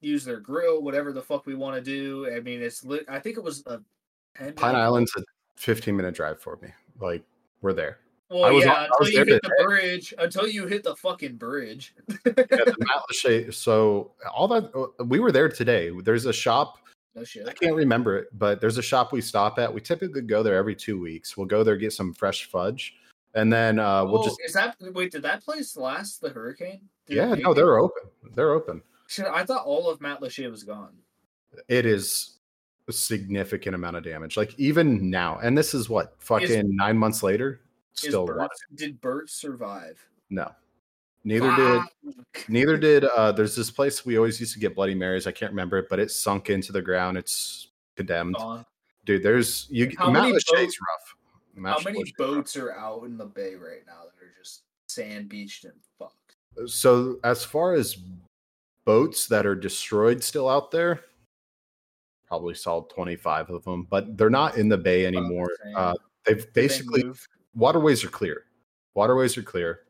use 0.00 0.24
their 0.24 0.40
grill, 0.40 0.82
whatever 0.82 1.12
the 1.12 1.22
fuck 1.22 1.46
we 1.46 1.54
want 1.54 1.74
to 1.74 1.82
do. 1.82 2.30
I 2.32 2.40
mean, 2.40 2.62
it's 2.62 2.84
lit. 2.84 3.04
I 3.08 3.18
think 3.18 3.36
it 3.36 3.42
was 3.42 3.64
a 3.66 3.80
10 4.36 4.54
Pine 4.54 4.76
Island's 4.76 5.10
a 5.16 5.22
15 5.56 5.96
minute 5.96 6.14
drive 6.14 6.40
for 6.40 6.58
me. 6.62 6.68
Like 7.00 7.24
we're 7.60 7.72
there. 7.72 7.98
Well, 8.30 8.44
I 8.44 8.50
was 8.50 8.64
yeah, 8.64 8.72
I 8.72 8.84
until 8.84 8.98
was 9.00 9.10
you 9.10 9.18
hit 9.18 9.26
the 9.26 9.40
today. 9.40 9.64
bridge, 9.64 10.14
until 10.18 10.46
you 10.46 10.66
hit 10.66 10.82
the 10.84 10.94
fucking 10.96 11.36
bridge. 11.36 11.94
yeah, 12.08 12.14
the. 12.24 13.48
So 13.52 14.12
all 14.34 14.48
that 14.48 14.70
uh, 14.74 15.04
we 15.04 15.18
were 15.18 15.32
there 15.32 15.48
today. 15.48 15.90
There's 16.04 16.26
a 16.26 16.32
shop. 16.32 16.78
No 17.14 17.24
shit. 17.24 17.48
I 17.48 17.52
can't 17.52 17.74
remember 17.74 18.18
it, 18.18 18.28
but 18.38 18.60
there's 18.60 18.76
a 18.76 18.82
shop 18.82 19.12
we 19.12 19.22
stop 19.22 19.58
at. 19.58 19.72
We 19.72 19.80
typically 19.80 20.20
go 20.22 20.42
there 20.42 20.56
every 20.56 20.74
two 20.74 21.00
weeks. 21.00 21.36
We'll 21.36 21.46
go 21.46 21.64
there 21.64 21.76
get 21.76 21.94
some 21.94 22.12
fresh 22.12 22.50
fudge, 22.50 22.96
and 23.34 23.50
then 23.50 23.78
uh, 23.78 24.04
we'll 24.04 24.20
oh, 24.20 24.24
just 24.24 24.38
is 24.44 24.52
that 24.52 24.76
wait? 24.80 25.12
Did 25.12 25.22
that 25.22 25.42
place 25.42 25.76
last 25.76 26.20
the 26.20 26.28
hurricane? 26.28 26.82
Did 27.06 27.16
yeah. 27.16 27.34
No, 27.34 27.54
they're 27.54 27.78
open. 27.78 28.02
They're 28.34 28.52
open. 28.52 28.82
Shit, 29.08 29.26
I 29.26 29.42
thought 29.44 29.64
all 29.64 29.88
of 29.88 30.00
Matlacha 30.00 30.50
was 30.50 30.64
gone. 30.64 30.92
It 31.66 31.86
is 31.86 32.38
a 32.88 32.92
significant 32.92 33.74
amount 33.74 33.96
of 33.96 34.04
damage. 34.04 34.36
Like 34.36 34.54
even 34.58 35.08
now, 35.08 35.38
and 35.42 35.56
this 35.56 35.72
is 35.72 35.88
what 35.88 36.14
fucking 36.18 36.76
nine 36.76 36.98
months 36.98 37.22
later. 37.22 37.60
Is 38.04 38.10
Still, 38.10 38.26
Bert, 38.26 38.40
of- 38.42 38.50
did 38.76 39.00
Bert 39.00 39.30
survive? 39.30 39.98
no. 40.30 40.50
Neither 41.24 41.54
did 41.56 41.82
neither 42.48 42.76
did 42.78 43.04
uh 43.04 43.32
there's 43.32 43.54
this 43.56 43.70
place 43.70 44.06
we 44.06 44.16
always 44.16 44.38
used 44.40 44.52
to 44.54 44.60
get 44.60 44.74
bloody 44.74 44.94
marys 44.94 45.26
i 45.26 45.32
can't 45.32 45.50
remember 45.52 45.76
it 45.76 45.88
but 45.90 45.98
it's 45.98 46.14
sunk 46.16 46.48
into 46.48 46.70
the 46.72 46.80
ground 46.80 47.18
it's 47.18 47.68
condemned 47.96 48.36
Gone. 48.36 48.64
dude 49.04 49.22
there's 49.24 49.66
you 49.68 49.90
How 49.98 50.04
Mount 50.10 50.28
many 50.28 50.32
boats- 50.32 50.78
rough 50.80 51.16
How 51.56 51.82
many 51.82 51.98
Lachey's 52.04 52.12
rough. 52.18 52.28
boats 52.28 52.56
are 52.56 52.72
out 52.72 53.02
in 53.02 53.18
the 53.18 53.26
bay 53.26 53.56
right 53.56 53.82
now 53.86 54.04
that 54.04 54.24
are 54.24 54.32
just 54.38 54.62
sand 54.86 55.28
beached 55.28 55.64
and 55.64 55.74
fucked? 55.98 56.36
so 56.70 57.18
as 57.24 57.44
far 57.44 57.74
as 57.74 57.98
boats 58.84 59.26
that 59.26 59.44
are 59.44 59.56
destroyed 59.56 60.22
still 60.22 60.48
out 60.48 60.70
there 60.70 61.00
probably 62.28 62.54
saw 62.54 62.80
25 62.82 63.50
of 63.50 63.64
them 63.64 63.86
but 63.90 64.16
they're 64.16 64.30
not 64.30 64.56
in 64.56 64.68
the 64.68 64.78
bay 64.78 65.04
anymore 65.04 65.50
same. 65.64 65.74
uh 65.76 65.94
they've 66.24 66.36
Did 66.38 66.54
they 66.54 66.62
basically 66.62 67.04
move? 67.04 67.28
Waterways 67.58 68.04
are 68.04 68.08
clear. 68.08 68.44
Waterways 68.94 69.36
are 69.36 69.42
clear. 69.42 69.80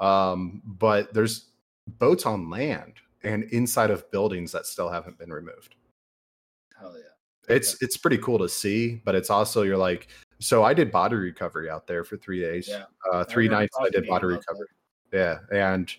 Um 0.00 0.62
but 0.64 1.12
there's 1.12 1.50
boats 1.86 2.26
on 2.26 2.50
land 2.50 2.94
and 3.22 3.44
inside 3.44 3.90
of 3.90 4.10
buildings 4.10 4.52
that 4.52 4.66
still 4.66 4.88
haven't 4.88 5.18
been 5.18 5.32
removed. 5.32 5.74
Hell 6.78 6.94
yeah. 6.96 7.54
it's 7.54 7.80
it's 7.82 7.96
pretty 7.96 8.18
cool 8.18 8.38
to 8.38 8.48
see 8.48 9.00
but 9.04 9.14
it's 9.14 9.30
also 9.30 9.62
you're 9.62 9.76
like 9.76 10.08
so 10.38 10.62
i 10.62 10.72
did 10.72 10.92
body 10.92 11.16
recovery 11.16 11.68
out 11.68 11.86
there 11.86 12.04
for 12.04 12.16
three 12.16 12.40
days. 12.40 12.68
Yeah. 12.68 12.84
uh 13.12 13.24
three 13.24 13.44
remember 13.44 13.62
nights 13.62 13.76
i 13.80 13.90
did 13.90 14.06
body 14.06 14.26
about 14.26 14.44
that. 14.46 14.52
recovery. 14.52 14.68
Yeah 15.12 15.38
and 15.52 15.92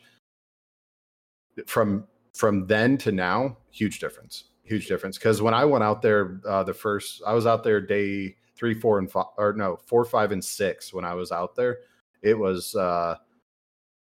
from 1.67 2.07
from 2.33 2.67
then 2.67 2.97
to 2.99 3.11
now 3.11 3.57
huge 3.71 3.99
difference. 3.99 4.45
Huge 4.63 4.87
difference. 4.87 5.17
Because 5.17 5.41
when 5.41 5.53
i 5.53 5.65
went 5.65 5.83
out 5.83 6.01
there 6.01 6.39
uh 6.47 6.63
the 6.63 6.73
first 6.73 7.21
i 7.27 7.33
was 7.33 7.45
out 7.45 7.63
there 7.63 7.81
day 7.81 8.35
three 8.59 8.73
four 8.73 8.99
and 8.99 9.09
five 9.09 9.27
or 9.37 9.53
no 9.53 9.77
four 9.85 10.03
five 10.05 10.33
and 10.33 10.43
six 10.43 10.93
when 10.93 11.05
i 11.05 11.13
was 11.13 11.31
out 11.31 11.55
there. 11.55 11.77
It 12.21 12.37
was 12.37 12.75
uh 12.75 13.15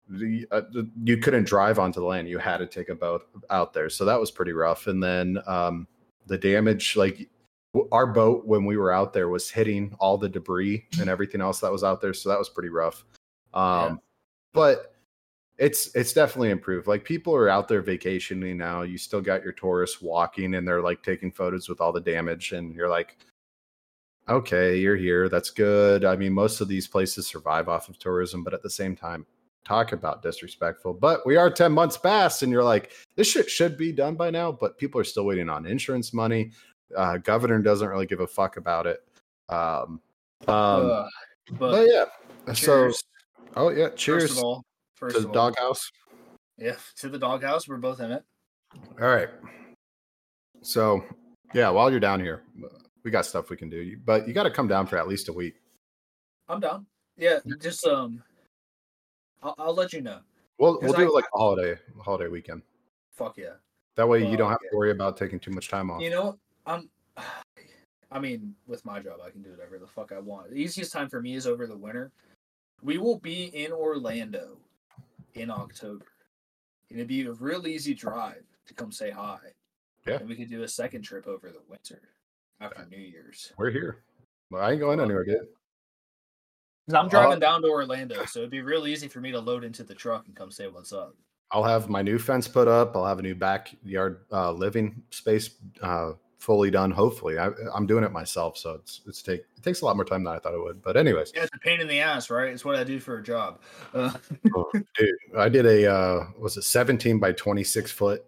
the, 0.09 0.45
uh, 0.51 0.61
the- 0.71 0.89
you 1.03 1.17
couldn't 1.17 1.45
drive 1.47 1.79
onto 1.79 1.99
the 2.01 2.05
land. 2.05 2.27
You 2.27 2.37
had 2.39 2.57
to 2.57 2.65
take 2.67 2.89
a 2.89 2.95
boat 2.95 3.27
out 3.49 3.73
there. 3.73 3.89
So 3.89 4.03
that 4.05 4.19
was 4.19 4.31
pretty 4.31 4.53
rough. 4.53 4.87
And 4.87 5.01
then 5.01 5.37
um 5.47 5.87
the 6.27 6.37
damage 6.37 6.95
like 6.97 7.29
our 7.91 8.07
boat 8.07 8.45
when 8.45 8.65
we 8.65 8.75
were 8.77 8.91
out 8.91 9.13
there 9.13 9.29
was 9.29 9.49
hitting 9.49 9.95
all 9.99 10.17
the 10.17 10.27
debris 10.27 10.85
and 10.99 11.09
everything 11.09 11.39
else 11.41 11.59
that 11.61 11.71
was 11.71 11.83
out 11.83 12.01
there. 12.01 12.13
So 12.13 12.27
that 12.29 12.37
was 12.39 12.49
pretty 12.49 12.69
rough. 12.69 13.05
Um 13.53 13.63
Yeah. 13.93 13.95
but 14.53 14.95
it's 15.57 15.93
it's 15.95 16.13
definitely 16.13 16.49
improved. 16.51 16.87
Like 16.87 17.03
people 17.03 17.35
are 17.35 17.49
out 17.49 17.67
there 17.67 17.81
vacationing 17.81 18.57
now. 18.57 18.81
You 18.81 18.97
still 18.97 19.21
got 19.21 19.43
your 19.43 19.53
tourists 19.53 20.01
walking 20.01 20.55
and 20.55 20.67
they're 20.67 20.81
like 20.81 21.03
taking 21.03 21.31
photos 21.31 21.69
with 21.69 21.79
all 21.81 21.91
the 21.93 22.01
damage 22.01 22.51
and 22.53 22.73
you're 22.73 22.89
like 22.89 23.17
okay, 24.29 24.77
you're 24.77 24.95
here. 24.95 25.29
That's 25.29 25.49
good. 25.49 26.05
I 26.05 26.15
mean, 26.15 26.33
most 26.33 26.61
of 26.61 26.67
these 26.67 26.87
places 26.87 27.27
survive 27.27 27.67
off 27.67 27.89
of 27.89 27.97
tourism, 27.99 28.43
but 28.43 28.53
at 28.53 28.63
the 28.63 28.69
same 28.69 28.95
time, 28.95 29.25
talk 29.65 29.91
about 29.91 30.21
disrespectful. 30.21 30.93
But 30.93 31.25
we 31.25 31.35
are 31.35 31.49
10 31.49 31.71
months 31.71 31.97
past, 31.97 32.43
and 32.43 32.51
you're 32.51 32.63
like, 32.63 32.91
this 33.15 33.27
shit 33.27 33.49
should 33.49 33.77
be 33.77 33.91
done 33.91 34.15
by 34.15 34.29
now, 34.29 34.51
but 34.51 34.77
people 34.77 34.99
are 34.99 35.05
still 35.05 35.25
waiting 35.25 35.49
on 35.49 35.65
insurance 35.65 36.13
money. 36.13 36.51
Uh, 36.95 37.17
governor 37.17 37.59
doesn't 37.59 37.87
really 37.87 38.05
give 38.05 38.19
a 38.19 38.27
fuck 38.27 38.57
about 38.57 38.87
it. 38.87 39.03
Um, 39.49 40.01
um, 40.47 40.91
Ugh, 40.91 41.09
but 41.51 41.71
but 41.71 41.87
yeah, 41.89 42.53
so 42.53 42.91
oh 43.55 43.69
yeah, 43.69 43.89
cheers 43.89 43.95
First 43.95 43.99
cheers 43.99 44.37
of 44.37 44.43
all, 44.43 44.65
first 44.95 45.15
to 45.15 45.21
the 45.23 45.31
doghouse. 45.31 45.91
Yeah, 46.57 46.75
to 46.97 47.09
the 47.09 47.19
doghouse. 47.19 47.67
We're 47.67 47.77
both 47.77 47.99
in 47.99 48.11
it. 48.11 48.23
All 48.99 49.07
right. 49.07 49.29
So, 50.61 51.03
yeah, 51.53 51.69
while 51.69 51.89
you're 51.89 51.99
down 51.99 52.19
here, 52.19 52.43
we 53.03 53.11
got 53.11 53.25
stuff 53.25 53.49
we 53.49 53.57
can 53.57 53.69
do, 53.69 53.97
but 54.05 54.27
you 54.27 54.33
got 54.33 54.43
to 54.43 54.51
come 54.51 54.67
down 54.67 54.87
for 54.87 54.97
at 54.97 55.07
least 55.07 55.29
a 55.29 55.33
week. 55.33 55.55
I'm 56.47 56.59
down. 56.59 56.85
Yeah, 57.17 57.39
just 57.61 57.85
um, 57.85 58.23
I'll, 59.43 59.55
I'll 59.57 59.73
let 59.73 59.93
you 59.93 60.01
know. 60.01 60.19
We'll 60.57 60.79
we'll 60.81 60.93
do 60.93 61.03
I- 61.03 61.05
it 61.05 61.13
like 61.13 61.25
a 61.33 61.37
holiday 61.37 61.79
holiday 62.01 62.27
weekend. 62.27 62.61
Fuck 63.13 63.37
yeah. 63.37 63.55
That 63.95 64.07
way 64.07 64.25
you 64.29 64.37
don't 64.37 64.49
have 64.49 64.59
to 64.59 64.77
worry 64.77 64.91
about 64.91 65.17
taking 65.17 65.39
too 65.39 65.51
much 65.51 65.67
time 65.67 65.91
off. 65.91 66.01
You 66.01 66.09
know, 66.09 66.37
I'm. 66.65 66.89
I 68.11 68.17
mean, 68.17 68.55
with 68.65 68.83
my 68.85 68.99
job, 68.99 69.19
I 69.23 69.29
can 69.29 69.43
do 69.43 69.51
whatever 69.51 69.77
the 69.77 69.85
fuck 69.85 70.11
I 70.11 70.17
want. 70.17 70.49
The 70.49 70.55
easiest 70.55 70.91
time 70.91 71.09
for 71.09 71.21
me 71.21 71.35
is 71.35 71.45
over 71.45 71.67
the 71.67 71.77
winter. 71.77 72.11
We 72.81 72.97
will 72.97 73.19
be 73.19 73.45
in 73.53 73.71
Orlando 73.71 74.57
in 75.35 75.51
October. 75.51 76.07
It'd 76.89 77.07
be 77.07 77.27
a 77.27 77.33
real 77.33 77.67
easy 77.67 77.93
drive 77.93 78.41
to 78.65 78.73
come 78.73 78.91
say 78.91 79.11
hi. 79.11 79.37
Yeah. 80.07 80.15
And 80.15 80.27
we 80.27 80.35
could 80.35 80.49
do 80.49 80.63
a 80.63 80.67
second 80.67 81.03
trip 81.03 81.27
over 81.27 81.49
the 81.49 81.61
winter 81.69 82.01
after 82.59 82.85
New 82.89 82.97
Year's. 82.97 83.53
We're 83.57 83.71
here. 83.71 84.03
Well, 84.51 84.63
I 84.63 84.71
ain't 84.71 84.79
going 84.79 84.99
anywhere, 84.99 85.25
dude. 85.25 85.47
I'm 86.89 87.05
Uh, 87.05 87.09
driving 87.09 87.39
down 87.39 87.61
to 87.61 87.67
Orlando, 87.67 88.25
so 88.25 88.39
it'd 88.39 88.49
be 88.49 88.61
real 88.61 88.87
easy 88.87 89.07
for 89.07 89.21
me 89.21 89.31
to 89.31 89.39
load 89.39 89.63
into 89.63 89.83
the 89.83 89.93
truck 89.93 90.25
and 90.25 90.35
come 90.35 90.49
say 90.51 90.67
what's 90.67 90.91
up. 90.91 91.15
I'll 91.51 91.63
have 91.63 91.89
my 91.89 92.01
new 92.01 92.17
fence 92.17 92.47
put 92.47 92.67
up. 92.67 92.95
I'll 92.95 93.05
have 93.05 93.19
a 93.19 93.23
new 93.23 93.35
backyard 93.35 94.25
uh, 94.31 94.51
living 94.51 95.03
space 95.11 95.51
uh, 95.81 96.13
fully 96.39 96.71
done. 96.71 96.89
Hopefully, 96.89 97.37
I, 97.37 97.49
I'm 97.73 97.85
doing 97.85 98.03
it 98.03 98.11
myself, 98.11 98.57
so 98.57 98.73
it's 98.73 99.01
it's 99.07 99.21
take 99.21 99.41
it 99.55 99.63
takes 99.63 99.81
a 99.81 99.85
lot 99.85 99.95
more 99.95 100.05
time 100.05 100.23
than 100.23 100.33
I 100.33 100.39
thought 100.39 100.53
it 100.53 100.61
would. 100.61 100.81
But 100.81 100.97
anyways, 100.97 101.31
Yeah, 101.35 101.43
it's 101.43 101.55
a 101.55 101.59
pain 101.59 101.79
in 101.81 101.87
the 101.87 101.99
ass, 101.99 102.29
right? 102.29 102.51
It's 102.51 102.65
what 102.65 102.75
I 102.75 102.83
do 102.83 102.99
for 102.99 103.17
a 103.17 103.23
job. 103.23 103.61
Uh, 103.93 104.11
oh, 104.55 104.71
dude, 104.73 105.15
I 105.37 105.49
did 105.49 105.65
a 105.65 105.91
uh, 105.91 106.27
was 106.39 106.57
it 106.57 106.63
17 106.63 107.19
by 107.19 107.31
26 107.33 107.91
foot 107.91 108.25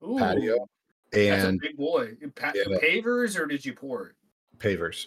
patio 0.18 0.54
ooh, 0.54 0.62
a 0.62 0.66
and 1.12 1.60
big 1.60 1.76
boy. 1.76 2.16
Pa- 2.36 2.52
Yeah. 2.54 2.78
Pavers 2.78 3.38
or 3.38 3.46
did 3.46 3.64
you 3.64 3.72
pour 3.74 4.08
it? 4.08 4.14
pavers. 4.58 5.06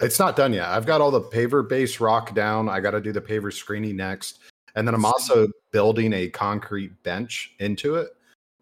It's 0.00 0.18
not 0.18 0.34
done 0.34 0.52
yet. 0.52 0.66
I've 0.68 0.86
got 0.86 1.00
all 1.00 1.10
the 1.10 1.20
paver 1.20 1.66
base 1.66 2.00
rock 2.00 2.34
down. 2.34 2.68
I 2.68 2.80
got 2.80 2.92
to 2.92 3.00
do 3.00 3.12
the 3.12 3.20
paver 3.20 3.52
screening 3.52 3.96
next, 3.96 4.40
and 4.74 4.86
then 4.88 4.94
I'm 4.94 5.04
also 5.04 5.46
building 5.70 6.12
a 6.14 6.28
concrete 6.28 7.00
bench 7.04 7.54
into 7.60 7.96
it. 7.96 8.10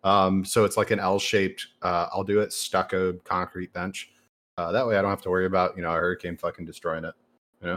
Um, 0.05 0.45
so 0.45 0.65
it's 0.65 0.77
like 0.77 0.91
an 0.91 0.99
L-shaped. 0.99 1.67
Uh, 1.81 2.09
I'll 2.13 2.25
do 2.25 2.41
it 2.41 2.53
stuccoed 2.53 3.23
concrete 3.25 3.73
bench. 3.73 4.11
Uh, 4.59 4.73
that 4.73 4.87
way, 4.87 4.99
I 4.99 5.01
don't 5.03 5.11
have 5.11 5.23
to 5.23 5.31
worry 5.31 5.47
about 5.47 5.75
you 5.77 5.83
know 5.83 5.93
a 5.93 5.97
hurricane 5.97 6.37
fucking 6.37 6.67
destroying 6.67 7.05
it. 7.05 7.15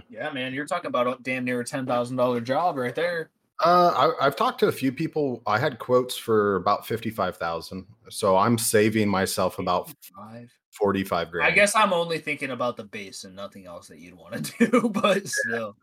Yeah, 0.10 0.32
man, 0.32 0.52
you're 0.54 0.66
talking 0.66 0.88
about 0.88 1.08
a 1.08 1.18
damn 1.22 1.46
near 1.46 1.62
a 1.62 1.66
ten 1.66 1.86
thousand 1.86 2.18
dollar 2.18 2.42
job 2.42 2.76
right 2.78 2.96
there. 2.96 3.30
Uh, 3.64 4.12
I, 4.20 4.26
I've 4.26 4.36
talked 4.36 4.60
to 4.60 4.68
a 4.68 4.72
few 4.72 4.92
people. 4.92 5.42
I 5.48 5.58
had 5.58 5.80
quotes 5.80 6.18
for 6.18 6.58
about 6.58 6.86
fifty-five 6.86 7.38
thousand, 7.38 7.86
so 8.10 8.36
I'm 8.36 8.58
saving 8.58 9.08
myself 9.08 9.60
about 9.60 9.94
Five. 10.16 10.52
forty-five 10.72 11.32
grand. 11.32 11.48
I 11.52 11.56
guess 11.56 11.74
I'm 11.76 11.94
only 11.94 12.18
thinking 12.20 12.52
about 12.52 12.76
the 12.76 12.84
base 12.84 13.24
and 13.24 13.36
nothing 13.36 13.66
else 13.66 13.88
that 13.88 14.00
you'd 14.00 14.16
want 14.16 14.46
to 14.46 14.68
do, 14.72 14.90
but 14.90 15.26
still, 15.28 15.78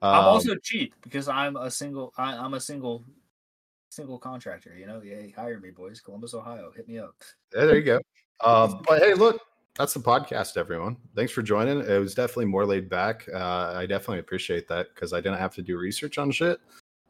I'm 0.00 0.20
Um, 0.20 0.24
also 0.26 0.54
cheap 0.62 0.94
because 1.02 1.26
I'm 1.28 1.56
a 1.56 1.70
single. 1.70 2.12
I, 2.16 2.36
I'm 2.36 2.54
a 2.54 2.60
single, 2.60 3.04
single 3.90 4.18
contractor. 4.20 4.76
You 4.78 4.86
know, 4.86 5.02
yeah, 5.02 5.22
hire 5.34 5.58
me, 5.58 5.70
boys. 5.70 6.00
Columbus, 6.00 6.34
Ohio, 6.34 6.70
hit 6.76 6.88
me 6.88 7.00
up. 7.00 7.16
Yeah, 7.52 7.64
there 7.64 7.76
you 7.76 7.82
go. 7.82 8.00
Uh, 8.40 8.68
but 8.86 9.02
hey, 9.02 9.14
look, 9.14 9.40
that's 9.76 9.92
the 9.92 9.98
podcast, 10.00 10.56
everyone. 10.56 10.96
Thanks 11.16 11.32
for 11.32 11.42
joining. 11.42 11.80
It 11.80 11.98
was 11.98 12.14
definitely 12.14 12.44
more 12.46 12.64
laid 12.64 12.88
back. 12.88 13.26
Uh, 13.34 13.72
I 13.74 13.86
definitely 13.86 14.20
appreciate 14.20 14.68
that 14.68 14.94
because 14.94 15.12
I 15.12 15.20
didn't 15.20 15.38
have 15.38 15.54
to 15.56 15.62
do 15.62 15.76
research 15.78 16.16
on 16.18 16.30
shit. 16.30 16.60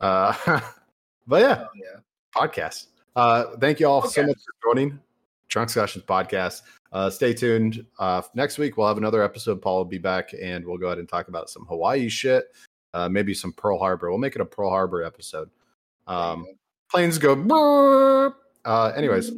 Uh, 0.00 0.32
but 1.26 1.42
yeah, 1.42 1.64
Oh 1.64 1.68
yeah, 1.74 2.00
podcast. 2.34 2.86
Uh, 3.16 3.56
thank 3.56 3.80
you 3.80 3.88
all 3.88 4.06
so 4.06 4.22
much 4.22 4.36
for 4.36 4.74
joining 4.74 4.98
Drunkscussions 5.50 6.04
podcast. 6.04 6.62
Uh, 6.92 7.10
stay 7.10 7.34
tuned. 7.34 7.84
Uh, 7.98 8.22
next 8.34 8.58
week 8.58 8.76
we'll 8.76 8.86
have 8.86 8.98
another 8.98 9.22
episode. 9.22 9.60
Paul 9.60 9.78
will 9.78 9.84
be 9.84 9.98
back, 9.98 10.30
and 10.40 10.64
we'll 10.64 10.78
go 10.78 10.86
ahead 10.86 10.98
and 10.98 11.08
talk 11.08 11.28
about 11.28 11.50
some 11.50 11.66
Hawaii 11.66 12.08
shit. 12.08 12.44
Uh, 12.94 13.08
maybe 13.08 13.34
some 13.34 13.52
Pearl 13.52 13.78
Harbor. 13.78 14.08
We'll 14.08 14.18
make 14.18 14.34
it 14.34 14.40
a 14.40 14.46
Pearl 14.46 14.70
Harbor 14.70 15.02
episode. 15.02 15.50
Um, 16.06 16.46
planes 16.90 17.18
go. 17.18 18.34
Uh, 18.64 18.92
anyways, 18.96 19.32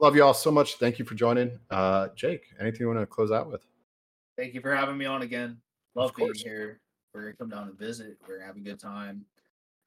love 0.00 0.16
you 0.16 0.24
all 0.24 0.34
so 0.34 0.50
much. 0.50 0.76
Thank 0.76 0.98
you 0.98 1.04
for 1.04 1.14
joining. 1.14 1.58
Uh, 1.70 2.08
Jake, 2.14 2.44
anything 2.60 2.80
you 2.80 2.86
want 2.88 3.00
to 3.00 3.06
close 3.06 3.30
out 3.30 3.50
with? 3.50 3.66
thank 4.36 4.54
you 4.54 4.60
for 4.60 4.74
having 4.74 4.96
me 4.96 5.06
on 5.06 5.22
again. 5.22 5.58
Love 5.94 6.14
being 6.14 6.34
here. 6.34 6.80
We're 7.14 7.22
gonna 7.22 7.36
come 7.36 7.48
down 7.48 7.68
and 7.68 7.78
visit. 7.78 8.18
We're 8.28 8.38
gonna 8.38 8.52
a 8.56 8.60
good 8.60 8.78
time. 8.78 9.24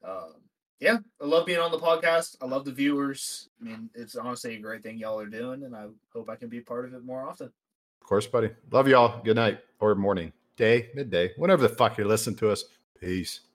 Um, 0.04 0.34
yeah, 0.80 0.98
I 1.20 1.26
love 1.26 1.46
being 1.46 1.58
on 1.58 1.70
the 1.70 1.78
podcast. 1.78 2.36
I 2.40 2.46
love 2.46 2.64
the 2.64 2.72
viewers. 2.72 3.50
I 3.60 3.64
mean, 3.64 3.90
it's 3.94 4.16
honestly 4.16 4.56
a 4.56 4.58
great 4.58 4.82
thing 4.82 4.98
y'all 4.98 5.20
are 5.20 5.26
doing, 5.26 5.64
and 5.64 5.76
I 5.76 5.86
hope 6.12 6.30
I 6.30 6.36
can 6.36 6.48
be 6.48 6.60
part 6.60 6.86
of 6.86 6.94
it 6.94 7.04
more 7.04 7.28
often. 7.28 7.46
Of 7.48 8.06
course, 8.06 8.26
buddy. 8.26 8.50
Love 8.70 8.88
you 8.88 8.96
all. 8.96 9.20
Good 9.22 9.36
night 9.36 9.60
or 9.78 9.94
morning, 9.94 10.32
day, 10.56 10.88
midday, 10.94 11.32
whenever 11.36 11.62
the 11.62 11.68
fuck 11.68 11.98
you 11.98 12.04
listen 12.04 12.34
to 12.36 12.50
us. 12.50 12.64
Peace. 12.98 13.40